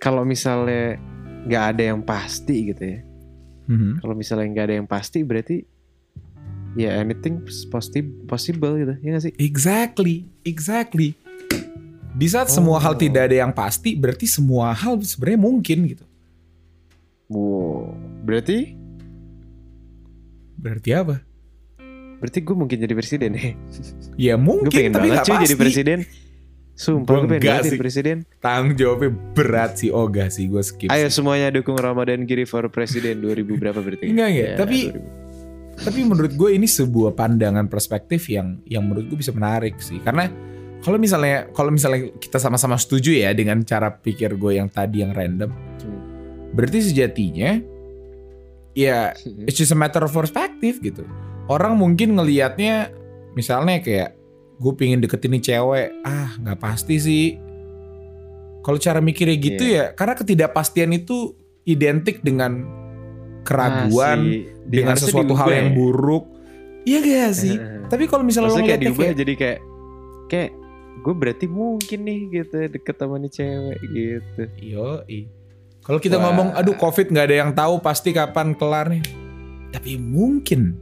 kalau 0.00 0.24
misalnya 0.24 0.96
nggak 1.44 1.64
ada 1.74 1.82
yang 1.94 2.00
pasti 2.00 2.56
gitu 2.68 2.82
ya. 2.84 3.00
Mhm. 3.66 4.02
Kalau 4.02 4.14
misalnya 4.14 4.46
nggak 4.50 4.66
ada 4.66 4.74
yang 4.76 4.88
pasti 4.88 5.22
berarti 5.22 5.56
ya 6.74 6.98
anything 6.98 7.42
possible 7.66 8.10
possible 8.26 8.72
gitu, 8.76 8.94
ya 9.00 9.08
gak 9.12 9.24
sih? 9.26 9.34
Exactly, 9.36 10.26
exactly. 10.42 11.18
Di 12.10 12.26
saat 12.26 12.50
semua 12.50 12.78
hal 12.78 12.94
Oh. 12.94 12.98
tidak 12.98 13.26
ada 13.26 13.36
yang 13.38 13.50
pasti, 13.50 13.94
berarti 13.94 14.26
semua 14.26 14.70
hal 14.70 14.98
sebenarnya 15.00 15.40
mungkin 15.40 15.78
gitu. 15.86 16.04
Wow. 17.26 17.94
Berarti 18.22 18.74
Berarti 20.54 20.90
apa? 20.92 21.16
berarti 22.20 22.44
gue 22.44 22.52
mungkin 22.52 22.76
jadi 22.76 22.92
presiden 22.92 23.32
ya. 23.32 23.56
Ya 24.20 24.34
Gue 24.36 24.44
mungkin 24.44 24.68
pengen 24.68 24.92
tapi 24.92 25.08
banget 25.08 25.24
cuy 25.24 25.32
pasti. 25.32 25.44
jadi 25.48 25.56
presiden. 25.56 25.98
Sumpah 26.80 27.12
gue 27.20 27.36
pengen 27.36 27.60
sih. 27.62 27.76
presiden. 27.76 28.16
Tanggung 28.40 28.72
jawabnya 28.72 29.12
berat 29.36 29.76
sih, 29.76 29.92
Oga 29.92 30.32
sih 30.32 30.48
gue 30.48 30.64
skip. 30.64 30.88
Ayo 30.88 31.06
sih. 31.06 31.20
semuanya 31.20 31.52
dukung 31.52 31.76
Ramadan 31.76 32.24
Giri 32.24 32.48
for 32.48 32.64
presiden 32.72 33.20
2000 33.20 33.52
berapa 33.60 33.76
berarti? 33.76 34.08
Enggak, 34.08 34.28
enggak. 34.28 34.48
Ya, 34.48 34.56
Tapi- 34.56 34.86
2000. 34.96 35.28
Tapi 35.80 36.00
menurut 36.04 36.32
gue 36.32 36.50
ini 36.52 36.64
sebuah 36.64 37.12
pandangan 37.12 37.64
perspektif 37.64 38.28
yang 38.28 38.60
yang 38.64 38.84
menurut 38.84 39.08
gue 39.08 39.16
bisa 39.16 39.32
menarik 39.32 39.76
sih. 39.76 39.96
Karena 39.96 40.28
kalau 40.80 40.96
misalnya 40.96 41.48
kalau 41.52 41.68
misalnya 41.68 42.12
kita 42.16 42.36
sama-sama 42.36 42.76
setuju 42.76 43.12
ya 43.14 43.32
dengan 43.32 43.60
cara 43.60 43.88
pikir 43.88 44.36
gue 44.36 44.56
yang 44.56 44.68
tadi 44.68 45.00
yang 45.00 45.12
random, 45.12 45.48
Hmm. 45.80 46.00
berarti 46.52 46.84
sejatinya 46.84 47.64
ya 48.72 49.16
it's 49.44 49.56
just 49.56 49.72
a 49.72 49.78
matter 49.78 50.00
of 50.00 50.12
perspective 50.12 50.80
gitu. 50.80 51.04
Orang 51.46 51.76
mungkin 51.76 52.12
ngelihatnya 52.12 52.92
misalnya 53.32 53.80
kayak 53.80 54.19
gue 54.60 54.72
pingin 54.76 55.00
deketin 55.00 55.32
nih 55.32 55.42
cewek, 55.42 55.88
ah 56.04 56.36
nggak 56.36 56.58
pasti 56.60 57.00
sih. 57.00 57.26
Kalau 58.60 58.76
cara 58.76 59.00
mikirnya 59.00 59.36
gitu 59.36 59.64
Iya. 59.64 59.76
ya, 59.90 59.96
karena 59.96 60.12
ketidakpastian 60.14 60.92
itu 60.92 61.32
identik 61.64 62.20
dengan 62.20 62.68
keraguan, 63.40 64.18
Ah, 64.20 64.24
sih. 64.28 64.44
Di- 64.68 64.78
dengan 64.84 64.96
sesuatu 64.96 65.32
hal 65.32 65.48
yang 65.48 65.68
ya. 65.72 65.74
buruk. 65.74 66.24
Iya 66.84 66.98
gak 67.00 67.32
sih? 67.34 67.56
Heeh. 67.56 67.88
Tapi 67.88 68.04
kalau 68.04 68.20
misalnya 68.20 68.52
lo 68.52 68.60
kayak 68.60 68.80
diubah 68.80 69.04
kayak, 69.04 69.16
jadi 69.16 69.32
kayak 69.36 69.58
kayak 70.28 70.50
gue 71.00 71.14
berarti 71.16 71.46
mungkin 71.48 71.98
nih 72.04 72.18
gitu 72.30 72.56
deket 72.68 72.96
sama 72.96 73.16
nih 73.16 73.32
cewek 73.32 73.78
gitu. 73.88 74.42
Yoi. 74.60 75.20
Kalau 75.80 75.96
kita 75.96 76.20
Wah. 76.20 76.28
ngomong, 76.28 76.48
aduh 76.52 76.76
covid 76.76 77.08
nggak 77.08 77.26
ada 77.26 77.36
yang 77.40 77.52
tahu 77.56 77.80
pasti 77.80 78.12
kapan 78.12 78.52
kelarnya. 78.52 79.00
Tapi 79.72 79.96
mungkin 79.96 80.76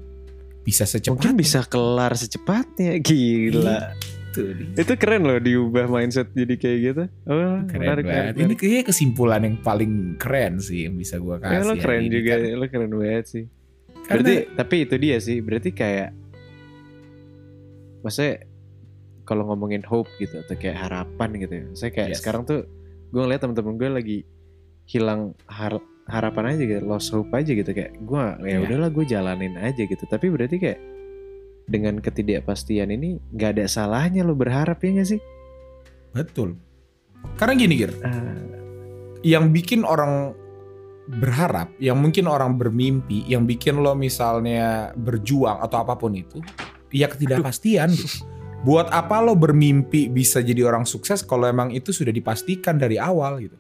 bisa 0.69 0.85
secepatnya. 0.85 1.16
Mungkin 1.16 1.35
bisa 1.35 1.64
kelar 1.64 2.12
secepatnya. 2.12 3.01
Gila. 3.01 3.97
Itu 4.29 4.43
dia. 4.53 4.77
Itu 4.77 4.93
keren 4.95 5.25
loh 5.25 5.41
diubah 5.41 5.89
mindset 5.89 6.29
jadi 6.31 6.55
kayak 6.55 6.79
gitu. 6.85 7.05
Oh, 7.25 7.64
Keren 7.64 7.81
menarik, 7.81 8.05
banget. 8.05 8.25
menarik, 8.37 8.45
Ini 8.45 8.55
kayaknya 8.55 8.85
kesimpulan 8.85 9.41
yang 9.43 9.57
paling 9.59 9.93
keren 10.14 10.61
sih 10.61 10.85
yang 10.85 10.95
bisa 10.95 11.16
gua 11.16 11.41
kasih. 11.41 11.57
Ya, 11.57 11.64
lo 11.64 11.75
keren 11.75 12.01
ini 12.05 12.12
juga, 12.12 12.33
kan. 12.37 12.53
lo 12.55 12.66
keren 12.69 12.93
banget 12.93 13.25
sih. 13.27 13.45
Karena- 14.05 14.09
Berarti 14.21 14.35
tapi 14.53 14.77
itu 14.79 14.95
dia 14.95 15.16
sih, 15.19 15.37
berarti 15.41 15.71
kayak 15.73 16.09
maksudnya 18.01 18.35
kalau 19.25 19.45
ngomongin 19.45 19.85
hope 19.85 20.09
gitu 20.16 20.41
atau 20.41 20.55
kayak 20.55 20.77
harapan 20.79 21.29
gitu 21.37 21.53
ya. 21.55 21.64
Saya 21.75 21.91
kayak 21.91 22.09
Yes. 22.12 22.19
sekarang 22.21 22.43
tuh 22.45 22.64
gue 23.09 23.21
ngeliat 23.21 23.41
temen-temen 23.41 23.75
gue 23.75 23.89
lagi 23.91 24.19
hilang 24.85 25.33
har- 25.45 25.85
harapan 26.09 26.57
aja 26.57 26.63
gitu, 26.65 26.83
lost 26.83 27.13
hope 27.13 27.31
aja 27.33 27.53
gitu 27.53 27.69
kayak 27.69 28.01
gue 28.01 28.25
ya 28.43 28.57
Iya. 28.57 28.65
udahlah 28.65 28.89
gue 28.91 29.05
jalanin 29.05 29.55
aja 29.57 29.83
gitu. 29.85 30.05
Tapi 30.05 30.27
berarti 30.29 30.57
kayak 30.57 30.81
dengan 31.69 32.01
ketidakpastian 32.01 32.89
ini 32.89 33.21
nggak 33.31 33.61
ada 33.61 33.65
salahnya 33.69 34.25
lo 34.25 34.33
berharap 34.33 34.81
ya 34.81 34.99
gak 34.99 35.09
sih? 35.13 35.21
betul. 36.09 36.57
Karena 37.37 37.53
gini 37.55 37.75
Gir, 37.77 37.93
Ah, 38.01 38.41
yang 39.21 39.53
bikin 39.53 39.85
orang 39.85 40.33
berharap, 41.07 41.77
yang 41.77 42.01
mungkin 42.01 42.25
orang 42.25 42.57
bermimpi, 42.57 43.25
yang 43.27 43.45
bikin 43.45 43.81
lo 43.81 43.93
misalnya 43.93 44.93
berjuang 44.97 45.61
atau 45.61 45.85
apa 45.85 45.95
pun 45.95 46.17
itu, 46.17 46.41
ya 46.89 47.09
ketidakpastian. 47.09 47.93
gitu. 47.93 48.25
Buat 48.59 48.91
apa 48.91 49.21
lo 49.21 49.37
bermimpi 49.37 50.09
bisa 50.09 50.41
jadi 50.41 50.67
orang 50.67 50.83
sukses 50.83 51.23
kalau 51.23 51.47
emang 51.47 51.71
itu 51.71 51.93
sudah 51.93 52.11
dipastikan 52.11 52.75
dari 52.75 52.97
awal 52.99 53.39
gitu. 53.39 53.55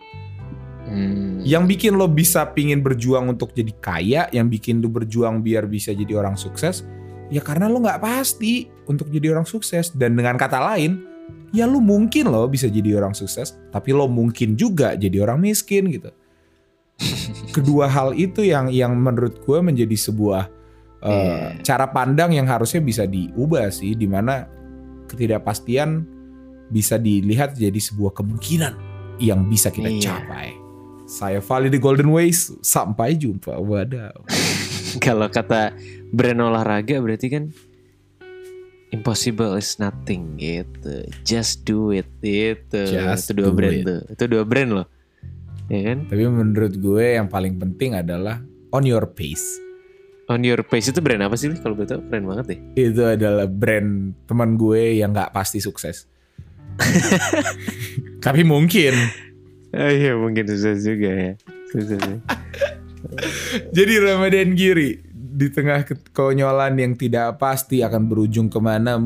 Hmm. 0.88 1.46
Yang 1.46 1.64
bikin 1.76 1.92
lo 1.96 2.10
bisa 2.10 2.44
pingin 2.52 2.82
berjuang 2.82 3.30
untuk 3.30 3.54
jadi 3.54 3.72
kaya, 3.78 4.22
yang 4.34 4.50
bikin 4.50 4.82
lo 4.82 4.90
berjuang 4.90 5.40
biar 5.40 5.64
bisa 5.70 5.94
jadi 5.94 6.18
orang 6.18 6.34
sukses, 6.36 6.84
ya 7.32 7.40
karena 7.40 7.70
lo 7.70 7.80
nggak 7.80 8.02
pasti 8.02 8.68
untuk 8.90 9.08
jadi 9.08 9.32
orang 9.32 9.46
sukses. 9.48 9.94
Dan 9.94 10.18
dengan 10.18 10.36
kata 10.36 10.60
lain, 10.60 11.00
ya 11.54 11.64
lo 11.64 11.80
mungkin 11.80 12.28
lo 12.28 12.44
bisa 12.50 12.68
jadi 12.68 13.00
orang 13.00 13.16
sukses, 13.16 13.56
tapi 13.72 13.94
lo 13.96 14.10
mungkin 14.10 14.58
juga 14.58 14.92
jadi 14.98 15.24
orang 15.24 15.40
miskin 15.40 15.88
gitu. 15.88 16.10
Kedua 17.56 17.86
hal 17.86 18.12
itu 18.18 18.42
yang 18.44 18.68
yang 18.68 18.92
menurut 18.98 19.40
gue 19.46 19.58
menjadi 19.62 19.94
sebuah 19.94 20.50
uh, 21.00 21.08
Iya. 21.08 21.62
cara 21.62 21.86
pandang 21.88 22.34
yang 22.34 22.44
harusnya 22.50 22.82
bisa 22.82 23.06
diubah 23.06 23.70
sih, 23.70 23.94
di 23.94 24.04
mana 24.10 24.44
ketidakpastian 25.08 26.04
bisa 26.68 27.00
dilihat 27.00 27.56
jadi 27.56 27.78
sebuah 27.80 28.12
kemungkinan 28.12 28.74
yang 29.22 29.48
bisa 29.48 29.72
kita 29.72 29.88
Iya. 29.88 30.02
capai. 30.04 30.67
Saya 31.08 31.40
Vali 31.40 31.72
di 31.72 31.80
Golden 31.80 32.12
Ways, 32.12 32.52
sampai 32.60 33.16
jumpa. 33.16 33.56
Wadaw. 33.56 34.28
Kalau 35.04 35.32
kata 35.32 35.72
brand 36.12 36.36
olahraga 36.44 37.00
berarti 37.00 37.32
kan 37.32 37.48
impossible 38.92 39.56
is 39.56 39.80
nothing 39.80 40.36
gitu. 40.36 41.08
Just 41.24 41.64
do 41.64 41.96
it 41.96 42.04
gitu. 42.20 42.84
Just 42.84 43.32
itu 43.32 43.40
dua 43.40 43.48
do 43.48 43.56
brand 43.56 43.80
it. 43.80 43.84
tuh. 43.88 44.00
Itu 44.12 44.24
dua 44.28 44.44
brand 44.44 44.70
loh. 44.84 44.86
Ya 45.72 45.80
kan? 45.88 46.04
Tapi 46.12 46.28
menurut 46.28 46.76
gue 46.76 47.16
yang 47.16 47.32
paling 47.32 47.56
penting 47.56 47.96
adalah 47.96 48.44
on 48.76 48.84
your 48.84 49.08
pace. 49.08 49.64
On 50.28 50.44
your 50.44 50.60
pace 50.60 50.92
itu 50.92 51.00
brand 51.00 51.24
apa 51.24 51.40
sih? 51.40 51.48
Kalau 51.56 51.72
betul 51.72 52.04
keren 52.04 52.28
banget 52.28 52.44
deh. 52.52 52.60
Itu 52.76 53.08
adalah 53.08 53.48
brand 53.48 54.12
teman 54.28 54.60
gue 54.60 55.00
yang 55.00 55.16
nggak 55.16 55.32
pasti 55.32 55.56
sukses. 55.56 56.04
Tapi 58.24 58.44
mungkin. 58.44 59.24
Ah, 59.76 59.92
iya 59.92 60.16
mungkin 60.16 60.48
susah 60.48 60.76
juga 60.80 61.10
ya. 61.12 61.32
Susah 61.68 61.98
sih. 62.00 62.18
Jadi 63.76 63.94
Ramadan 64.00 64.56
Giri 64.56 64.98
di 65.12 65.46
tengah 65.52 65.86
kekonyolan 65.86 66.74
yang 66.80 66.98
tidak 66.98 67.38
pasti 67.38 67.84
akan 67.84 68.10
berujung 68.10 68.50
ke 68.50 68.58
mana 68.58 68.98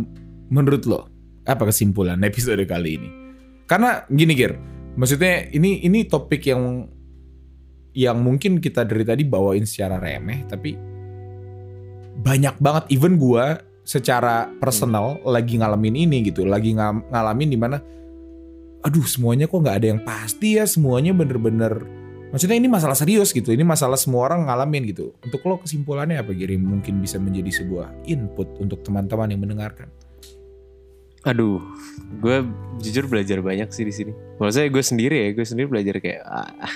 menurut 0.48 0.82
lo? 0.88 1.00
Apa 1.44 1.68
kesimpulan 1.68 2.22
episode 2.22 2.62
kali 2.64 2.96
ini? 2.96 3.10
Karena 3.66 4.06
gini 4.06 4.32
Gir, 4.36 4.54
maksudnya 4.94 5.48
ini 5.50 5.82
ini 5.82 6.06
topik 6.06 6.44
yang 6.46 6.86
yang 7.92 8.16
mungkin 8.22 8.62
kita 8.62 8.86
dari 8.88 9.04
tadi 9.04 9.22
bawain 9.26 9.66
secara 9.68 10.00
remeh, 10.00 10.46
tapi 10.48 10.78
banyak 12.22 12.56
banget 12.62 12.84
even 12.94 13.18
gua 13.18 13.60
secara 13.82 14.48
personal 14.62 15.18
lagi 15.26 15.58
ngalamin 15.58 16.06
ini 16.08 16.30
gitu, 16.30 16.46
lagi 16.46 16.72
ngalamin 16.78 17.48
di 17.50 17.58
mana 17.58 17.82
aduh 18.82 19.06
semuanya 19.06 19.46
kok 19.46 19.62
nggak 19.62 19.76
ada 19.78 19.86
yang 19.94 20.00
pasti 20.02 20.58
ya, 20.58 20.66
semuanya 20.66 21.14
bener-bener 21.14 22.02
Maksudnya 22.32 22.56
ini 22.56 22.64
masalah 22.64 22.96
serius 22.96 23.28
gitu, 23.28 23.52
ini 23.52 23.60
masalah 23.60 24.00
semua 24.00 24.24
orang 24.24 24.48
ngalamin 24.48 24.88
gitu. 24.88 25.12
Untuk 25.20 25.44
lo 25.44 25.60
kesimpulannya 25.60 26.16
apa 26.16 26.32
Giri? 26.32 26.56
Mungkin 26.56 27.04
bisa 27.04 27.20
menjadi 27.20 27.60
sebuah 27.60 28.08
input 28.08 28.56
untuk 28.56 28.80
teman-teman 28.80 29.28
yang 29.36 29.44
mendengarkan. 29.44 29.92
Aduh, 31.28 31.60
gue 32.24 32.40
jujur 32.80 33.04
belajar 33.04 33.44
banyak 33.44 33.68
sih 33.68 33.84
di 33.84 33.92
sini. 33.92 34.12
Maksudnya 34.40 34.72
gue 34.72 34.80
sendiri 34.80 35.16
ya, 35.20 35.28
gue 35.36 35.44
sendiri 35.44 35.68
belajar 35.68 36.00
kayak 36.00 36.24
ah, 36.24 36.72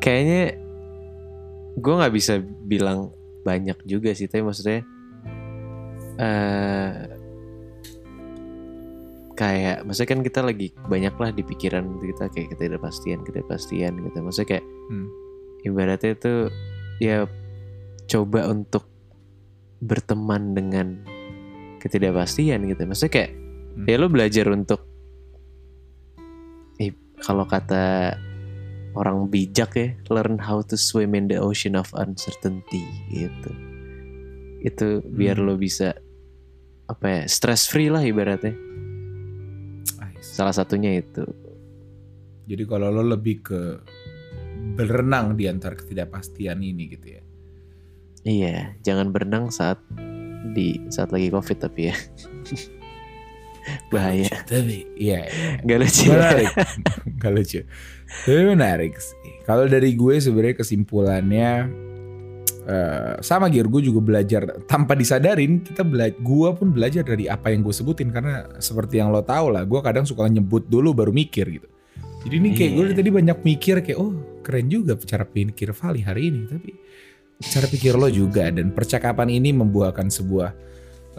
kayaknya 0.00 0.56
gue 1.76 1.92
nggak 2.00 2.14
bisa 2.16 2.40
bilang 2.40 3.12
banyak 3.44 3.76
juga 3.84 4.16
sih, 4.16 4.32
tapi 4.32 4.42
maksudnya 4.42 4.80
eh 6.16 7.15
kayak 9.36 9.84
maksudnya 9.84 10.10
kan 10.16 10.20
kita 10.24 10.40
lagi 10.40 10.72
banyak 10.88 11.14
lah 11.14 11.30
di 11.30 11.44
pikiran 11.44 12.00
kita 12.00 12.32
kayak 12.32 12.56
ketidakpastian, 12.56 13.20
ketidakpastian 13.22 13.92
gitu. 14.00 14.18
Maksudnya 14.24 14.48
kayak 14.56 14.64
Hmm. 14.88 15.08
ibaratnya 15.62 16.10
itu 16.16 16.34
ya 16.98 17.28
coba 18.08 18.48
untuk 18.48 18.88
berteman 19.84 20.56
dengan 20.56 21.04
ketidakpastian 21.84 22.64
gitu. 22.64 22.82
Maksudnya 22.88 23.12
kayak 23.12 23.32
Hmm. 23.76 23.84
ya 23.84 23.96
lo 24.00 24.08
belajar 24.08 24.48
untuk 24.48 24.80
eh, 26.80 26.92
kalau 27.20 27.44
kata 27.44 28.16
orang 28.96 29.28
bijak 29.28 29.76
ya, 29.76 29.88
learn 30.08 30.40
how 30.40 30.64
to 30.64 30.80
swim 30.80 31.12
in 31.12 31.28
the 31.28 31.36
ocean 31.36 31.76
of 31.76 31.92
uncertainty 31.92 32.80
gitu. 33.12 33.52
Itu 34.64 35.04
biar 35.04 35.36
Hmm. 35.36 35.52
lo 35.52 35.54
bisa 35.60 35.92
apa 36.88 37.04
ya, 37.04 37.22
stress 37.28 37.68
free 37.68 37.92
lah 37.92 38.00
ibaratnya. 38.00 38.56
Salah 40.36 40.52
satunya 40.52 41.00
itu. 41.00 41.24
Jadi 42.44 42.62
kalau 42.68 42.92
lo 42.92 43.00
lebih 43.00 43.40
ke 43.40 43.60
berenang 44.76 45.32
di 45.32 45.48
antara 45.48 45.72
ketidakpastian 45.72 46.60
ini 46.60 46.92
gitu 46.92 47.16
ya. 47.16 47.22
Iya, 48.26 48.56
jangan 48.84 49.16
berenang 49.16 49.48
saat 49.48 49.80
di 50.52 50.76
saat 50.92 51.08
lagi 51.08 51.32
covid 51.32 51.56
tapi 51.56 51.88
ya. 51.88 51.96
Bahaya. 53.92 54.28
Tapi 54.44 54.84
iya, 55.00 55.24
iya. 55.24 55.50
Gak 55.64 55.78
lucu. 55.80 56.12
menarik. 56.12 56.52
Gak 57.16 57.32
lucu. 57.32 57.60
Tapi 58.28 58.42
menarik 58.44 58.94
sih. 59.00 59.32
Kalau 59.48 59.64
dari 59.64 59.96
gue 59.96 60.20
sebenarnya 60.20 60.60
kesimpulannya 60.60 61.50
eh, 62.66 63.14
sama 63.22 63.46
Gir 63.46 63.70
gue 63.70 63.82
juga 63.86 64.02
belajar. 64.02 64.42
Tanpa 64.66 64.98
disadarin 64.98 65.62
kita 65.62 65.86
belajar 65.86 66.18
gue 66.18 66.48
pun 66.52 66.68
belajar 66.74 67.06
dari 67.06 67.30
apa 67.30 67.54
yang 67.54 67.62
gue 67.62 67.70
sebutin. 67.70 68.10
Karena 68.10 68.46
seperti 68.58 68.98
yang 68.98 69.14
lo 69.14 69.22
tau 69.22 69.48
lah 69.48 69.62
gue 69.62 69.80
kadang 69.80 70.02
suka 70.02 70.26
nyebut 70.26 70.66
dulu 70.66 70.92
baru 70.92 71.14
mikir 71.14 71.46
gitu. 71.48 71.68
Jadi 72.26 72.34
ini 72.42 72.50
kayak 72.58 72.70
gue 72.74 72.84
Iya. 72.90 72.96
tadi 72.98 73.10
banyak 73.14 73.38
mikir 73.46 73.74
kayak 73.86 73.98
oh 74.02 74.10
keren 74.42 74.66
juga 74.66 74.98
cara 74.98 75.22
pikir 75.22 75.70
Vali 75.70 76.02
hari 76.02 76.34
ini. 76.34 76.40
Tapi 76.50 76.70
cara 77.46 77.66
pikir 77.70 77.94
lo 77.94 78.10
juga. 78.10 78.50
Dan 78.50 78.74
percakapan 78.74 79.30
ini 79.30 79.54
membuahkan 79.54 80.10
sebuah 80.10 80.50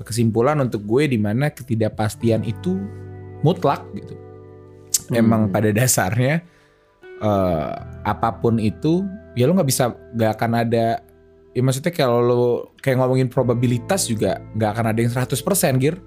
kesimpulan 0.04 0.60
untuk 0.60 0.84
gue 0.84 1.10
di 1.10 1.18
mana 1.18 1.48
ketidakpastian 1.50 2.44
itu 2.44 2.76
mutlak 3.42 3.88
gitu. 3.96 4.14
Emang 5.16 5.48
Hmm. 5.48 5.54
pada 5.56 5.72
dasarnya 5.72 6.44
eh, 7.18 7.72
apa 8.04 8.30
pun 8.38 8.60
itu 8.62 9.02
ya 9.34 9.50
lo 9.50 9.58
nggak 9.58 9.70
bisa 9.70 9.90
nggak 9.90 10.32
akan 10.38 10.52
ada 10.54 11.02
ya 11.58 11.66
maksudnya 11.66 11.90
kalau 11.90 12.22
lo 12.22 12.78
kayak 12.78 13.02
ngomongin 13.02 13.34
probabilitas 13.34 14.06
juga 14.06 14.38
nggak 14.54 14.70
akan 14.78 14.86
ada 14.94 15.00
yang 15.02 15.10
100% 15.10 15.82
Gir. 15.82 15.98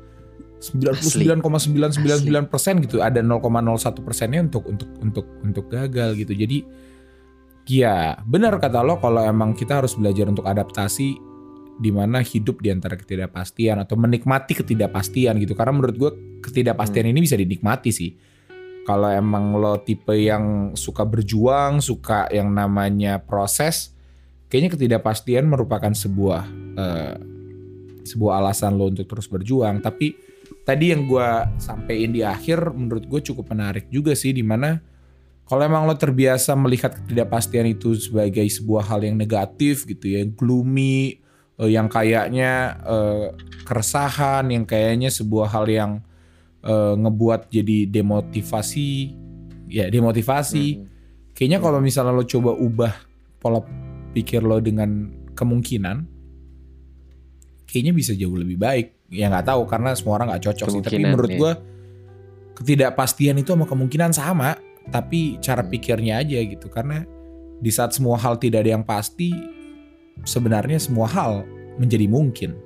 99,999 0.60 2.52
persen 2.52 2.84
gitu 2.84 3.00
ada 3.00 3.24
0,01 3.24 3.40
persennya 4.04 4.44
untuk 4.44 4.68
untuk 4.68 4.90
untuk 5.02 5.26
untuk 5.42 5.64
gagal 5.72 6.14
gitu. 6.20 6.36
Jadi 6.36 6.62
ya 7.66 8.14
benar 8.28 8.60
kata 8.60 8.84
lo 8.84 9.00
kalau 9.00 9.24
emang 9.24 9.56
kita 9.56 9.80
harus 9.80 9.96
belajar 9.96 10.28
untuk 10.28 10.44
adaptasi 10.44 11.16
di 11.80 11.90
mana 11.90 12.20
hidup 12.20 12.60
di 12.60 12.68
antara 12.68 12.92
ketidakpastian 12.92 13.80
atau 13.80 13.96
menikmati 13.96 14.52
ketidakpastian 14.52 15.40
gitu. 15.40 15.56
Karena 15.56 15.72
menurut 15.80 15.96
gue 15.96 16.10
ketidakpastian 16.44 17.08
ini 17.08 17.24
bisa 17.24 17.40
dinikmati 17.40 17.90
sih. 17.90 18.12
Kalau 18.84 19.08
emang 19.08 19.56
lo 19.56 19.80
tipe 19.80 20.12
yang 20.12 20.76
suka 20.76 21.08
berjuang 21.08 21.80
suka 21.80 22.28
yang 22.28 22.52
namanya 22.52 23.16
proses 23.24 23.96
kayaknya 24.50 24.74
ketidakpastian 24.74 25.46
merupakan 25.46 25.94
sebuah 25.94 26.42
eh, 26.76 27.16
sebuah 28.02 28.42
alasan 28.42 28.74
lo 28.74 28.90
untuk 28.90 29.06
terus 29.06 29.30
berjuang 29.30 29.78
tapi 29.78 30.18
tadi 30.66 30.90
yang 30.90 31.06
gue 31.06 31.28
sampein 31.62 32.10
di 32.10 32.26
akhir 32.26 32.74
menurut 32.74 33.06
gue 33.06 33.20
cukup 33.32 33.54
menarik 33.54 33.86
juga 33.88 34.12
sih 34.18 34.34
di 34.34 34.42
mana 34.42 34.82
kalau 35.46 35.66
emang 35.66 35.86
lo 35.86 35.94
terbiasa 35.98 36.54
melihat 36.54 36.94
ketidakpastian 36.94 37.66
itu 37.74 37.98
sebagai 37.98 38.46
sebuah 38.46 38.86
hal 38.86 39.02
yang 39.02 39.18
negatif 39.18 39.86
gitu 39.86 40.10
ya 40.10 40.26
gloomy 40.26 41.22
eh, 41.62 41.70
yang 41.70 41.86
kayaknya 41.86 42.82
eh, 42.82 43.26
keresahan 43.62 44.50
yang 44.50 44.66
kayaknya 44.66 45.14
sebuah 45.14 45.46
hal 45.50 45.66
yang 45.70 45.92
eh, 46.66 46.94
ngebuat 46.98 47.50
jadi 47.50 47.86
demotivasi 47.86 48.90
ya 49.70 49.86
demotivasi 49.86 50.66
Hmm. 50.82 50.86
kayaknya 51.38 51.62
kalau 51.62 51.78
misalnya 51.78 52.10
lo 52.10 52.26
coba 52.26 52.50
ubah 52.58 52.94
pola 53.38 53.62
pikir 54.10 54.42
lo 54.42 54.58
dengan 54.58 55.10
kemungkinan 55.34 55.96
kayaknya 57.70 57.92
bisa 57.94 58.12
jauh 58.18 58.34
lebih 58.34 58.58
baik 58.58 59.06
ya 59.10 59.30
nggak 59.30 59.46
tahu 59.46 59.62
karena 59.66 59.94
semua 59.94 60.18
orang 60.18 60.34
nggak 60.34 60.44
cocok 60.50 60.66
sih 60.70 60.82
tapi 60.82 60.98
menurut 61.02 61.30
ya. 61.30 61.38
gue 61.38 61.52
ketidakpastian 62.58 63.38
itu 63.38 63.54
sama 63.54 63.66
kemungkinan 63.66 64.10
sama 64.10 64.58
tapi 64.90 65.38
cara 65.38 65.62
pikirnya 65.62 66.18
aja 66.20 66.38
gitu 66.42 66.66
karena 66.66 67.06
di 67.60 67.70
saat 67.70 67.94
semua 67.94 68.18
hal 68.18 68.36
tidak 68.40 68.66
ada 68.66 68.74
yang 68.74 68.84
pasti 68.84 69.30
sebenarnya 70.26 70.82
semua 70.82 71.06
hal 71.06 71.46
menjadi 71.78 72.10
mungkin 72.10 72.56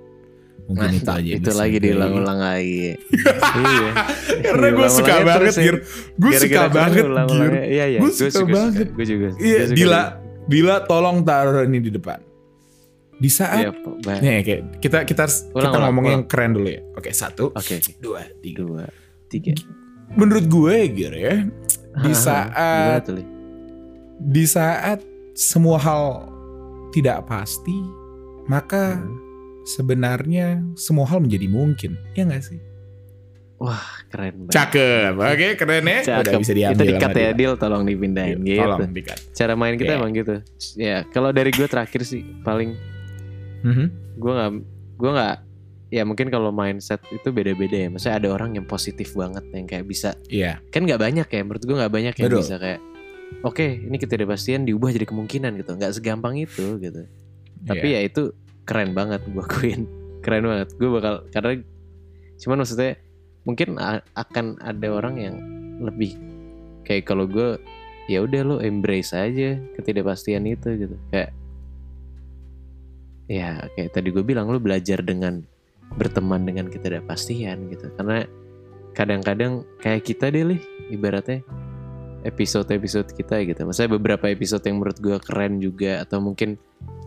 mungkin 0.65 0.97
itu 0.97 1.05
Mantap, 1.05 1.21
aja 1.21 1.31
itu 1.37 1.51
lagi 1.53 1.77
gue- 1.77 1.85
diulang-ulang 1.93 2.41
lagi. 2.41 2.97
iya. 3.69 3.91
karena 4.49 4.69
gue 4.73 4.89
suka 4.89 5.15
banget 5.21 5.53
ya. 5.53 5.61
Gir 5.61 5.77
gue 6.17 6.33
suka 6.41 6.63
banget 6.73 7.05
diulang-ulang 7.05 7.45
Gir 7.45 7.53
ya. 7.53 7.65
Iya, 7.69 7.85
iya. 7.85 7.99
Gue 8.01 8.09
Gue 8.09 8.31
suka 8.33 8.45
banget. 8.49 8.87
Gue 8.97 9.05
juga. 9.05 9.29
Iya, 9.37 9.59
Gue 9.61 9.69
suka 9.69 9.77
Dila, 9.77 10.03
Dila 10.45 10.85
tolong 10.85 11.23
taruh 11.23 11.65
ini 11.65 11.81
di 11.81 11.89
depan. 11.89 12.21
Di 13.15 13.31
saat. 13.31 13.71
Bah- 14.03 14.19
nih 14.19 14.43
kayak 14.43 14.61
kita 14.79 14.99
kita 15.05 15.25
Ulang, 15.25 15.55
kita 15.55 15.69
ulang, 15.71 15.83
ngomong 15.89 16.05
ulang. 16.05 16.15
yang 16.15 16.25
keren 16.27 16.51
dulu 16.53 16.69
ya. 16.69 16.81
Oke, 16.95 17.11
satu, 17.11 17.45
Oke. 17.51 17.79
dua, 17.99 18.27
tiga. 18.39 18.59
Dua, 18.61 18.85
tiga. 19.29 19.53
Menurut 20.15 20.45
gue 20.47 20.77
gitu 20.93 21.15
ya, 21.15 21.37
di 22.01 22.13
saat 22.27 23.03
di 24.21 24.45
saat 24.45 25.01
semua 25.33 25.79
hal 25.79 26.29
tidak 26.91 27.25
pasti, 27.25 27.75
maka 28.45 28.99
Hmm. 28.99 29.17
sebenarnya 29.65 30.61
semua 30.75 31.07
hal 31.07 31.19
menjadi 31.19 31.49
mungkin. 31.49 31.97
Ya 32.13 32.23
nggak 32.23 32.45
sih? 32.45 32.61
Keren 34.11 34.35
banget. 34.45 34.53
Cakep. 34.53 35.13
Oke, 35.15 35.49
keren 35.57 35.85
ya. 35.85 35.99
Udah 36.03 36.21
Cakep. 36.21 36.41
bisa 36.43 36.53
diambil. 36.53 36.77
Itu 36.77 36.85
dikat 36.91 37.11
ya. 37.15 37.31
Deal. 37.33 37.53
Tolong 37.57 37.83
dipindahin 37.83 38.39
gitu. 38.43 38.61
Tolong 38.61 38.93
dikat. 38.93 39.19
Cara 39.33 39.53
main 39.55 39.75
kita 39.75 39.95
Oke. 39.95 40.01
emang 40.03 40.11
gitu. 40.13 40.35
Ya, 40.75 41.07
kalau 41.09 41.31
dari 41.31 41.49
gue 41.49 41.65
terakhir 41.65 42.03
sih 42.03 42.23
paling 42.41 42.75
Mhm. 43.65 43.87
gue 44.21 44.33
nggak 44.33 44.51
gue 44.95 45.11
nggak 45.11 45.37
ya 45.89 46.03
mungkin 46.03 46.27
kalau 46.29 46.51
mindset 46.51 47.01
itu 47.09 47.29
beda-beda 47.31 47.77
ya. 47.77 47.89
Maksudnya 47.89 48.17
ada 48.19 48.29
orang 48.31 48.51
yang 48.55 48.67
positif 48.67 49.15
banget 49.15 49.45
yang 49.49 49.65
kayak 49.65 49.87
bisa 49.87 50.13
Iya. 50.27 50.61
kan 50.69 50.85
nggak 50.85 51.01
banyak 51.01 51.27
ya 51.27 51.41
menurut 51.41 51.63
gue 51.63 51.75
nggak 51.75 51.93
banyak 51.93 52.15
yang 52.15 52.29
Betul. 52.29 52.41
bisa 52.43 52.55
kayak 52.59 52.81
oke 53.41 53.65
ini 53.65 53.97
ketidakpastian 53.97 54.63
diubah 54.63 54.91
jadi 54.91 55.07
kemungkinan 55.07 55.57
gitu 55.57 55.73
nggak 55.73 55.93
segampang 55.93 56.37
itu 56.37 56.77
gitu 56.77 57.09
tapi 57.65 57.87
Iya. 57.89 58.05
ya 58.05 58.07
itu 58.07 58.23
keren 58.63 58.93
banget 58.93 59.25
gue 59.25 59.41
akuin 59.41 59.89
keren 60.25 60.45
banget 60.45 60.69
gue 60.75 60.91
bakal 60.91 61.25
karena 61.31 61.63
cuman 62.37 62.57
maksudnya 62.61 63.01
mungkin 63.45 63.77
akan 64.17 64.59
ada 64.61 64.89
orang 64.89 65.17
yang 65.21 65.37
lebih 65.81 66.17
kayak 66.85 67.09
kalau 67.09 67.25
gue 67.29 67.61
ya 68.09 68.21
udah 68.21 68.41
lo 68.45 68.57
embrace 68.61 69.17
aja 69.17 69.57
ketidakpastian 69.77 70.45
itu 70.45 70.89
gitu. 70.89 70.97
Kayak 71.13 71.31
ya 73.25 73.65
kayak 73.77 73.97
tadi 73.97 74.09
gue 74.13 74.25
bilang 74.25 74.53
lo 74.53 74.61
belajar 74.61 75.01
dengan 75.01 75.41
berteman 75.97 76.45
dengan 76.45 76.69
ketidakpastian 76.69 77.73
gitu. 77.73 77.89
Karena 77.97 78.25
kadang-kadang 78.93 79.65
kayak 79.81 80.05
kita 80.05 80.29
deh 80.33 80.57
lih 80.57 80.61
ibaratnya 80.93 81.41
episode-episode 82.25 83.13
kita 83.13 83.45
gitu. 83.45 83.61
Maksudnya 83.69 83.93
beberapa 84.01 84.29
episode 84.33 84.65
yang 84.65 84.81
menurut 84.81 84.99
gue 85.01 85.17
keren 85.21 85.61
juga 85.61 86.01
atau 86.05 86.21
mungkin 86.25 86.57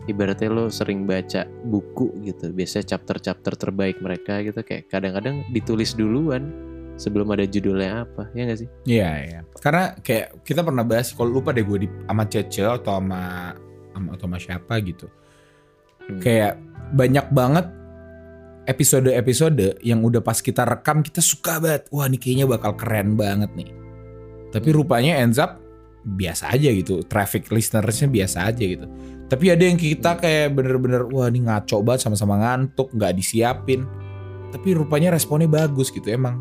ibaratnya 0.08 0.48
lo 0.48 0.72
sering 0.72 1.04
baca 1.04 1.44
buku 1.46 2.24
gitu 2.24 2.50
biasanya 2.50 2.96
chapter-chapter 2.96 3.54
terbaik 3.54 4.00
mereka 4.00 4.40
gitu 4.40 4.64
kayak 4.64 4.88
kadang-kadang 4.88 5.44
ditulis 5.52 5.92
duluan 5.92 6.48
sebelum 6.98 7.30
ada 7.30 7.46
judulnya 7.46 8.02
apa 8.08 8.26
ya 8.34 8.50
gak 8.50 8.58
sih 8.66 8.68
Iya, 8.88 9.10
iya. 9.22 9.40
Karena 9.62 9.94
kayak 10.02 10.42
kita 10.42 10.66
pernah 10.66 10.82
bahas 10.82 11.14
kalau 11.14 11.30
lupa 11.38 11.54
deh 11.54 11.62
gue 11.62 11.86
di 11.86 11.88
sama 12.08 12.24
Cece 12.26 12.66
atau 12.66 12.98
sama 12.98 13.54
sama 13.94 14.08
atau 14.18 14.26
sama 14.26 14.38
siapa 14.42 14.74
gitu. 14.82 15.06
Hmm. 16.08 16.18
Kayak 16.18 16.58
banyak 16.90 17.26
banget 17.30 17.66
episode-episode 18.68 19.80
yang 19.80 20.02
udah 20.04 20.20
pas 20.20 20.42
kita 20.42 20.66
rekam 20.66 21.00
kita 21.00 21.22
suka 21.22 21.62
banget. 21.62 21.86
Wah, 21.94 22.10
ini 22.10 22.18
kayaknya 22.18 22.46
bakal 22.50 22.74
keren 22.74 23.14
banget 23.14 23.48
nih. 23.54 23.70
Tapi 24.50 24.68
rupanya 24.74 25.22
ends 25.22 25.38
up 25.38 25.60
biasa 26.16 26.56
aja 26.56 26.72
gitu. 26.72 27.04
Traffic 27.04 27.52
listenersnya 27.52 28.08
biasa 28.08 28.48
aja 28.48 28.64
gitu. 28.64 28.86
Tapi 29.28 29.52
ada 29.52 29.60
yang 29.60 29.76
kita 29.76 30.16
kayak 30.16 30.56
bener-bener 30.56 31.04
wah 31.12 31.28
ini 31.28 31.44
ngaco 31.44 31.84
banget 31.84 32.08
sama-sama 32.08 32.40
ngantuk, 32.40 32.88
nggak 32.96 33.12
disiapin. 33.12 33.84
Tapi 34.48 34.72
rupanya 34.72 35.12
responnya 35.12 35.44
bagus 35.44 35.92
gitu 35.92 36.08
emang. 36.08 36.40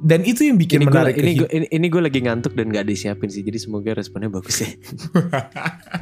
Dan 0.00 0.24
itu 0.24 0.48
yang 0.48 0.56
bikin 0.56 0.80
ini 0.80 0.88
menarik 0.88 1.12
ke 1.12 1.20
ini 1.20 1.32
gue 1.36 1.48
ini, 1.52 1.66
ini 1.68 1.86
gue 1.92 2.00
lagi 2.00 2.24
ngantuk 2.24 2.56
dan 2.56 2.72
gak 2.72 2.88
disiapin 2.88 3.28
sih 3.28 3.44
jadi 3.44 3.60
semoga 3.60 3.92
responnya 3.92 4.32
bagus 4.32 4.64
ya 4.64 4.72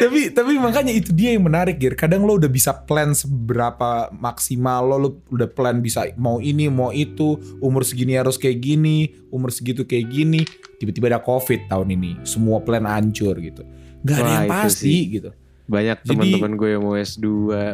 tapi 0.00 0.32
tapi 0.32 0.56
makanya 0.56 0.92
itu 0.96 1.12
dia 1.12 1.36
yang 1.36 1.44
menarik 1.44 1.76
Gir. 1.76 1.92
Kadang 1.92 2.24
lo 2.24 2.40
udah 2.40 2.48
bisa 2.48 2.72
plan 2.72 3.12
seberapa 3.12 4.08
maksimal 4.16 4.88
lo, 4.88 4.96
lo 4.96 5.10
udah 5.28 5.48
plan 5.50 5.84
bisa 5.84 6.08
mau 6.16 6.40
ini 6.40 6.72
mau 6.72 6.88
itu, 6.90 7.36
umur 7.60 7.84
segini 7.84 8.16
harus 8.16 8.40
kayak 8.40 8.64
gini, 8.64 9.12
umur 9.28 9.52
segitu 9.52 9.84
kayak 9.84 10.08
gini. 10.08 10.40
Tiba-tiba 10.80 11.12
ada 11.12 11.20
covid 11.20 11.68
tahun 11.68 11.92
ini, 11.92 12.24
semua 12.24 12.64
plan 12.64 12.88
hancur 12.88 13.36
gitu. 13.38 13.62
Gak 14.00 14.16
ada 14.16 14.24
Wah, 14.24 14.32
yang 14.32 14.48
itu 14.48 14.56
pasti 14.56 14.88
sih. 14.88 15.02
gitu. 15.20 15.30
banyak 15.70 16.02
teman-teman 16.02 16.58
gue 16.58 16.68
yang 16.74 16.82
mau 16.82 16.98
S2 16.98 17.26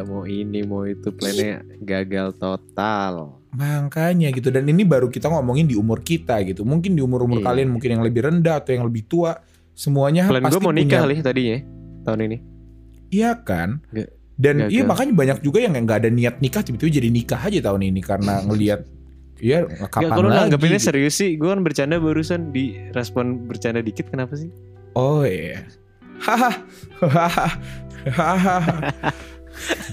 mau 0.05 0.21
ini 0.29 0.61
mau 0.61 0.85
itu 0.85 1.09
plannya 1.09 1.65
gagal 1.81 2.37
total 2.37 3.36
Makanya 3.49 4.27
gitu 4.29 4.49
dan 4.49 4.63
ini 4.63 4.83
baru 4.83 5.07
kita 5.07 5.27
ngomongin 5.27 5.65
di 5.65 5.73
umur 5.73 5.99
kita 5.99 6.43
gitu. 6.43 6.61
Mungkin 6.61 6.93
di 6.93 7.01
umur-umur 7.01 7.39
Iya. 7.39 7.47
kalian 7.47 7.69
mungkin 7.69 7.89
yang 7.89 8.03
lebih 8.03 8.21
rendah 8.23 8.59
atau 8.59 8.71
yang 8.71 8.83
lebih 8.83 9.05
tua, 9.05 9.39
semuanya 9.71 10.25
plan 10.25 10.41
gue 10.41 10.49
pasti 10.49 10.61
mau 10.61 10.71
nikah 10.71 11.01
punya 11.01 11.21
tadinya 11.21 11.57
tahun 12.03 12.19
ini 12.25 12.37
Iya 13.07 13.31
kan? 13.39 13.79
Nggak- 13.87 14.11
Dan 14.37 14.55
iya 14.67 14.81
makanya 14.83 15.13
banyak 15.15 15.37
juga 15.41 15.57
yang 15.59 15.73
nggak 15.73 15.97
ada 15.97 16.09
niat 16.09 16.35
nikah 16.37 16.61
tiba-tiba 16.61 16.91
jadi 16.93 17.09
nikah 17.09 17.41
aja 17.41 17.59
tahun 17.63 17.81
ini 17.87 18.01
karena 18.01 18.33
ngelihat 18.47 18.85
Iya 19.37 19.65
Gak 19.65 19.89
kapan 19.91 20.09
kalau 20.11 20.27
lagi? 20.27 20.37
nanggepinnya 20.43 20.77
gitu. 20.77 20.87
serius 20.89 21.13
sih 21.15 21.37
Gue 21.37 21.49
kan 21.49 21.61
bercanda 21.61 21.97
barusan 21.97 22.49
Di 22.49 22.73
respon 22.89 23.45
bercanda 23.45 23.79
dikit 23.79 24.09
Kenapa 24.09 24.33
sih? 24.33 24.49
Oh 24.93 25.21
iya. 25.21 25.61
Hahaha. 26.25 27.45
Hahaha. 28.07 29.13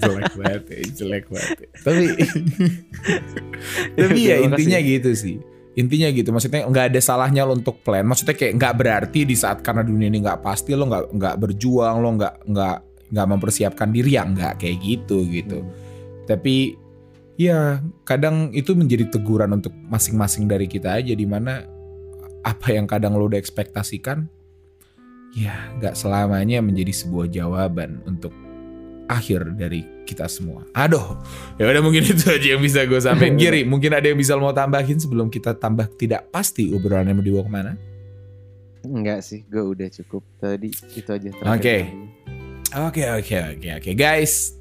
Jelek 0.00 0.32
banget 0.36 0.62
ya, 0.68 0.78
jelek 0.92 1.24
banget. 1.30 1.58
ya. 1.58 1.68
Tapi 1.82 2.04
tapi 3.98 4.18
ya 4.20 4.36
intinya 4.44 4.78
gitu 4.80 5.10
sih. 5.16 5.36
Intinya 5.74 6.06
gitu, 6.14 6.30
maksudnya 6.30 6.70
nggak 6.70 6.94
ada 6.94 7.00
salahnya 7.02 7.42
lo 7.42 7.58
untuk 7.58 7.82
plan. 7.82 8.06
Maksudnya 8.06 8.38
kayak 8.38 8.54
nggak 8.62 8.74
berarti 8.78 9.26
di 9.26 9.34
saat 9.34 9.58
karena 9.58 9.82
dunia 9.82 10.06
ini 10.06 10.22
nggak 10.22 10.38
pasti 10.38 10.70
lo 10.78 10.86
nggak 10.86 11.18
nggak 11.18 11.34
berjuang, 11.42 11.98
lo 11.98 12.14
nggak 12.14 12.34
nggak 12.46 12.76
nggak 13.10 13.26
mempersiapkan 13.26 13.90
diri 13.90 14.14
ya 14.14 14.22
nggak 14.22 14.62
kayak 14.62 14.78
gitu 14.78 15.26
gitu. 15.26 15.66
Tapi 16.30 16.78
ya 17.34 17.82
kadang 18.06 18.54
itu 18.54 18.78
menjadi 18.78 19.10
teguran 19.10 19.58
untuk 19.58 19.74
masing-masing 19.90 20.46
dari 20.46 20.70
kita 20.70 20.94
aja 20.94 21.10
di 21.10 21.26
mana 21.26 21.66
apa 22.46 22.70
yang 22.70 22.86
kadang 22.86 23.18
lo 23.18 23.26
udah 23.26 23.40
ekspektasikan 23.40 24.30
ya 25.34 25.74
nggak 25.82 25.98
selamanya 25.98 26.62
menjadi 26.62 26.94
sebuah 26.94 27.26
jawaban 27.32 27.98
untuk 28.06 28.30
akhir 29.08 29.56
dari 29.56 29.84
kita 30.04 30.28
semua. 30.28 30.64
Aduh, 30.76 31.16
ya 31.56 31.68
udah 31.68 31.82
mungkin 31.84 32.04
itu 32.12 32.24
aja 32.28 32.48
yang 32.56 32.62
bisa 32.62 32.84
gue 32.84 33.00
sampaikan. 33.00 33.36
Giri, 33.40 33.64
mungkin 33.64 33.96
ada 33.96 34.06
yang 34.06 34.18
bisa 34.18 34.36
lo 34.36 34.44
mau 34.44 34.56
tambahin 34.56 35.00
sebelum 35.00 35.32
kita 35.32 35.56
tambah 35.56 35.88
tidak 35.96 36.28
pasti 36.28 36.72
obrolannya 36.72 37.16
mau 37.16 37.24
dibawa 37.24 37.44
ke 37.44 37.52
mana? 37.52 37.72
Enggak 38.84 39.24
sih, 39.24 39.44
gue 39.48 39.64
udah 39.64 39.88
cukup 39.88 40.22
tadi 40.36 40.68
itu 40.72 41.08
aja. 41.08 41.30
Oke. 41.48 41.88
Oke 42.74 43.06
oke 43.06 43.36
oke 43.54 43.68
oke 43.80 43.90
guys. 43.94 44.58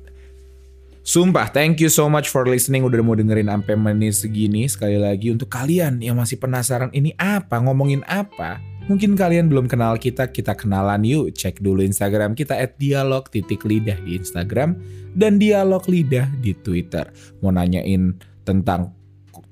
Sumpah, 1.03 1.51
thank 1.51 1.83
you 1.83 1.91
so 1.91 2.07
much 2.07 2.31
for 2.31 2.47
listening 2.47 2.87
udah 2.87 3.03
mau 3.03 3.11
dengerin 3.11 3.51
sampai 3.51 3.75
menit 3.75 4.15
segini. 4.15 4.71
Sekali 4.71 4.95
lagi 4.95 5.35
untuk 5.35 5.51
kalian 5.51 5.99
yang 5.99 6.15
masih 6.15 6.39
penasaran 6.39 6.87
ini 6.95 7.11
apa, 7.19 7.59
ngomongin 7.59 8.07
apa. 8.07 8.63
Mungkin 8.83 9.15
kalian 9.15 9.47
belum 9.47 9.71
kenal 9.71 9.95
kita, 9.95 10.27
kita 10.27 10.59
kenalan 10.59 11.07
yuk. 11.07 11.31
Cek 11.31 11.63
dulu 11.63 11.79
Instagram 11.87 12.35
kita 12.35 12.59
at 12.59 12.75
dialog 12.75 13.23
titik 13.31 13.63
lidah 13.63 13.95
di 14.03 14.19
Instagram 14.19 14.75
dan 15.15 15.39
dialog 15.39 15.87
lidah 15.87 16.27
di 16.43 16.51
Twitter. 16.51 17.07
Mau 17.39 17.55
nanyain 17.55 18.11
tentang 18.43 18.91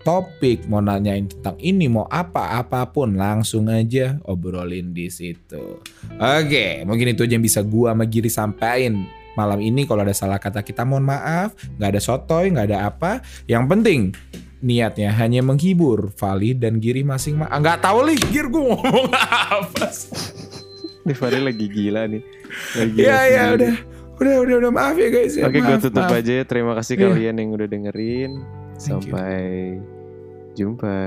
topik, 0.03 0.67
mau 0.67 0.83
nanyain 0.83 1.31
tentang 1.31 1.55
ini, 1.63 1.87
mau 1.87 2.11
apa, 2.11 2.59
apa 2.59 2.91
pun 2.91 3.15
langsung 3.15 3.71
aja 3.71 4.19
obrolin 4.27 4.91
di 4.91 5.07
situ. 5.07 5.79
Oke, 6.19 6.83
mungkin 6.83 7.15
itu 7.15 7.23
aja 7.23 7.39
yang 7.39 7.45
bisa 7.45 7.63
gua 7.63 7.95
sama 7.95 8.03
Giri 8.09 8.27
sampaikan 8.27 9.07
malam 9.39 9.63
ini. 9.63 9.87
Kalau 9.87 10.03
ada 10.03 10.11
salah 10.11 10.43
kata 10.43 10.59
kita 10.59 10.83
mohon 10.83 11.07
maaf, 11.07 11.55
nggak 11.79 11.89
ada 11.95 12.01
sotoy, 12.03 12.51
nggak 12.51 12.67
ada 12.67 12.91
apa. 12.91 13.23
Yang 13.47 13.63
penting 13.71 14.01
niatnya 14.61 15.09
hanya 15.11 15.41
menghibur 15.41 16.13
Vali 16.13 16.53
dan 16.53 16.77
Giri 16.77 17.01
masing-masing. 17.01 17.49
Ah, 17.49 17.57
nggak 17.57 17.81
tahu 17.81 18.05
nih, 18.07 18.17
Gir 18.29 18.47
gue 18.47 18.63
ngomong 18.63 19.09
apa 19.53 19.89
sih? 19.89 20.13
Nih 21.01 21.13
Fadil 21.13 21.43
lagi 21.43 21.65
gila 21.65 22.05
nih. 22.05 22.21
Lagi 22.75 22.97
Ya 22.97 23.19
ya 23.25 23.43
udah, 23.53 23.73
udah 24.17 24.35
udah 24.39 24.55
udah 24.61 24.71
maaf 24.71 24.95
ya 24.95 25.09
guys. 25.09 25.33
Ya, 25.33 25.49
Oke, 25.49 25.57
gue 25.57 25.65
maaf, 25.67 25.81
tutup 25.81 26.05
maaf. 26.05 26.13
aja 26.13 26.31
ya. 26.31 26.43
Terima 26.45 26.77
kasih 26.77 26.93
Iya. 26.93 27.03
kalian 27.09 27.35
yang 27.35 27.49
udah 27.51 27.67
dengerin. 27.67 28.31
Thank 28.77 29.05
you. 29.05 29.13
Sampai 29.13 29.41
jumpa. 30.53 30.97